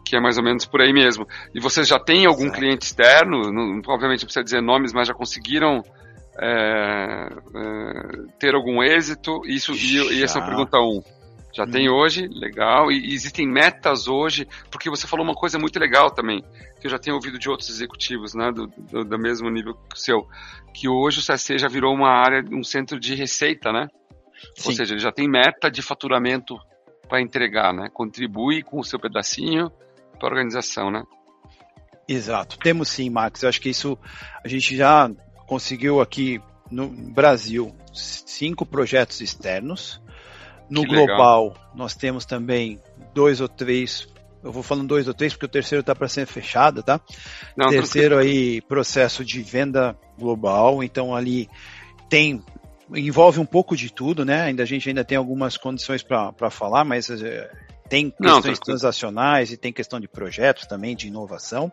que 0.05 0.15
é 0.15 0.19
mais 0.19 0.37
ou 0.37 0.43
menos 0.43 0.65
por 0.65 0.81
aí 0.81 0.93
mesmo. 0.93 1.27
E 1.53 1.59
vocês 1.59 1.87
já 1.87 1.99
têm 1.99 2.25
algum 2.25 2.43
certo. 2.43 2.55
cliente 2.55 2.85
externo? 2.85 3.51
Não, 3.51 3.81
obviamente 3.87 4.21
não 4.21 4.25
precisa 4.25 4.43
dizer 4.43 4.61
nomes, 4.61 4.93
mas 4.93 5.07
já 5.07 5.13
conseguiram 5.13 5.83
é, 6.41 7.27
é, 7.55 8.31
ter 8.39 8.55
algum 8.55 8.81
êxito? 8.81 9.41
Isso, 9.45 9.73
e, 9.73 10.19
e, 10.19 10.23
essa 10.23 10.39
é 10.39 10.41
a 10.41 10.45
pergunta 10.45 10.77
1. 10.77 10.81
Um. 10.81 11.03
Já 11.53 11.63
hum. 11.63 11.71
tem 11.71 11.89
hoje, 11.89 12.27
legal. 12.27 12.91
E, 12.91 12.99
e, 12.99 13.13
existem 13.13 13.47
metas 13.47 14.07
hoje, 14.07 14.47
porque 14.71 14.89
você 14.89 15.07
falou 15.07 15.25
uma 15.25 15.35
coisa 15.35 15.59
muito 15.59 15.79
legal 15.79 16.11
também, 16.11 16.43
que 16.79 16.87
eu 16.87 16.91
já 16.91 16.97
tenho 16.99 17.15
ouvido 17.15 17.37
de 17.37 17.49
outros 17.49 17.69
executivos, 17.69 18.33
né, 18.33 18.51
do, 18.51 18.67
do, 18.67 19.03
do 19.03 19.19
mesmo 19.19 19.49
nível 19.49 19.73
que 19.73 19.95
o 19.95 19.99
seu, 19.99 20.27
que 20.73 20.87
hoje 20.87 21.19
o 21.19 21.25
CSC 21.25 21.57
já 21.57 21.67
virou 21.67 21.93
uma 21.93 22.09
área, 22.09 22.43
um 22.51 22.63
centro 22.63 22.99
de 22.99 23.15
receita, 23.15 23.71
né? 23.71 23.87
Sim. 24.55 24.69
Ou 24.69 24.75
seja, 24.75 24.93
ele 24.93 25.01
já 25.01 25.11
tem 25.11 25.27
meta 25.27 25.69
de 25.69 25.81
faturamento 25.81 26.57
para 27.09 27.21
entregar, 27.21 27.73
né? 27.73 27.89
Contribui 27.91 28.63
com 28.63 28.79
o 28.79 28.83
seu 28.83 28.99
pedacinho 28.99 29.69
para 30.17 30.29
a 30.29 30.31
organização, 30.31 30.89
né? 30.89 31.03
Exato. 32.07 32.57
Temos 32.57 32.89
sim, 32.89 33.09
Max. 33.09 33.43
Eu 33.43 33.49
acho 33.49 33.61
que 33.61 33.69
isso 33.69 33.97
a 34.43 34.47
gente 34.47 34.75
já 34.75 35.09
conseguiu 35.49 35.99
aqui 35.99 36.39
no 36.69 36.87
Brasil 36.87 37.75
cinco 37.91 38.67
projetos 38.67 39.19
externos. 39.19 39.99
No 40.69 40.83
que 40.83 40.89
global, 40.89 41.47
legal. 41.47 41.71
nós 41.73 41.95
temos 41.95 42.23
também 42.23 42.79
dois 43.15 43.41
ou 43.41 43.49
três. 43.49 44.07
Eu 44.43 44.51
vou 44.51 44.61
falando 44.61 44.87
dois 44.87 45.07
ou 45.07 45.13
três 45.15 45.33
porque 45.33 45.47
o 45.47 45.49
terceiro 45.49 45.79
está 45.79 45.95
para 45.95 46.07
ser 46.07 46.27
fechado, 46.27 46.83
tá? 46.83 47.01
Não, 47.57 47.69
terceiro 47.69 48.19
aí, 48.19 48.61
processo 48.61 49.25
de 49.25 49.41
venda 49.41 49.97
global. 50.19 50.83
Então 50.83 51.15
ali 51.15 51.49
tem 52.07 52.43
envolve 52.93 53.39
um 53.39 53.45
pouco 53.45 53.75
de 53.75 53.91
tudo, 53.91 54.23
né? 54.23 54.43
Ainda 54.43 54.61
a 54.61 54.65
gente 54.67 54.87
ainda 54.87 55.03
tem 55.03 55.17
algumas 55.17 55.57
condições 55.57 56.03
para 56.03 56.51
falar, 56.51 56.85
mas 56.85 57.09
eh, 57.09 57.49
tem 57.89 58.11
questões 58.11 58.59
Não, 58.59 58.65
transacionais 58.65 59.51
e 59.51 59.57
tem 59.57 59.73
questão 59.73 59.99
de 59.99 60.07
projetos 60.07 60.67
também, 60.67 60.95
de 60.95 61.07
inovação, 61.07 61.71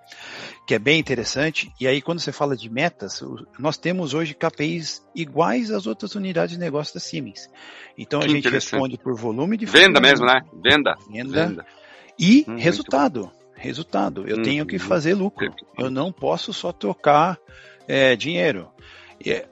que 0.67 0.75
é 0.75 0.79
bem 0.79 0.99
interessante. 0.99 1.71
E 1.79 1.87
aí, 1.87 2.01
quando 2.01 2.21
você 2.21 2.33
fala 2.33 2.57
de 2.57 2.71
metas, 2.71 3.23
nós 3.59 3.77
temos 3.77 4.14
hoje 4.14 4.35
KPIs 4.35 5.03
iguais 5.14 5.71
às 5.71 5.87
outras 5.87 6.14
unidades 6.14 6.55
de 6.55 6.61
negócio 6.61 6.95
da 6.95 7.01
Siemens. 7.01 7.51
Então, 7.97 8.21
que 8.21 8.27
a 8.27 8.29
gente 8.31 8.49
responde 8.49 8.97
por 8.97 9.14
volume 9.14 9.57
de 9.57 9.67
Venda 9.67 10.01
mesmo, 10.01 10.25
né? 10.25 10.41
Venda. 10.53 10.97
Venda. 11.11 11.47
Venda. 11.47 11.67
E 12.19 12.45
hum, 12.49 12.57
resultado. 12.57 13.31
Resultado. 13.55 14.27
Eu 14.27 14.39
hum, 14.39 14.43
tenho 14.43 14.67
que 14.67 14.79
fazer 14.79 15.14
lucro. 15.14 15.55
Eu 15.79 15.91
não 15.91 16.11
posso 16.11 16.53
só 16.53 16.73
trocar 16.73 17.39
é, 17.87 18.17
dinheiro. 18.17 18.71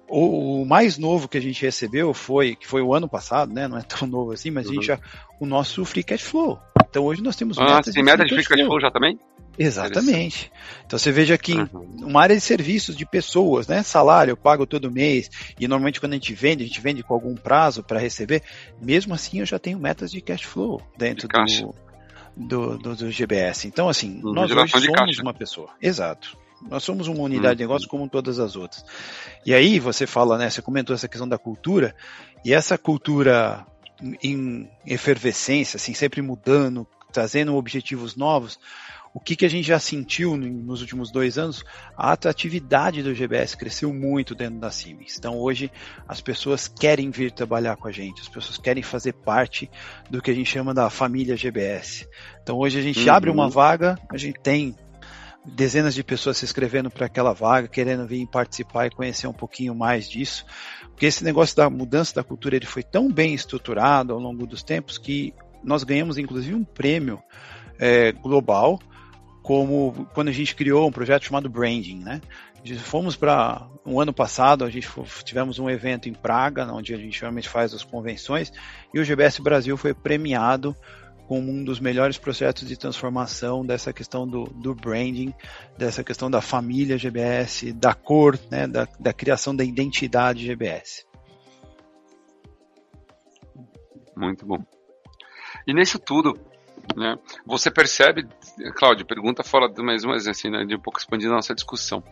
O, 0.09 0.65
mais 0.65 0.99
novo 0.99 1.29
que 1.29 1.39
a 1.39 1.41
gente 1.41 1.63
recebeu 1.63 2.13
foi, 2.13 2.55
que 2.55 2.67
foi 2.67 2.83
o 2.83 2.95
ano 2.95 3.09
passado, 3.09 3.53
né? 3.53 3.67
Não 3.67 3.79
é 3.79 3.83
tão 3.83 4.07
novo 4.07 4.33
assim, 4.33 4.51
mas 4.51 4.67
uhum. 4.67 4.73
a 4.73 4.75
gente 4.75 4.91
uhum. 4.91 4.97
já, 4.97 5.03
o 5.41 5.47
nosso 5.47 5.85
free 5.85 6.05
cash 6.05 6.23
flow. 6.23 6.59
Então 6.89 7.05
hoje 7.05 7.23
nós 7.23 7.35
temos 7.35 7.59
ah, 7.59 7.81
tem 7.83 8.03
meta 8.03 8.25
de 8.25 8.35
free 8.35 8.45
cash 8.45 8.67
flow 8.67 8.81
já 8.81 8.91
também? 8.91 9.19
Exatamente. 9.59 10.51
Então 10.85 10.99
você 10.99 11.13
veja 11.13 11.39
que 11.39 11.55
uhum. 11.55 11.87
uma 12.03 12.23
área 12.23 12.35
de 12.35 12.41
serviços 12.41 12.97
de 12.97 13.07
pessoas, 13.07 13.67
né? 13.67 13.83
Salário 13.83 14.33
eu 14.33 14.37
pago 14.37 14.67
todo 14.67 14.91
mês 14.91 15.31
e 15.59 15.67
normalmente 15.69 16.01
quando 16.01 16.13
a 16.13 16.17
gente 16.17 16.35
vende, 16.35 16.65
a 16.65 16.67
gente 16.67 16.81
vende 16.81 17.03
com 17.03 17.15
algum 17.15 17.35
prazo 17.35 17.83
para 17.83 17.99
receber. 17.99 18.43
Mesmo 18.81 19.15
assim 19.15 19.41
eu 19.41 19.47
já 19.47 19.59
tenho 19.59 19.79
metas 19.79 20.11
de 20.11 20.21
cash 20.21 20.43
flow 20.43 20.83
dentro 20.97 21.29
de 21.29 21.63
do, 21.63 21.75
do, 22.37 22.79
do, 22.79 22.97
do, 22.97 23.11
GBS. 23.11 23.67
Então 23.67 23.89
assim, 23.89 24.21
uhum. 24.23 24.33
nós 24.33 24.51
hoje 24.51 24.71
somos 24.71 24.87
caixa. 24.89 25.23
uma 25.23 25.35
pessoa. 25.35 25.71
Exato. 25.81 26.37
Nós 26.69 26.83
somos 26.83 27.09
uma 27.09 27.23
unidade 27.23 27.59
de 27.59 27.63
uhum. 27.63 27.69
negócio 27.69 27.89
como 27.89 28.09
todas 28.09 28.39
as 28.39 28.57
outras. 28.57 28.85
E 29.45 29.53
aí 29.55 29.79
você 29.79 30.07
fala, 30.07 30.39
né? 30.39 30.49
Você 30.49 30.63
comentou 30.63 30.95
essa 30.95 31.09
questão 31.09 31.29
da 31.29 31.39
cultura 31.39 31.95
e 32.45 32.53
essa 32.53 32.79
cultura 32.79 33.67
em 34.23 34.69
efervescência, 34.87 35.77
assim, 35.77 35.95
sempre 35.95 36.21
mudando, 36.21 36.87
trazendo 37.13 37.55
objetivos 37.55 38.17
novos. 38.17 38.59
O 39.15 39.21
que, 39.21 39.37
que 39.37 39.47
a 39.47 39.49
gente 39.49 39.69
já 39.69 39.79
sentiu 39.79 40.37
nos 40.37 40.81
últimos 40.81 41.13
dois 41.13 41.39
anos? 41.39 41.65
A 41.97 42.11
atratividade 42.11 43.01
do 43.01 43.15
GBS 43.15 43.55
cresceu 43.55 43.95
muito 43.95 44.35
dentro 44.35 44.59
da 44.59 44.73
Siemens. 44.73 45.17
Então 45.17 45.39
hoje 45.39 45.71
as 46.09 46.21
pessoas 46.21 46.67
querem 46.67 47.11
vir 47.11 47.31
trabalhar 47.31 47.77
com 47.77 47.87
a 47.87 47.93
gente, 47.93 48.21
as 48.21 48.29
pessoas 48.29 48.59
querem 48.59 48.83
fazer 48.83 49.13
parte 49.13 49.71
do 50.11 50.21
que 50.21 50.33
a 50.33 50.35
gente 50.35 50.51
chama 50.51 50.75
da 50.75 50.91
família 50.91 51.37
GBS. 51.37 52.09
Então 52.43 52.59
hoje 52.59 52.81
a 52.81 52.83
gente 52.83 53.09
uhum. 53.09 53.15
abre 53.15 53.31
uma 53.31 53.49
vaga, 53.49 53.97
a 54.11 54.17
gente 54.17 54.41
tem 54.41 54.75
dezenas 55.45 55.95
de 55.95 56.03
pessoas 56.03 56.39
se 56.39 56.45
inscrevendo 56.45 56.91
para 56.91 57.07
aquela 57.07 57.33
vaga, 57.33 57.69
querendo 57.69 58.07
vir 58.07 58.27
participar 58.27 58.87
e 58.87 58.91
conhecer 58.91 59.27
um 59.27 59.33
pouquinho 59.33 59.75
mais 59.75 60.09
disso, 60.09 60.47
porque 60.89 61.07
esse 61.07 61.23
negócio 61.23 61.57
da 61.57 61.69
mudança 61.69 62.15
da 62.15 62.25
cultura 62.25 62.57
ele 62.57 62.67
foi 62.67 62.83
tão 62.83 63.11
bem 63.11 63.35
estruturado 63.35 64.13
ao 64.13 64.19
longo 64.19 64.47
dos 64.47 64.63
tempos 64.63 64.97
que 64.97 65.35
nós 65.63 65.85
ganhamos 65.85 66.19
inclusive 66.19 66.55
um 66.55 66.65
prêmio 66.65 67.23
é, 67.79 68.13
global, 68.13 68.81
como 69.43 70.09
quando 70.15 70.29
a 70.29 70.33
gente 70.33 70.55
criou 70.55 70.89
um 70.89 70.93
projeto 70.93 71.25
chamado 71.25 71.51
Branding, 71.51 71.99
né? 71.99 72.21
Fomos 72.79 73.15
para 73.15 73.69
um 73.85 74.01
ano 74.01 74.13
passado, 74.13 74.65
a 74.65 74.71
gente 74.71 74.89
tivemos 75.23 75.59
um 75.59 75.69
evento 75.69 76.09
em 76.09 76.15
Praga, 76.15 76.65
onde 76.73 76.95
a 76.95 76.97
gente 76.97 77.21
realmente 77.21 77.47
faz 77.47 77.75
as 77.75 77.85
convenções, 77.85 78.51
e 78.95 78.99
o 78.99 79.05
GBS 79.05 79.39
Brasil 79.39 79.77
foi 79.77 79.93
premiado 79.93 80.75
como 81.27 81.51
um 81.51 81.65
dos 81.65 81.81
melhores 81.81 82.19
projetos 82.19 82.67
de 82.67 82.77
transformação 82.77 83.65
dessa 83.65 83.93
questão 83.93 84.27
do, 84.27 84.45
do 84.45 84.75
branding, 84.75 85.33
dessa 85.77 86.05
questão 86.05 86.31
da 86.31 86.41
família 86.41 86.99
GBS, 86.99 87.73
da 87.73 87.95
cor, 87.95 88.39
né, 88.51 88.67
da, 88.67 88.87
da 88.99 89.13
criação 89.13 89.55
da 89.55 89.65
identidade 89.65 90.45
GBS. 90.45 91.07
Muito 94.17 94.47
bom. 94.47 94.65
E 95.67 95.73
nisso 95.73 95.99
tudo, 95.99 96.39
né, 96.95 97.17
você 97.47 97.71
percebe, 97.71 98.29
Cláudio, 98.77 99.07
pergunta 99.07 99.43
fora 99.43 99.69
do 99.69 99.83
mais 99.83 100.05
uma 100.05 100.17
assim, 100.17 100.51
né, 100.51 100.65
de 100.65 100.77
um 100.77 100.81
pouco 100.81 100.99
expandir 100.99 101.29
a 101.31 101.35
nossa 101.35 101.55
discussão. 101.55 102.03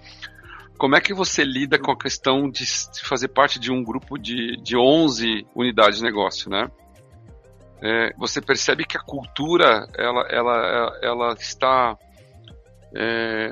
Como 0.78 0.96
é 0.96 1.00
que 1.00 1.14
você 1.14 1.44
lida 1.44 1.78
com 1.78 1.92
a 1.92 1.98
questão 1.98 2.50
de 2.50 2.64
fazer 3.04 3.28
parte 3.28 3.60
de 3.60 3.70
um 3.70 3.84
grupo 3.84 4.18
de, 4.18 4.56
de 4.62 4.76
11 4.76 5.46
unidades 5.54 5.98
de 5.98 6.04
negócio, 6.04 6.50
né? 6.50 6.68
É, 7.82 8.14
você 8.16 8.40
percebe 8.40 8.84
que 8.84 8.96
a 8.96 9.00
cultura 9.00 9.88
ela, 9.98 10.24
ela, 10.30 10.98
ela 11.02 11.34
está 11.34 11.98
é, 12.94 13.50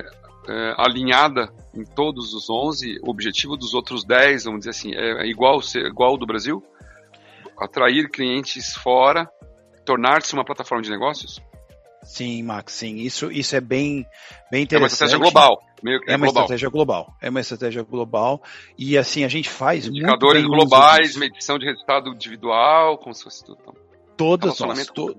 é, 0.49 0.75
alinhada 0.79 1.53
em 1.75 1.85
todos 1.85 2.33
os 2.33 2.49
11, 2.49 3.01
o 3.03 3.11
objetivo 3.11 3.57
dos 3.57 3.75
outros 3.75 4.05
10, 4.05 4.45
vamos 4.45 4.61
dizer 4.61 4.71
assim, 4.71 4.95
é 4.95 5.27
igual, 5.27 5.61
ser, 5.61 5.85
igual 5.87 6.11
ao 6.11 6.17
do 6.17 6.27
Brasil? 6.27 6.63
Atrair 7.59 8.09
clientes 8.09 8.75
fora, 8.77 9.29
tornar-se 9.85 10.33
uma 10.33 10.45
plataforma 10.45 10.83
de 10.83 10.91
negócios? 10.91 11.41
Sim, 12.03 12.43
Max, 12.45 12.73
sim. 12.73 12.97
Isso, 12.97 13.31
isso 13.31 13.55
é 13.57 13.61
bem, 13.61 14.07
bem 14.51 14.63
interessante. 14.63 14.75
É 14.75 14.79
uma 14.79 14.87
estratégia 14.87 15.19
global. 15.19 15.63
Meio 15.83 16.01
que 16.01 16.11
é, 16.11 16.15
é 16.15 16.17
uma 16.17 16.27
global. 16.27 16.43
estratégia 16.45 16.71
global. 16.71 17.15
É 17.21 17.31
uma 17.31 17.41
estratégia 17.41 17.83
global. 17.83 18.43
E 18.79 18.97
assim, 18.97 19.25
a 19.25 19.29
gente 19.29 19.51
faz. 19.51 19.87
Indicadores 19.87 20.43
globais, 20.45 21.17
medição 21.17 21.59
de 21.59 21.67
resultado 21.67 22.11
individual, 22.11 22.97
como 22.97 23.15
se 23.15 23.23
fosse 23.23 23.45
tudo. 23.45 23.59
Todas 24.21 24.59
nós. 24.61 24.87
To, 24.89 25.15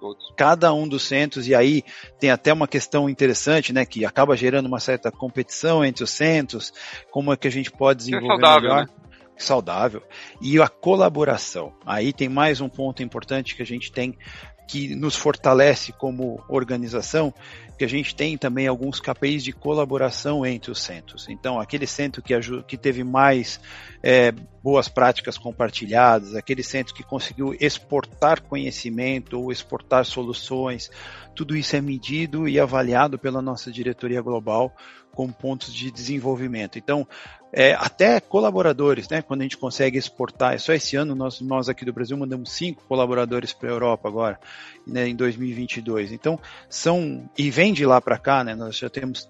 Todos. 0.00 0.32
Cada 0.36 0.72
um 0.72 0.86
dos 0.86 1.02
centros, 1.02 1.48
e 1.48 1.54
aí 1.54 1.82
tem 2.18 2.30
até 2.30 2.52
uma 2.52 2.68
questão 2.68 3.08
interessante, 3.08 3.72
né, 3.72 3.84
que 3.84 4.04
acaba 4.04 4.36
gerando 4.36 4.66
uma 4.66 4.78
certa 4.78 5.10
competição 5.10 5.84
entre 5.84 6.04
os 6.04 6.10
centros, 6.10 6.72
como 7.10 7.32
é 7.32 7.36
que 7.36 7.48
a 7.48 7.50
gente 7.50 7.70
pode 7.70 8.02
é 8.02 8.04
desenvolver 8.04 8.34
é 8.34 8.46
saudável, 8.46 8.68
melhor. 8.68 8.86
Né? 8.86 8.92
Saudável. 9.36 10.02
E 10.40 10.60
a 10.60 10.68
colaboração. 10.68 11.74
Aí 11.84 12.12
tem 12.12 12.28
mais 12.28 12.60
um 12.60 12.68
ponto 12.68 13.02
importante 13.02 13.54
que 13.54 13.62
a 13.62 13.66
gente 13.66 13.92
tem 13.92 14.16
que 14.66 14.94
nos 14.94 15.14
fortalece 15.14 15.92
como 15.92 16.42
organização, 16.48 17.32
que 17.78 17.84
a 17.84 17.88
gente 17.88 18.14
tem 18.14 18.36
também 18.36 18.66
alguns 18.66 19.00
KPIs 19.00 19.44
de 19.44 19.52
colaboração 19.52 20.44
entre 20.44 20.70
os 20.70 20.80
centros. 20.80 21.28
Então, 21.28 21.60
aquele 21.60 21.86
centro 21.86 22.22
que, 22.22 22.34
que 22.66 22.76
teve 22.76 23.04
mais 23.04 23.60
é, 24.02 24.32
boas 24.62 24.88
práticas 24.88 25.38
compartilhadas, 25.38 26.34
aquele 26.34 26.62
centro 26.62 26.94
que 26.94 27.02
conseguiu 27.02 27.54
exportar 27.60 28.42
conhecimento 28.42 29.38
ou 29.38 29.52
exportar 29.52 30.04
soluções, 30.04 30.90
tudo 31.34 31.54
isso 31.54 31.76
é 31.76 31.80
medido 31.80 32.48
e 32.48 32.58
avaliado 32.58 33.18
pela 33.18 33.42
nossa 33.42 33.70
diretoria 33.70 34.22
global 34.22 34.74
como 35.16 35.32
pontos 35.32 35.72
de 35.72 35.90
desenvolvimento. 35.90 36.78
Então, 36.78 37.08
é, 37.52 37.72
até 37.72 38.20
colaboradores, 38.20 39.08
né? 39.08 39.22
Quando 39.22 39.40
a 39.40 39.44
gente 39.44 39.56
consegue 39.56 39.98
exportar, 39.98 40.54
é 40.54 40.58
só 40.58 40.72
esse 40.72 40.96
ano 40.96 41.14
nós, 41.14 41.40
nós 41.40 41.68
aqui 41.68 41.84
do 41.84 41.92
Brasil 41.92 42.16
mandamos 42.16 42.52
cinco 42.52 42.82
colaboradores 42.84 43.52
para 43.52 43.68
a 43.68 43.72
Europa 43.72 44.08
agora, 44.08 44.40
né, 44.86 45.08
em 45.08 45.14
2022. 45.14 46.12
Então, 46.12 46.38
são 46.68 47.28
e 47.36 47.50
vem 47.50 47.72
de 47.72 47.86
lá 47.86 48.00
para 48.00 48.18
cá, 48.18 48.44
né? 48.44 48.54
Nós 48.54 48.76
já 48.76 48.90
temos 48.90 49.28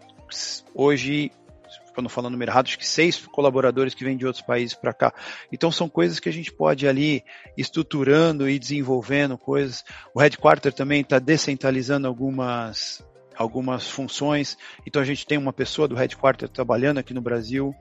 hoje 0.74 1.30
para 1.96 2.02
não 2.02 2.10
falar 2.10 2.28
número 2.28 2.50
errado, 2.50 2.66
acho 2.66 2.78
que 2.78 2.86
seis 2.86 3.18
colaboradores 3.26 3.94
que 3.94 4.04
vêm 4.04 4.18
de 4.18 4.26
outros 4.26 4.44
países 4.44 4.74
para 4.74 4.92
cá. 4.92 5.14
Então 5.50 5.72
são 5.72 5.88
coisas 5.88 6.20
que 6.20 6.28
a 6.28 6.32
gente 6.32 6.52
pode 6.52 6.86
ali 6.86 7.24
estruturando 7.56 8.46
e 8.46 8.58
desenvolvendo 8.58 9.38
coisas. 9.38 9.82
O 10.14 10.20
headquarter 10.20 10.74
também 10.74 11.00
está 11.00 11.18
descentralizando 11.18 12.06
algumas 12.06 13.02
algumas 13.36 13.88
funções. 13.88 14.56
Então 14.86 15.00
a 15.00 15.04
gente 15.04 15.26
tem 15.26 15.38
uma 15.38 15.52
pessoa 15.52 15.86
do 15.86 15.94
headquarter 15.94 16.48
trabalhando 16.48 16.98
aqui 16.98 17.12
no 17.12 17.20
Brasil, 17.20 17.74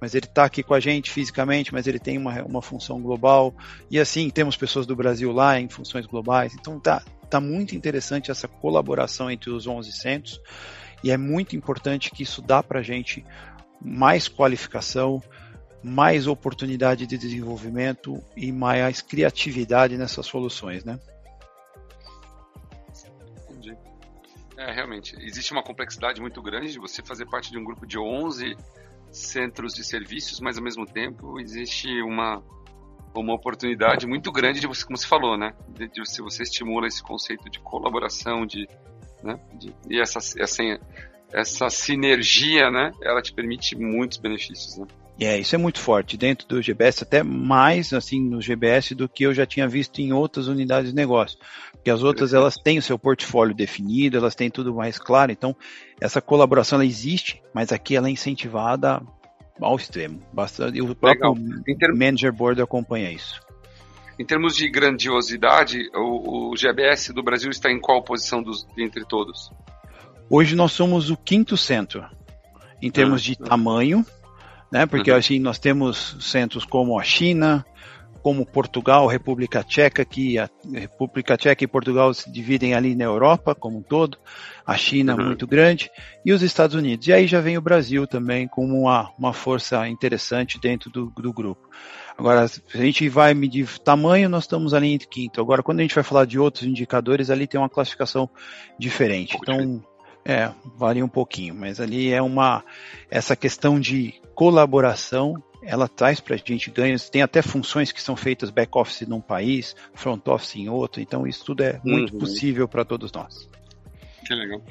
mas 0.00 0.14
ele 0.14 0.26
está 0.26 0.44
aqui 0.44 0.62
com 0.62 0.74
a 0.74 0.80
gente 0.80 1.10
fisicamente, 1.10 1.72
mas 1.72 1.86
ele 1.86 1.98
tem 1.98 2.18
uma, 2.18 2.42
uma 2.42 2.62
função 2.62 3.00
global. 3.00 3.54
E 3.90 3.98
assim, 4.00 4.30
temos 4.30 4.56
pessoas 4.56 4.86
do 4.86 4.96
Brasil 4.96 5.32
lá 5.32 5.60
em 5.60 5.68
funções 5.68 6.06
globais. 6.06 6.54
Então 6.54 6.80
tá, 6.80 7.02
tá 7.28 7.40
muito 7.40 7.76
interessante 7.76 8.30
essa 8.30 8.48
colaboração 8.48 9.30
entre 9.30 9.50
os 9.50 9.66
11 9.66 9.92
centros. 9.92 10.40
E 11.02 11.10
é 11.10 11.16
muito 11.16 11.54
importante 11.54 12.10
que 12.10 12.22
isso 12.22 12.40
dá 12.40 12.62
para 12.62 12.80
a 12.80 12.82
gente 12.82 13.24
mais 13.80 14.26
qualificação, 14.26 15.22
mais 15.82 16.26
oportunidade 16.26 17.06
de 17.06 17.18
desenvolvimento 17.18 18.22
e 18.34 18.50
mais 18.50 19.02
criatividade 19.02 19.98
nessas 19.98 20.24
soluções, 20.24 20.82
né? 20.82 20.98
É, 24.56 24.72
realmente. 24.72 25.16
Existe 25.20 25.52
uma 25.52 25.62
complexidade 25.62 26.20
muito 26.20 26.40
grande 26.40 26.72
de 26.72 26.78
você 26.78 27.02
fazer 27.02 27.26
parte 27.26 27.50
de 27.50 27.58
um 27.58 27.64
grupo 27.64 27.86
de 27.86 27.98
11 27.98 28.56
centros 29.10 29.74
de 29.74 29.84
serviços, 29.84 30.40
mas 30.40 30.58
ao 30.58 30.64
mesmo 30.64 30.86
tempo 30.86 31.38
existe 31.40 31.88
uma, 32.02 32.42
uma 33.14 33.34
oportunidade 33.34 34.06
muito 34.06 34.30
grande 34.32 34.60
de 34.60 34.66
você, 34.66 34.84
como 34.84 34.96
você 34.96 35.06
falou, 35.06 35.36
né? 35.36 35.54
De, 35.68 35.88
de 35.88 36.08
se 36.08 36.20
você 36.20 36.42
estimula 36.42 36.86
esse 36.86 37.02
conceito 37.02 37.48
de 37.48 37.60
colaboração, 37.60 38.44
de, 38.46 38.68
né? 39.22 39.38
De, 39.54 39.74
e 39.88 40.00
essa, 40.00 40.18
essa, 40.40 40.62
essa 41.32 41.70
sinergia, 41.70 42.70
né? 42.70 42.92
Ela 43.02 43.22
te 43.22 43.32
permite 43.32 43.76
muitos 43.76 44.18
benefícios, 44.18 44.78
né? 44.78 44.86
É, 45.20 45.38
isso 45.38 45.54
é 45.54 45.58
muito 45.58 45.78
forte 45.78 46.16
dentro 46.16 46.46
do 46.48 46.60
GBS, 46.60 47.02
até 47.02 47.22
mais 47.22 47.92
assim 47.92 48.20
no 48.20 48.40
GBS 48.40 48.96
do 48.96 49.08
que 49.08 49.24
eu 49.24 49.32
já 49.32 49.46
tinha 49.46 49.68
visto 49.68 50.00
em 50.00 50.12
outras 50.12 50.48
unidades 50.48 50.90
de 50.90 50.96
negócio. 50.96 51.38
Porque 51.84 51.90
as 51.90 52.02
outras 52.02 52.32
elas 52.32 52.56
têm 52.56 52.78
o 52.78 52.82
seu 52.82 52.98
portfólio 52.98 53.54
definido, 53.54 54.16
elas 54.16 54.34
têm 54.34 54.48
tudo 54.48 54.74
mais 54.74 54.98
claro, 54.98 55.30
então 55.30 55.54
essa 56.00 56.18
colaboração 56.18 56.78
ela 56.78 56.86
existe, 56.86 57.42
mas 57.52 57.72
aqui 57.72 57.94
ela 57.94 58.08
é 58.08 58.10
incentivada 58.10 59.02
ao 59.60 59.76
extremo. 59.76 60.22
Bastante, 60.32 60.78
e 60.78 60.80
o 60.80 60.94
próprio. 60.94 61.34
Manager 61.94 62.32
Board 62.32 62.62
acompanha 62.62 63.12
isso. 63.12 63.38
Em 64.18 64.24
termos 64.24 64.56
de 64.56 64.66
grandiosidade, 64.66 65.90
o, 65.94 66.52
o 66.52 66.56
GBS 66.56 67.12
do 67.12 67.22
Brasil 67.22 67.50
está 67.50 67.70
em 67.70 67.78
qual 67.78 68.02
posição 68.02 68.42
dos, 68.42 68.66
entre 68.78 69.04
todos? 69.04 69.52
Hoje 70.30 70.56
nós 70.56 70.72
somos 70.72 71.10
o 71.10 71.18
quinto 71.18 71.54
centro 71.54 72.02
em 72.80 72.90
termos 72.90 73.20
ah, 73.20 73.24
de 73.24 73.36
tamanho 73.36 74.06
né? 74.74 74.86
Porque 74.86 75.12
uhum. 75.12 75.16
assim 75.16 75.38
nós 75.38 75.56
temos 75.56 76.16
centros 76.20 76.64
como 76.64 76.98
a 76.98 77.04
China, 77.04 77.64
como 78.24 78.46
Portugal, 78.46 79.06
República 79.06 79.62
Tcheca, 79.62 80.02
que 80.02 80.38
a 80.38 80.48
República 80.72 81.36
Tcheca 81.36 81.62
e 81.62 81.66
Portugal 81.66 82.14
se 82.14 82.32
dividem 82.32 82.72
ali 82.72 82.94
na 82.94 83.04
Europa 83.04 83.54
como 83.54 83.76
um 83.76 83.82
todo, 83.82 84.16
a 84.66 84.78
China 84.78 85.14
uhum. 85.14 85.26
muito 85.26 85.46
grande 85.46 85.90
e 86.24 86.32
os 86.32 86.42
Estados 86.42 86.74
Unidos. 86.74 87.06
E 87.06 87.12
aí 87.12 87.26
já 87.26 87.42
vem 87.42 87.58
o 87.58 87.60
Brasil 87.60 88.06
também 88.06 88.48
como 88.48 88.80
uma, 88.80 89.12
uma 89.18 89.34
força 89.34 89.86
interessante 89.86 90.58
dentro 90.58 90.88
do, 90.88 91.10
do 91.10 91.34
grupo. 91.34 91.68
Agora, 92.16 92.48
se 92.48 92.62
a 92.72 92.78
gente 92.78 93.06
vai 93.10 93.34
medir 93.34 93.78
tamanho, 93.80 94.30
nós 94.30 94.44
estamos 94.44 94.72
ali 94.72 94.94
entre 94.94 95.06
quinto. 95.06 95.38
Agora, 95.38 95.62
quando 95.62 95.80
a 95.80 95.82
gente 95.82 95.94
vai 95.94 96.02
falar 96.02 96.24
de 96.24 96.38
outros 96.38 96.64
indicadores, 96.64 97.28
ali 97.28 97.46
tem 97.46 97.60
uma 97.60 97.68
classificação 97.68 98.30
diferente. 98.78 99.36
Então, 99.36 99.84
é, 100.24 100.50
varia 100.78 101.04
um 101.04 101.08
pouquinho, 101.08 101.54
mas 101.54 101.78
ali 101.78 102.10
é 102.10 102.22
uma 102.22 102.64
essa 103.10 103.36
questão 103.36 103.78
de 103.78 104.14
colaboração, 104.34 105.34
ela 105.66 105.88
traz 105.88 106.20
para 106.20 106.34
a 106.34 106.38
gente 106.38 106.70
ganhos. 106.70 107.08
Tem 107.08 107.22
até 107.22 107.42
funções 107.42 107.92
que 107.92 108.02
são 108.02 108.16
feitas 108.16 108.50
back 108.50 108.70
office 108.76 109.06
num 109.06 109.20
país, 109.20 109.74
front 109.94 110.26
office 110.28 110.56
em 110.56 110.68
outro. 110.68 111.00
Então 111.00 111.26
isso 111.26 111.44
tudo 111.44 111.62
é 111.62 111.80
muito 111.84 112.14
uhum. 112.14 112.20
possível 112.20 112.68
para 112.68 112.84
todos 112.84 113.12
nós. 113.12 113.48
Que 114.26 114.34
legal. 114.34 114.62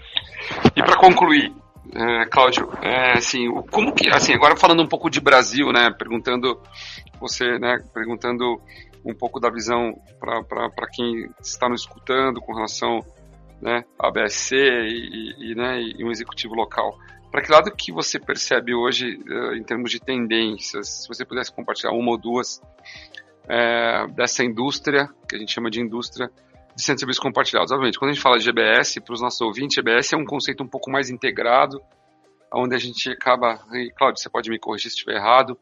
E 0.75 0.81
para 0.81 0.97
concluir, 0.97 1.53
é, 1.93 2.25
Cláudio, 2.25 2.69
é, 2.81 3.17
assim, 3.17 3.51
como 3.69 3.93
que, 3.93 4.09
assim, 4.09 4.33
agora 4.33 4.55
falando 4.55 4.81
um 4.81 4.87
pouco 4.87 5.09
de 5.09 5.19
Brasil, 5.19 5.71
né, 5.71 5.91
perguntando 5.91 6.59
você, 7.19 7.59
né, 7.59 7.83
perguntando 7.93 8.61
um 9.05 9.13
pouco 9.13 9.39
da 9.39 9.49
visão 9.49 9.93
para 10.19 10.87
quem 10.91 11.29
está 11.41 11.67
nos 11.67 11.81
escutando 11.81 12.39
com 12.39 12.53
relação 12.53 12.99
né, 13.61 13.83
a 13.99 14.09
BSC 14.09 14.55
e, 14.55 15.51
e, 15.51 15.55
né, 15.55 15.81
e 15.81 16.03
um 16.03 16.11
executivo 16.11 16.55
local. 16.55 16.97
Para 17.33 17.41
que 17.41 17.51
lado 17.51 17.71
que 17.71 17.91
você 17.91 18.19
percebe 18.19 18.75
hoje, 18.75 19.17
uh, 19.27 19.55
em 19.55 19.63
termos 19.63 19.89
de 19.89 19.99
tendências, 19.99 20.87
se 20.87 21.07
você 21.07 21.25
pudesse 21.25 21.51
compartilhar 21.51 21.91
uma 21.91 22.11
ou 22.11 22.17
duas 22.17 22.61
é, 23.49 24.05
dessa 24.09 24.43
indústria, 24.43 25.09
que 25.27 25.35
a 25.35 25.39
gente 25.39 25.51
chama 25.51 25.71
de 25.71 25.81
indústria 25.81 26.27
de 26.27 26.83
centros 26.83 26.97
de 26.97 26.99
serviços 26.99 27.23
compartilhados. 27.23 27.71
Obviamente, 27.71 27.97
quando 27.97 28.11
a 28.11 28.13
gente 28.13 28.21
fala 28.21 28.37
de 28.37 28.45
GBS, 28.45 28.99
para 28.99 29.15
os 29.15 29.19
nossos 29.19 29.41
ouvintes, 29.41 29.73
GBS 29.73 30.13
é 30.13 30.17
um 30.17 30.25
conceito 30.25 30.63
um 30.63 30.67
pouco 30.67 30.91
mais 30.91 31.09
integrado, 31.09 31.81
onde 32.53 32.75
a 32.75 32.77
gente 32.77 33.09
acaba, 33.09 33.59
e 33.73 33.89
Claudio, 33.97 34.21
você 34.21 34.29
pode 34.29 34.51
me 34.51 34.59
corrigir 34.59 34.91
se 34.91 34.97
estiver 34.97 35.15
errado, 35.15 35.57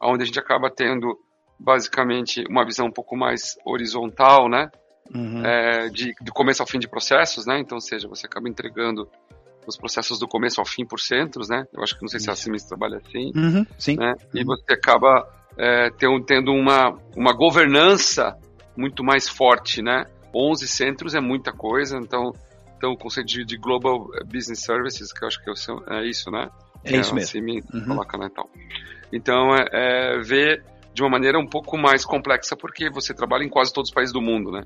onde 0.00 0.22
a 0.22 0.26
gente 0.26 0.38
acaba 0.38 0.70
tendo 0.70 1.18
basicamente 1.58 2.44
uma 2.48 2.64
visão 2.64 2.86
um 2.86 2.92
pouco 2.92 3.16
mais 3.16 3.58
horizontal, 3.64 4.48
né? 4.48 4.70
uhum. 5.14 5.44
é, 5.44 5.88
de, 5.88 6.14
do 6.20 6.32
começo 6.32 6.62
ao 6.62 6.68
fim 6.68 6.78
de 6.78 6.88
processos, 6.88 7.46
né? 7.46 7.58
Então, 7.58 7.76
ou 7.76 7.80
seja, 7.80 8.08
você 8.08 8.26
acaba 8.26 8.48
entregando 8.48 9.08
os 9.66 9.76
processos 9.76 10.18
do 10.18 10.26
começo 10.26 10.60
ao 10.60 10.66
fim 10.66 10.84
por 10.84 11.00
centros, 11.00 11.48
né? 11.48 11.64
Eu 11.72 11.82
acho 11.82 11.94
que 11.94 12.02
não 12.02 12.08
sei 12.08 12.20
se 12.20 12.30
a 12.30 12.34
Siemens 12.34 12.64
trabalha 12.64 12.98
assim. 12.98 13.32
Uhum, 13.34 13.66
sim. 13.78 13.96
Né? 13.96 14.14
E 14.34 14.40
uhum. 14.40 14.46
você 14.46 14.72
acaba 14.72 15.28
é, 15.56 15.90
tendo 15.90 16.52
uma, 16.52 16.98
uma 17.16 17.32
governança 17.32 18.36
muito 18.76 19.04
mais 19.04 19.28
forte, 19.28 19.82
né? 19.82 20.06
11 20.34 20.66
centros 20.66 21.14
é 21.14 21.20
muita 21.20 21.52
coisa, 21.52 21.98
então, 21.98 22.32
então 22.76 22.92
o 22.92 22.96
conceito 22.96 23.28
de, 23.28 23.44
de 23.44 23.56
Global 23.56 24.06
Business 24.26 24.60
Services, 24.60 25.12
que 25.12 25.22
eu 25.22 25.28
acho 25.28 25.42
que 25.42 25.50
é 25.50 26.06
isso, 26.06 26.30
né? 26.30 26.48
É, 26.84 26.96
é 26.96 27.00
isso 27.00 27.14
mesmo. 27.14 27.30
Siemens 27.30 27.64
uhum. 27.72 27.86
coloca 27.86 28.16
lá 28.16 28.26
e 28.26 28.30
tal. 28.30 28.50
Então, 29.12 29.54
é, 29.54 29.66
é 29.72 30.20
ver 30.20 30.64
de 30.94 31.02
uma 31.02 31.10
maneira 31.10 31.38
um 31.38 31.46
pouco 31.46 31.76
mais 31.78 32.04
complexa, 32.04 32.56
porque 32.56 32.90
você 32.90 33.14
trabalha 33.14 33.44
em 33.44 33.48
quase 33.48 33.72
todos 33.72 33.90
os 33.90 33.94
países 33.94 34.12
do 34.12 34.20
mundo, 34.20 34.50
né? 34.50 34.62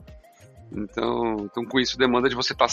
Então, 0.73 1.37
então 1.51 1.65
com 1.65 1.79
isso 1.79 1.97
demanda 1.97 2.29
de 2.29 2.35
você 2.35 2.53
estar 2.53 2.67
tá 2.67 2.73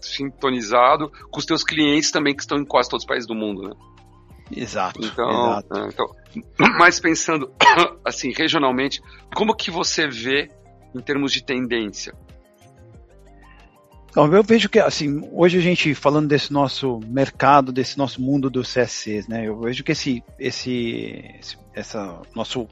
sintonizado 0.00 1.10
com 1.30 1.38
os 1.38 1.46
teus 1.46 1.62
clientes 1.62 2.10
também 2.10 2.34
que 2.34 2.42
estão 2.42 2.58
em 2.58 2.64
quase 2.64 2.88
todos 2.88 3.04
os 3.04 3.06
países 3.06 3.26
do 3.26 3.34
mundo, 3.34 3.62
né? 3.62 3.74
Exato. 4.54 5.00
Então, 5.04 5.30
exato. 5.30 5.78
É, 5.78 5.88
então, 5.88 6.06
mas 6.78 7.00
pensando 7.00 7.50
assim 8.04 8.32
regionalmente, 8.32 9.00
como 9.34 9.54
que 9.54 9.70
você 9.70 10.06
vê 10.08 10.50
em 10.94 11.00
termos 11.00 11.32
de 11.32 11.42
tendência? 11.42 12.14
Então, 14.10 14.30
eu 14.30 14.42
vejo 14.42 14.68
que 14.68 14.78
assim, 14.78 15.26
hoje 15.32 15.56
a 15.56 15.60
gente 15.62 15.94
falando 15.94 16.28
desse 16.28 16.52
nosso 16.52 17.00
mercado, 17.06 17.72
desse 17.72 17.96
nosso 17.96 18.20
mundo 18.20 18.50
dos 18.50 18.70
CSCs, 18.74 19.26
né? 19.26 19.48
Eu 19.48 19.58
vejo 19.58 19.82
que 19.82 19.92
esse 19.92 20.22
esse, 20.38 21.24
esse 21.40 21.56
essa 21.72 22.20
nosso 22.34 22.68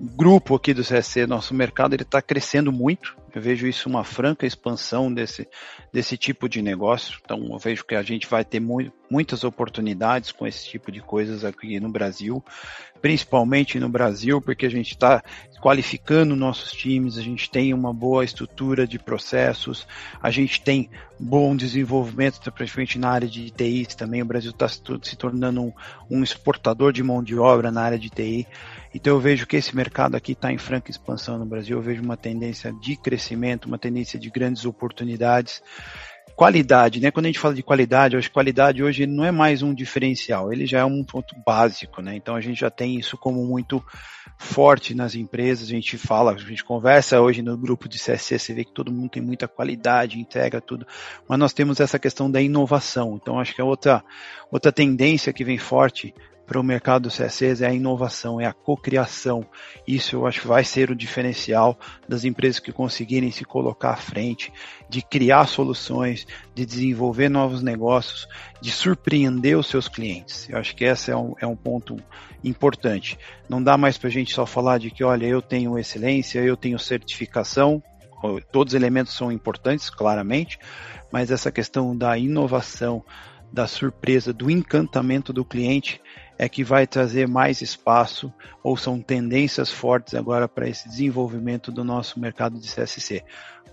grupo 0.00 0.54
aqui 0.54 0.74
do 0.74 0.82
CSC, 0.82 1.26
nosso 1.26 1.54
mercado, 1.54 1.94
ele 1.94 2.02
está 2.02 2.20
crescendo 2.20 2.72
muito. 2.72 3.16
Eu 3.34 3.40
vejo 3.40 3.66
isso 3.66 3.88
uma 3.88 4.04
franca 4.04 4.46
expansão 4.46 5.12
desse, 5.12 5.48
desse 5.92 6.16
tipo 6.16 6.48
de 6.48 6.60
negócio. 6.60 7.18
Então, 7.24 7.38
eu 7.50 7.58
vejo 7.58 7.84
que 7.84 7.94
a 7.94 8.02
gente 8.02 8.26
vai 8.26 8.44
ter 8.44 8.60
mu 8.60 8.90
muitas 9.10 9.44
oportunidades 9.44 10.32
com 10.32 10.46
esse 10.46 10.64
tipo 10.66 10.90
de 10.90 11.00
coisas 11.00 11.44
aqui 11.44 11.78
no 11.78 11.90
Brasil, 11.90 12.42
principalmente 13.02 13.80
no 13.80 13.88
Brasil, 13.88 14.40
porque 14.40 14.64
a 14.64 14.70
gente 14.70 14.92
está 14.92 15.22
qualificando 15.60 16.34
nossos 16.34 16.72
times, 16.72 17.18
a 17.18 17.22
gente 17.22 17.50
tem 17.50 17.74
uma 17.74 17.92
boa 17.92 18.24
estrutura 18.24 18.86
de 18.86 18.98
processos, 18.98 19.86
a 20.20 20.30
gente 20.30 20.60
tem 20.60 20.88
bom 21.18 21.54
desenvolvimento, 21.54 22.40
principalmente 22.52 22.98
na 22.98 23.10
área 23.10 23.28
de 23.28 23.50
TI 23.50 23.86
também. 23.96 24.22
O 24.22 24.26
Brasil 24.26 24.50
está 24.50 24.68
se 24.68 25.16
tornando 25.16 25.62
um, 25.62 25.72
um 26.10 26.22
exportador 26.22 26.92
de 26.92 27.02
mão 27.02 27.22
de 27.22 27.38
obra 27.38 27.70
na 27.70 27.82
área 27.82 27.98
de 27.98 28.08
TI. 28.10 28.46
Então 28.94 29.14
eu 29.14 29.20
vejo 29.20 29.46
que 29.46 29.56
esse 29.56 29.74
mercado 29.74 30.16
aqui 30.16 30.32
está 30.32 30.52
em 30.52 30.58
franca 30.58 30.90
expansão 30.90 31.38
no 31.38 31.46
Brasil. 31.46 31.76
Eu 31.78 31.82
vejo 31.82 32.02
uma 32.02 32.16
tendência 32.16 32.72
de 32.72 32.96
crescimento, 32.96 33.66
uma 33.66 33.78
tendência 33.78 34.18
de 34.18 34.30
grandes 34.30 34.64
oportunidades. 34.64 35.62
Qualidade, 36.42 37.00
né? 37.00 37.12
Quando 37.12 37.26
a 37.26 37.28
gente 37.28 37.38
fala 37.38 37.54
de 37.54 37.62
qualidade, 37.62 38.16
acho 38.16 38.26
que 38.26 38.34
qualidade 38.34 38.82
hoje 38.82 39.06
não 39.06 39.24
é 39.24 39.30
mais 39.30 39.62
um 39.62 39.72
diferencial, 39.72 40.52
ele 40.52 40.66
já 40.66 40.80
é 40.80 40.84
um 40.84 41.04
ponto 41.04 41.36
básico, 41.46 42.02
né? 42.02 42.16
Então 42.16 42.34
a 42.34 42.40
gente 42.40 42.58
já 42.58 42.68
tem 42.68 42.98
isso 42.98 43.16
como 43.16 43.46
muito 43.46 43.80
forte 44.36 44.92
nas 44.92 45.14
empresas, 45.14 45.68
a 45.68 45.70
gente 45.70 45.96
fala, 45.96 46.32
a 46.32 46.36
gente 46.36 46.64
conversa 46.64 47.20
hoje 47.20 47.42
no 47.42 47.56
grupo 47.56 47.88
de 47.88 47.96
CSC, 47.96 48.40
você 48.40 48.54
vê 48.54 48.64
que 48.64 48.72
todo 48.72 48.90
mundo 48.90 49.10
tem 49.10 49.22
muita 49.22 49.46
qualidade, 49.46 50.18
entrega 50.18 50.60
tudo, 50.60 50.84
mas 51.28 51.38
nós 51.38 51.52
temos 51.52 51.78
essa 51.78 51.96
questão 51.96 52.28
da 52.28 52.42
inovação, 52.42 53.20
então 53.22 53.38
acho 53.38 53.54
que 53.54 53.60
é 53.60 53.64
outra, 53.64 54.02
outra 54.50 54.72
tendência 54.72 55.32
que 55.32 55.44
vem 55.44 55.58
forte 55.58 56.12
para 56.52 56.60
o 56.60 56.62
mercado 56.62 57.04
do 57.04 57.08
CSEs 57.08 57.62
é 57.62 57.66
a 57.66 57.72
inovação, 57.72 58.38
é 58.38 58.44
a 58.44 58.52
cocriação. 58.52 59.42
Isso 59.88 60.16
eu 60.16 60.26
acho 60.26 60.42
que 60.42 60.46
vai 60.46 60.62
ser 60.62 60.90
o 60.90 60.94
diferencial 60.94 61.78
das 62.06 62.26
empresas 62.26 62.60
que 62.60 62.70
conseguirem 62.70 63.30
se 63.30 63.42
colocar 63.42 63.92
à 63.92 63.96
frente, 63.96 64.52
de 64.86 65.00
criar 65.00 65.46
soluções, 65.46 66.26
de 66.54 66.66
desenvolver 66.66 67.30
novos 67.30 67.62
negócios, 67.62 68.28
de 68.60 68.70
surpreender 68.70 69.56
os 69.56 69.66
seus 69.66 69.88
clientes. 69.88 70.46
Eu 70.50 70.58
acho 70.58 70.76
que 70.76 70.84
esse 70.84 71.10
é 71.10 71.16
um, 71.16 71.32
é 71.40 71.46
um 71.46 71.56
ponto 71.56 71.96
importante. 72.44 73.18
Não 73.48 73.62
dá 73.62 73.78
mais 73.78 73.96
para 73.96 74.08
a 74.08 74.12
gente 74.12 74.34
só 74.34 74.44
falar 74.44 74.76
de 74.76 74.90
que, 74.90 75.02
olha, 75.02 75.24
eu 75.24 75.40
tenho 75.40 75.78
excelência, 75.78 76.38
eu 76.40 76.54
tenho 76.54 76.78
certificação, 76.78 77.82
todos 78.52 78.74
os 78.74 78.76
elementos 78.76 79.14
são 79.14 79.32
importantes, 79.32 79.88
claramente, 79.88 80.58
mas 81.10 81.30
essa 81.30 81.50
questão 81.50 81.96
da 81.96 82.18
inovação, 82.18 83.02
da 83.52 83.66
surpresa, 83.66 84.32
do 84.32 84.50
encantamento 84.50 85.32
do 85.32 85.44
cliente 85.44 86.00
é 86.38 86.48
que 86.48 86.64
vai 86.64 86.86
trazer 86.86 87.28
mais 87.28 87.60
espaço 87.60 88.32
ou 88.62 88.76
são 88.76 89.00
tendências 89.00 89.70
fortes 89.70 90.14
agora 90.14 90.48
para 90.48 90.68
esse 90.68 90.88
desenvolvimento 90.88 91.70
do 91.70 91.84
nosso 91.84 92.18
mercado 92.18 92.58
de 92.58 92.66
CSC. 92.66 93.22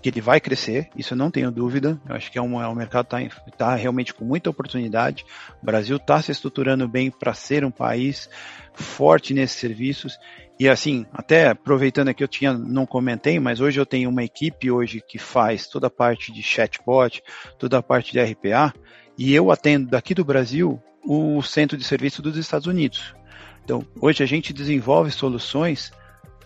Que 0.02 0.08
ele 0.08 0.20
vai 0.20 0.40
crescer, 0.40 0.88
isso 0.96 1.12
eu 1.12 1.18
não 1.18 1.30
tenho 1.30 1.50
dúvida. 1.50 2.00
Eu 2.08 2.14
acho 2.14 2.30
que 2.30 2.38
é 2.38 2.42
um, 2.42 2.60
é 2.60 2.68
um 2.68 2.74
mercado 2.74 3.08
que 3.08 3.50
está 3.50 3.66
tá 3.66 3.74
realmente 3.74 4.14
com 4.14 4.24
muita 4.24 4.48
oportunidade. 4.48 5.24
O 5.62 5.66
Brasil 5.66 5.96
está 5.96 6.22
se 6.22 6.30
estruturando 6.30 6.86
bem 6.88 7.10
para 7.10 7.34
ser 7.34 7.64
um 7.64 7.70
país 7.70 8.30
forte 8.72 9.34
nesses 9.34 9.58
serviços. 9.58 10.18
E 10.58 10.68
assim, 10.68 11.06
até 11.12 11.48
aproveitando 11.48 12.08
aqui, 12.08 12.22
eu 12.22 12.28
tinha, 12.28 12.52
não 12.52 12.86
comentei, 12.86 13.40
mas 13.40 13.60
hoje 13.60 13.80
eu 13.80 13.86
tenho 13.86 14.10
uma 14.10 14.22
equipe 14.22 14.70
hoje 14.70 15.02
que 15.06 15.18
faz 15.18 15.66
toda 15.66 15.86
a 15.86 15.90
parte 15.90 16.32
de 16.32 16.42
chatbot, 16.42 17.22
toda 17.58 17.78
a 17.78 17.82
parte 17.82 18.12
de 18.12 18.20
RPA, 18.20 18.72
e 19.20 19.34
eu 19.34 19.50
atendo 19.50 19.90
daqui 19.90 20.14
do 20.14 20.24
Brasil 20.24 20.80
o 21.04 21.42
centro 21.42 21.76
de 21.76 21.84
serviço 21.84 22.22
dos 22.22 22.38
Estados 22.38 22.66
Unidos. 22.66 23.14
Então, 23.62 23.86
hoje 24.00 24.22
a 24.22 24.26
gente 24.26 24.50
desenvolve 24.50 25.10
soluções 25.10 25.92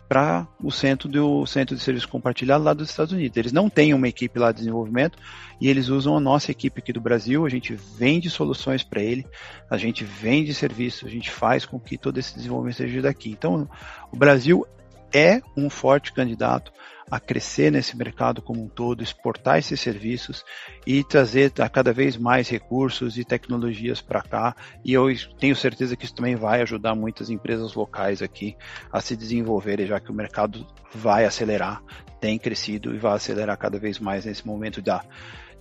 para 0.09 0.45
o 0.61 0.72
centro 0.72 1.09
do 1.09 1.47
centro 1.47 1.77
de 1.77 1.81
serviço 1.81 2.09
compartilhado 2.09 2.64
lá 2.64 2.75
dos 2.75 2.91
Estados 2.91 3.12
Unidos. 3.12 3.37
Eles 3.37 3.53
não 3.53 3.70
têm 3.70 3.95
uma 3.95 4.09
equipe 4.09 4.41
lá 4.41 4.51
de 4.51 4.59
desenvolvimento 4.59 5.16
e 5.61 5.68
eles 5.68 5.87
usam 5.87 6.16
a 6.16 6.20
nossa 6.20 6.51
equipe 6.51 6.81
aqui 6.81 6.93
do 6.93 7.01
Brasil. 7.01 7.47
A 7.47 7.49
gente 7.49 7.77
vende 7.97 8.29
soluções 8.29 8.83
para 8.83 9.01
ele, 9.01 9.25
a 9.70 9.77
gente 9.77 10.03
vende 10.03 10.53
serviços, 10.53 11.07
a 11.07 11.11
gente 11.11 11.31
faz 11.31 11.64
com 11.64 11.79
que 11.79 11.97
todo 11.97 12.18
esse 12.18 12.35
desenvolvimento 12.35 12.79
seja 12.79 13.01
daqui. 13.01 13.31
Então, 13.31 13.70
o 14.11 14.16
Brasil 14.16 14.66
é 15.12 15.41
um 15.57 15.70
forte 15.70 16.12
candidato 16.12 16.72
a 17.15 17.21
crescer 17.21 17.71
nesse 17.71 17.97
mercado 17.97 18.43
como 18.43 18.61
um 18.61 18.69
todo, 18.69 19.01
exportar 19.01 19.57
esses 19.59 19.81
serviços 19.81 20.45
e 20.85 21.05
trazer 21.05 21.53
cada 21.73 21.93
vez 21.93 22.17
mais 22.17 22.49
recursos 22.49 23.17
e 23.17 23.25
tecnologias 23.25 24.01
para 24.01 24.21
cá. 24.21 24.57
E 24.85 24.93
eu 24.93 25.07
tenho 25.39 25.55
certeza 25.55 25.95
que 25.95 26.07
isso 26.07 26.15
também 26.17 26.35
vai 26.35 26.61
ajudar 26.62 26.97
muitas 26.97 27.31
empresas 27.31 27.73
locais 27.75 28.21
aqui 28.21 28.57
a 28.91 29.01
se 29.01 29.15
desenvolverem, 29.15 29.87
já 29.87 30.01
que 30.01 30.11
o 30.11 30.15
mercado 30.15 30.67
vai 30.93 31.25
acelerar, 31.25 31.85
tem 32.21 32.37
crescido 32.37 32.93
e 32.93 32.99
vai 32.99 33.15
acelerar 33.15 33.57
cada 33.59 33.79
vez 33.79 34.01
mais 34.01 34.25
nesse 34.25 34.45
momento 34.45 34.83
da 34.83 35.05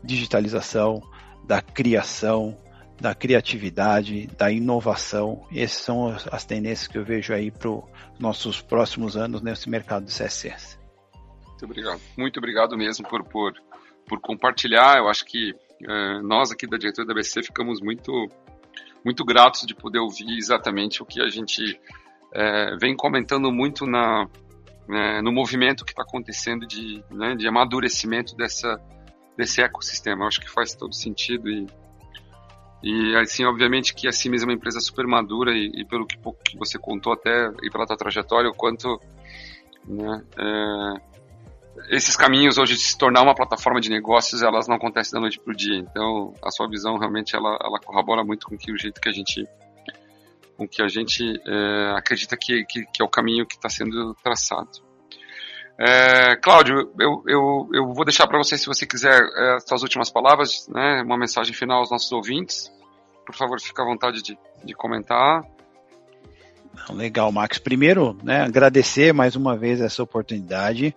digitalização, 0.04 1.04
da 1.46 1.62
criação, 1.62 2.58
da 3.00 3.14
criatividade, 3.14 4.28
da 4.40 4.52
inovação. 4.52 5.46
Essas 5.56 5.84
são 5.84 6.18
as 6.32 6.46
tendências 6.46 6.88
que 6.88 6.98
eu 6.98 7.06
vejo 7.06 7.32
aí 7.32 7.52
para 7.52 7.70
os 7.70 7.84
nossos 8.18 8.60
próximos 8.60 9.16
anos 9.16 9.44
nesse 9.44 9.70
mercado 9.70 10.06
de 10.06 10.12
CSS. 10.12 10.82
Muito 11.64 11.66
obrigado. 11.66 12.02
Muito 12.18 12.38
obrigado 12.38 12.78
mesmo 12.78 13.08
por, 13.08 13.24
por, 13.24 13.54
por 14.08 14.20
compartilhar. 14.20 14.98
Eu 14.98 15.08
acho 15.08 15.26
que 15.26 15.56
é, 15.82 16.22
nós 16.22 16.52
aqui 16.52 16.68
da 16.68 16.78
diretoria 16.78 17.08
da 17.08 17.14
BC 17.14 17.44
ficamos 17.44 17.82
muito, 17.82 18.30
muito 19.04 19.24
gratos 19.24 19.66
de 19.66 19.74
poder 19.74 20.00
ouvir 20.00 20.38
exatamente 20.38 21.02
o 21.02 21.06
que 21.06 21.22
a 21.22 21.30
gente 21.30 21.80
é, 22.34 22.76
vem 22.78 22.96
comentando 22.96 23.50
muito 23.52 23.86
na, 23.86 24.28
né, 24.88 25.22
no 25.22 25.32
movimento 25.32 25.86
que 25.86 25.92
está 25.92 26.04
acontecendo 26.04 26.68
de, 26.68 27.02
né, 27.10 27.36
de 27.36 27.48
amadurecimento 27.48 28.36
dessa, 28.36 28.78
desse 29.38 29.62
ecossistema. 29.62 30.24
Eu 30.24 30.28
acho 30.28 30.42
que 30.42 30.50
faz 30.50 30.76
todo 30.76 30.94
sentido 30.94 31.50
e, 31.50 31.66
e 32.84 33.16
assim, 33.16 33.46
obviamente 33.46 33.94
que 33.94 34.06
a 34.06 34.12
Siemens 34.12 34.42
é 34.42 34.46
uma 34.46 34.54
empresa 34.54 34.82
super 34.82 35.08
madura 35.08 35.54
e, 35.54 35.72
e 35.76 35.86
pelo 35.86 36.06
que, 36.06 36.18
que 36.18 36.58
você 36.58 36.78
contou 36.78 37.14
até 37.14 37.54
e 37.64 37.70
pela 37.70 37.86
tua 37.86 37.96
trajetória, 37.96 38.50
o 38.50 38.54
quanto 38.54 39.00
né, 39.88 40.24
é, 40.38 41.13
esses 41.90 42.16
caminhos 42.16 42.58
hoje 42.58 42.74
de 42.74 42.82
se 42.82 42.98
tornar 42.98 43.22
uma 43.22 43.36
plataforma 43.36 43.80
de 43.80 43.90
negócios, 43.90 44.42
elas 44.42 44.68
não 44.68 44.76
acontecem 44.76 45.14
da 45.14 45.20
noite 45.20 45.40
para 45.40 45.52
o 45.52 45.56
dia. 45.56 45.78
Então, 45.78 46.34
a 46.44 46.52
sua 46.52 46.68
visão 46.68 46.98
realmente 46.98 47.36
ela, 47.36 47.58
ela 47.62 47.80
corrobora 47.80 48.24
muito 48.24 48.48
com 48.48 48.58
que 48.58 48.72
o 48.72 48.78
jeito 48.78 49.02
que 49.02 49.10
a 49.10 49.12
gente 49.12 49.48
com 50.56 50.68
que 50.68 50.84
a 50.84 50.88
gente 50.88 51.24
é, 51.48 51.94
acredita 51.98 52.38
que, 52.38 52.64
que, 52.66 52.86
que, 52.86 53.02
é 53.02 53.06
o 53.06 53.10
caminho 53.10 53.46
que 53.46 53.56
está 53.56 53.70
sendo 53.70 54.14
traçado. 54.24 54.70
É, 55.80 56.36
Cláudio, 56.36 56.94
eu, 57.00 57.24
eu, 57.28 57.70
eu 57.74 57.94
vou 57.94 58.06
deixar 58.06 58.28
para 58.28 58.38
você, 58.38 58.56
se 58.56 58.68
você 58.68 58.86
quiser, 58.86 59.20
é, 59.20 59.60
suas 59.60 59.82
últimas 59.82 60.12
palavras, 60.12 60.68
né, 60.68 61.02
uma 61.04 61.18
mensagem 61.18 61.56
final 61.56 61.80
aos 61.80 61.90
nossos 61.90 62.12
ouvintes. 62.12 62.72
Por 63.26 63.36
favor, 63.36 63.60
fique 63.60 63.82
à 63.82 63.84
vontade 63.84 64.22
de, 64.22 64.38
de 64.64 64.74
comentar. 64.76 65.42
Legal, 66.90 67.32
Max. 67.32 67.58
Primeiro, 67.58 68.18
né, 68.24 68.42
agradecer 68.42 69.14
mais 69.14 69.36
uma 69.36 69.56
vez 69.56 69.80
essa 69.80 70.04
oportunidade. 70.04 70.96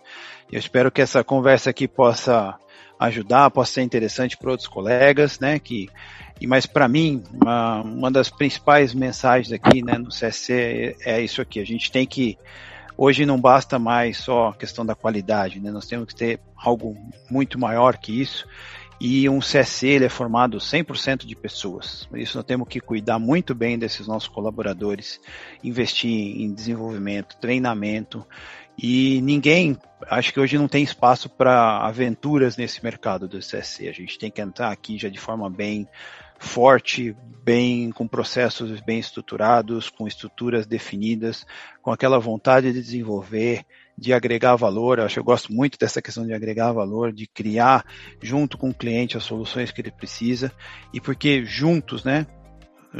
Eu 0.50 0.58
espero 0.58 0.90
que 0.90 1.02
essa 1.02 1.22
conversa 1.22 1.70
aqui 1.70 1.86
possa 1.86 2.54
ajudar, 2.98 3.50
possa 3.50 3.74
ser 3.74 3.82
interessante 3.82 4.36
para 4.36 4.50
outros 4.50 4.68
colegas, 4.68 5.38
né? 5.38 5.58
Que, 5.58 5.88
e 6.40 6.46
mas 6.46 6.66
para 6.66 6.88
mim, 6.88 7.22
uma, 7.32 7.82
uma 7.82 8.10
das 8.10 8.30
principais 8.30 8.94
mensagens 8.94 9.52
aqui, 9.52 9.82
né, 9.82 9.98
no 9.98 10.08
CSC 10.08 10.96
é 11.04 11.20
isso 11.20 11.42
aqui. 11.42 11.60
A 11.60 11.66
gente 11.66 11.90
tem 11.90 12.06
que 12.06 12.38
hoje 12.96 13.26
não 13.26 13.38
basta 13.38 13.78
mais 13.78 14.18
só 14.18 14.48
a 14.48 14.54
questão 14.54 14.84
da 14.84 14.94
qualidade, 14.94 15.60
né? 15.60 15.70
Nós 15.70 15.86
temos 15.86 16.06
que 16.06 16.14
ter 16.14 16.40
algo 16.56 16.96
muito 17.30 17.58
maior 17.58 17.98
que 17.98 18.20
isso 18.20 18.46
e 19.00 19.28
um 19.28 19.40
CSC 19.40 19.86
ele 19.86 20.04
é 20.06 20.08
formado 20.08 20.58
100% 20.58 21.26
de 21.26 21.36
pessoas. 21.36 22.06
Por 22.06 22.18
isso 22.18 22.36
nós 22.36 22.46
temos 22.46 22.66
que 22.68 22.80
cuidar 22.80 23.18
muito 23.18 23.54
bem 23.54 23.78
desses 23.78 24.06
nossos 24.06 24.28
colaboradores, 24.28 25.20
investir 25.62 26.10
em 26.10 26.52
desenvolvimento, 26.52 27.36
treinamento 27.38 28.26
e 28.78 29.20
ninguém, 29.22 29.76
acho 30.08 30.32
que 30.32 30.40
hoje 30.40 30.58
não 30.58 30.68
tem 30.68 30.82
espaço 30.82 31.30
para 31.30 31.78
aventuras 31.86 32.56
nesse 32.56 32.82
mercado 32.84 33.26
do 33.26 33.38
CSC. 33.38 33.88
A 33.88 33.92
gente 33.92 34.18
tem 34.18 34.30
que 34.30 34.40
entrar 34.40 34.70
aqui 34.70 34.98
já 34.98 35.08
de 35.08 35.18
forma 35.18 35.48
bem 35.48 35.88
forte, 36.38 37.16
bem 37.42 37.90
com 37.90 38.06
processos 38.06 38.80
bem 38.80 38.98
estruturados, 38.98 39.88
com 39.88 40.06
estruturas 40.06 40.66
definidas, 40.66 41.46
com 41.80 41.90
aquela 41.90 42.18
vontade 42.18 42.70
de 42.72 42.82
desenvolver, 42.82 43.64
de 43.96 44.12
agregar 44.12 44.56
valor. 44.56 44.98
Eu 44.98 45.04
acho 45.04 45.14
que 45.14 45.20
eu 45.20 45.24
gosto 45.24 45.52
muito 45.52 45.78
dessa 45.78 46.02
questão 46.02 46.26
de 46.26 46.34
agregar 46.34 46.72
valor, 46.72 47.12
de 47.12 47.26
criar 47.26 47.84
junto 48.22 48.58
com 48.58 48.70
o 48.70 48.74
cliente 48.74 49.16
as 49.16 49.24
soluções 49.24 49.70
que 49.70 49.80
ele 49.80 49.90
precisa 49.90 50.52
e 50.92 51.00
porque 51.00 51.44
juntos, 51.44 52.04
né, 52.04 52.26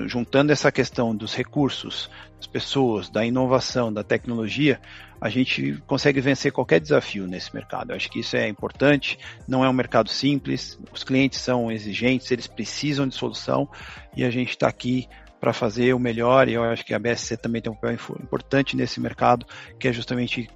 juntando 0.06 0.52
essa 0.52 0.70
questão 0.70 1.14
dos 1.14 1.34
recursos, 1.34 2.10
das 2.36 2.46
pessoas, 2.46 3.08
da 3.08 3.24
inovação, 3.24 3.92
da 3.92 4.02
tecnologia, 4.02 4.80
a 5.20 5.30
gente 5.30 5.82
consegue 5.86 6.20
vencer 6.20 6.52
qualquer 6.52 6.80
desafio 6.80 7.26
nesse 7.26 7.54
mercado. 7.54 7.90
Eu 7.90 7.96
acho 7.96 8.10
que 8.10 8.20
isso 8.20 8.36
é 8.36 8.48
importante. 8.48 9.18
Não 9.48 9.64
é 9.64 9.68
um 9.68 9.72
mercado 9.72 10.10
simples. 10.10 10.78
Os 10.92 11.02
clientes 11.02 11.40
são 11.40 11.72
exigentes, 11.72 12.30
eles 12.30 12.46
precisam 12.46 13.08
de 13.08 13.14
solução 13.14 13.68
e 14.14 14.24
a 14.24 14.30
gente 14.30 14.50
está 14.50 14.68
aqui 14.68 15.08
para 15.40 15.52
fazer 15.52 15.94
o 15.94 15.98
melhor. 15.98 16.48
E 16.48 16.54
eu 16.54 16.64
acho 16.64 16.84
que 16.84 16.92
a 16.92 16.98
BSC 16.98 17.38
também 17.38 17.62
tem 17.62 17.72
um 17.72 17.74
papel 17.74 17.96
importante 18.22 18.76
nesse 18.76 19.00
mercado, 19.00 19.46
que 19.80 19.88
é 19.88 19.92
justamente 19.92 20.50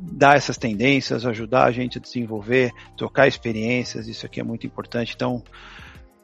dar 0.00 0.36
essas 0.36 0.56
tendências, 0.56 1.26
ajudar 1.26 1.64
a 1.64 1.72
gente 1.72 1.98
a 1.98 2.00
desenvolver, 2.00 2.72
trocar 2.96 3.28
experiências, 3.28 4.08
isso 4.08 4.24
aqui 4.24 4.40
é 4.40 4.42
muito 4.42 4.66
importante. 4.66 5.12
Então, 5.14 5.42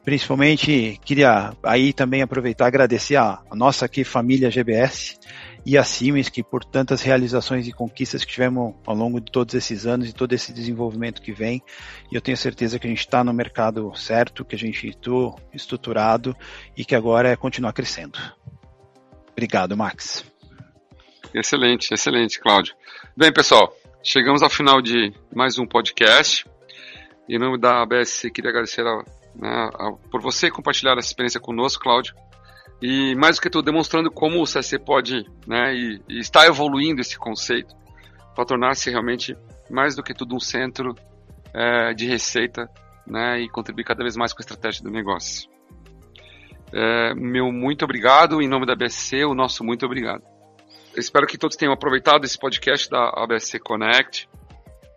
principalmente 0.03 0.99
queria 1.03 1.51
aí 1.61 1.93
também 1.93 2.21
aproveitar 2.21 2.65
agradecer 2.65 3.17
a, 3.17 3.41
a 3.49 3.55
nossa 3.55 3.85
aqui 3.85 4.03
família 4.03 4.49
GBS 4.49 5.19
e 5.65 5.77
a 5.77 5.83
Siemens, 5.83 6.29
que 6.29 6.41
por 6.41 6.63
tantas 6.63 7.01
realizações 7.01 7.67
e 7.67 7.73
conquistas 7.73 8.23
que 8.23 8.31
tivemos 8.31 8.73
ao 8.85 8.95
longo 8.95 9.19
de 9.19 9.29
todos 9.29 9.53
esses 9.53 9.85
anos 9.85 10.07
e 10.07 10.13
todo 10.13 10.31
esse 10.31 10.53
desenvolvimento 10.53 11.21
que 11.21 11.33
vem. 11.33 11.61
E 12.09 12.15
eu 12.15 12.21
tenho 12.21 12.37
certeza 12.37 12.79
que 12.79 12.87
a 12.87 12.89
gente 12.89 13.01
está 13.01 13.21
no 13.21 13.33
mercado 13.33 13.93
certo, 13.93 14.45
que 14.45 14.55
a 14.55 14.57
gente 14.57 14.87
está 14.87 15.11
estruturado 15.53 16.33
e 16.77 16.85
que 16.85 16.95
agora 16.95 17.29
é 17.29 17.35
continuar 17.35 17.73
crescendo. 17.73 18.17
Obrigado, 19.29 19.75
Max. 19.75 20.23
Excelente, 21.33 21.93
excelente, 21.93 22.39
Cláudio. 22.39 22.73
Bem, 23.19 23.33
pessoal, 23.33 23.75
chegamos 24.03 24.43
ao 24.43 24.49
final 24.49 24.79
de 24.79 25.11
mais 25.33 25.57
um 25.57 25.65
podcast. 25.65 26.45
Em 27.27 27.39
nome 27.39 27.57
da 27.57 27.81
ABS, 27.81 28.29
queria 28.31 28.51
agradecer 28.51 28.85
a, 28.85 28.97
né, 29.35 29.69
a, 29.73 29.91
por 30.11 30.21
você 30.21 30.51
compartilhar 30.51 30.95
essa 30.99 31.07
experiência 31.07 31.39
conosco, 31.39 31.81
Cláudio. 31.81 32.13
E 32.79 33.15
mais 33.15 33.37
do 33.37 33.41
que 33.41 33.49
tudo, 33.49 33.65
demonstrando 33.65 34.11
como 34.11 34.39
o 34.39 34.43
CSC 34.43 34.77
pode, 34.77 35.25
né, 35.47 35.73
e, 35.73 35.99
e 36.07 36.19
está 36.19 36.45
evoluindo 36.45 37.01
esse 37.01 37.17
conceito 37.17 37.75
para 38.35 38.45
tornar-se 38.45 38.91
realmente 38.91 39.35
mais 39.67 39.95
do 39.95 40.03
que 40.03 40.13
tudo 40.13 40.35
um 40.35 40.39
centro 40.39 40.93
é, 41.55 41.95
de 41.95 42.05
receita, 42.05 42.69
né, 43.07 43.41
e 43.41 43.49
contribuir 43.49 43.83
cada 43.83 44.03
vez 44.03 44.15
mais 44.15 44.31
com 44.31 44.41
a 44.41 44.45
estratégia 44.45 44.83
do 44.83 44.91
negócio. 44.91 45.49
É, 46.71 47.15
meu 47.15 47.51
muito 47.51 47.83
obrigado, 47.83 48.43
em 48.43 48.47
nome 48.47 48.67
da 48.67 48.75
BSC, 48.75 49.25
o 49.25 49.33
nosso 49.33 49.63
muito 49.63 49.87
obrigado. 49.87 50.36
Espero 50.97 51.27
que 51.27 51.37
todos 51.37 51.55
tenham 51.55 51.73
aproveitado 51.73 52.25
esse 52.25 52.37
podcast 52.39 52.89
da 52.89 53.09
ABSC 53.09 53.59
Connect. 53.59 54.27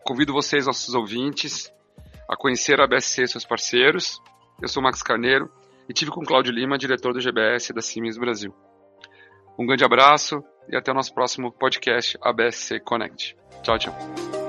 Convido 0.03 0.33
vocês, 0.33 0.67
nossos 0.67 0.95
ouvintes, 0.95 1.71
a 2.27 2.35
conhecer 2.35 2.81
a 2.81 2.85
ABSC 2.85 3.23
e 3.23 3.29
seus 3.29 3.45
parceiros. 3.45 4.19
Eu 4.63 4.69
sou 4.69 4.83
Max 4.83 5.03
Carneiro 5.03 5.51
e 5.87 5.93
tive 5.93 6.11
com 6.11 6.25
Cláudio 6.25 6.55
Lima, 6.55 6.79
diretor 6.79 7.13
do 7.13 7.21
GBS 7.21 7.75
da 7.75 7.83
Siemens 7.83 8.17
Brasil. 8.17 8.55
Um 9.59 9.67
grande 9.67 9.85
abraço 9.85 10.43
e 10.71 10.77
até 10.77 10.91
o 10.91 10.95
nosso 10.95 11.13
próximo 11.13 11.53
podcast 11.53 12.17
ABSC 12.23 12.81
Connect. 12.81 13.37
Tchau, 13.63 13.79
tchau. 13.79 14.40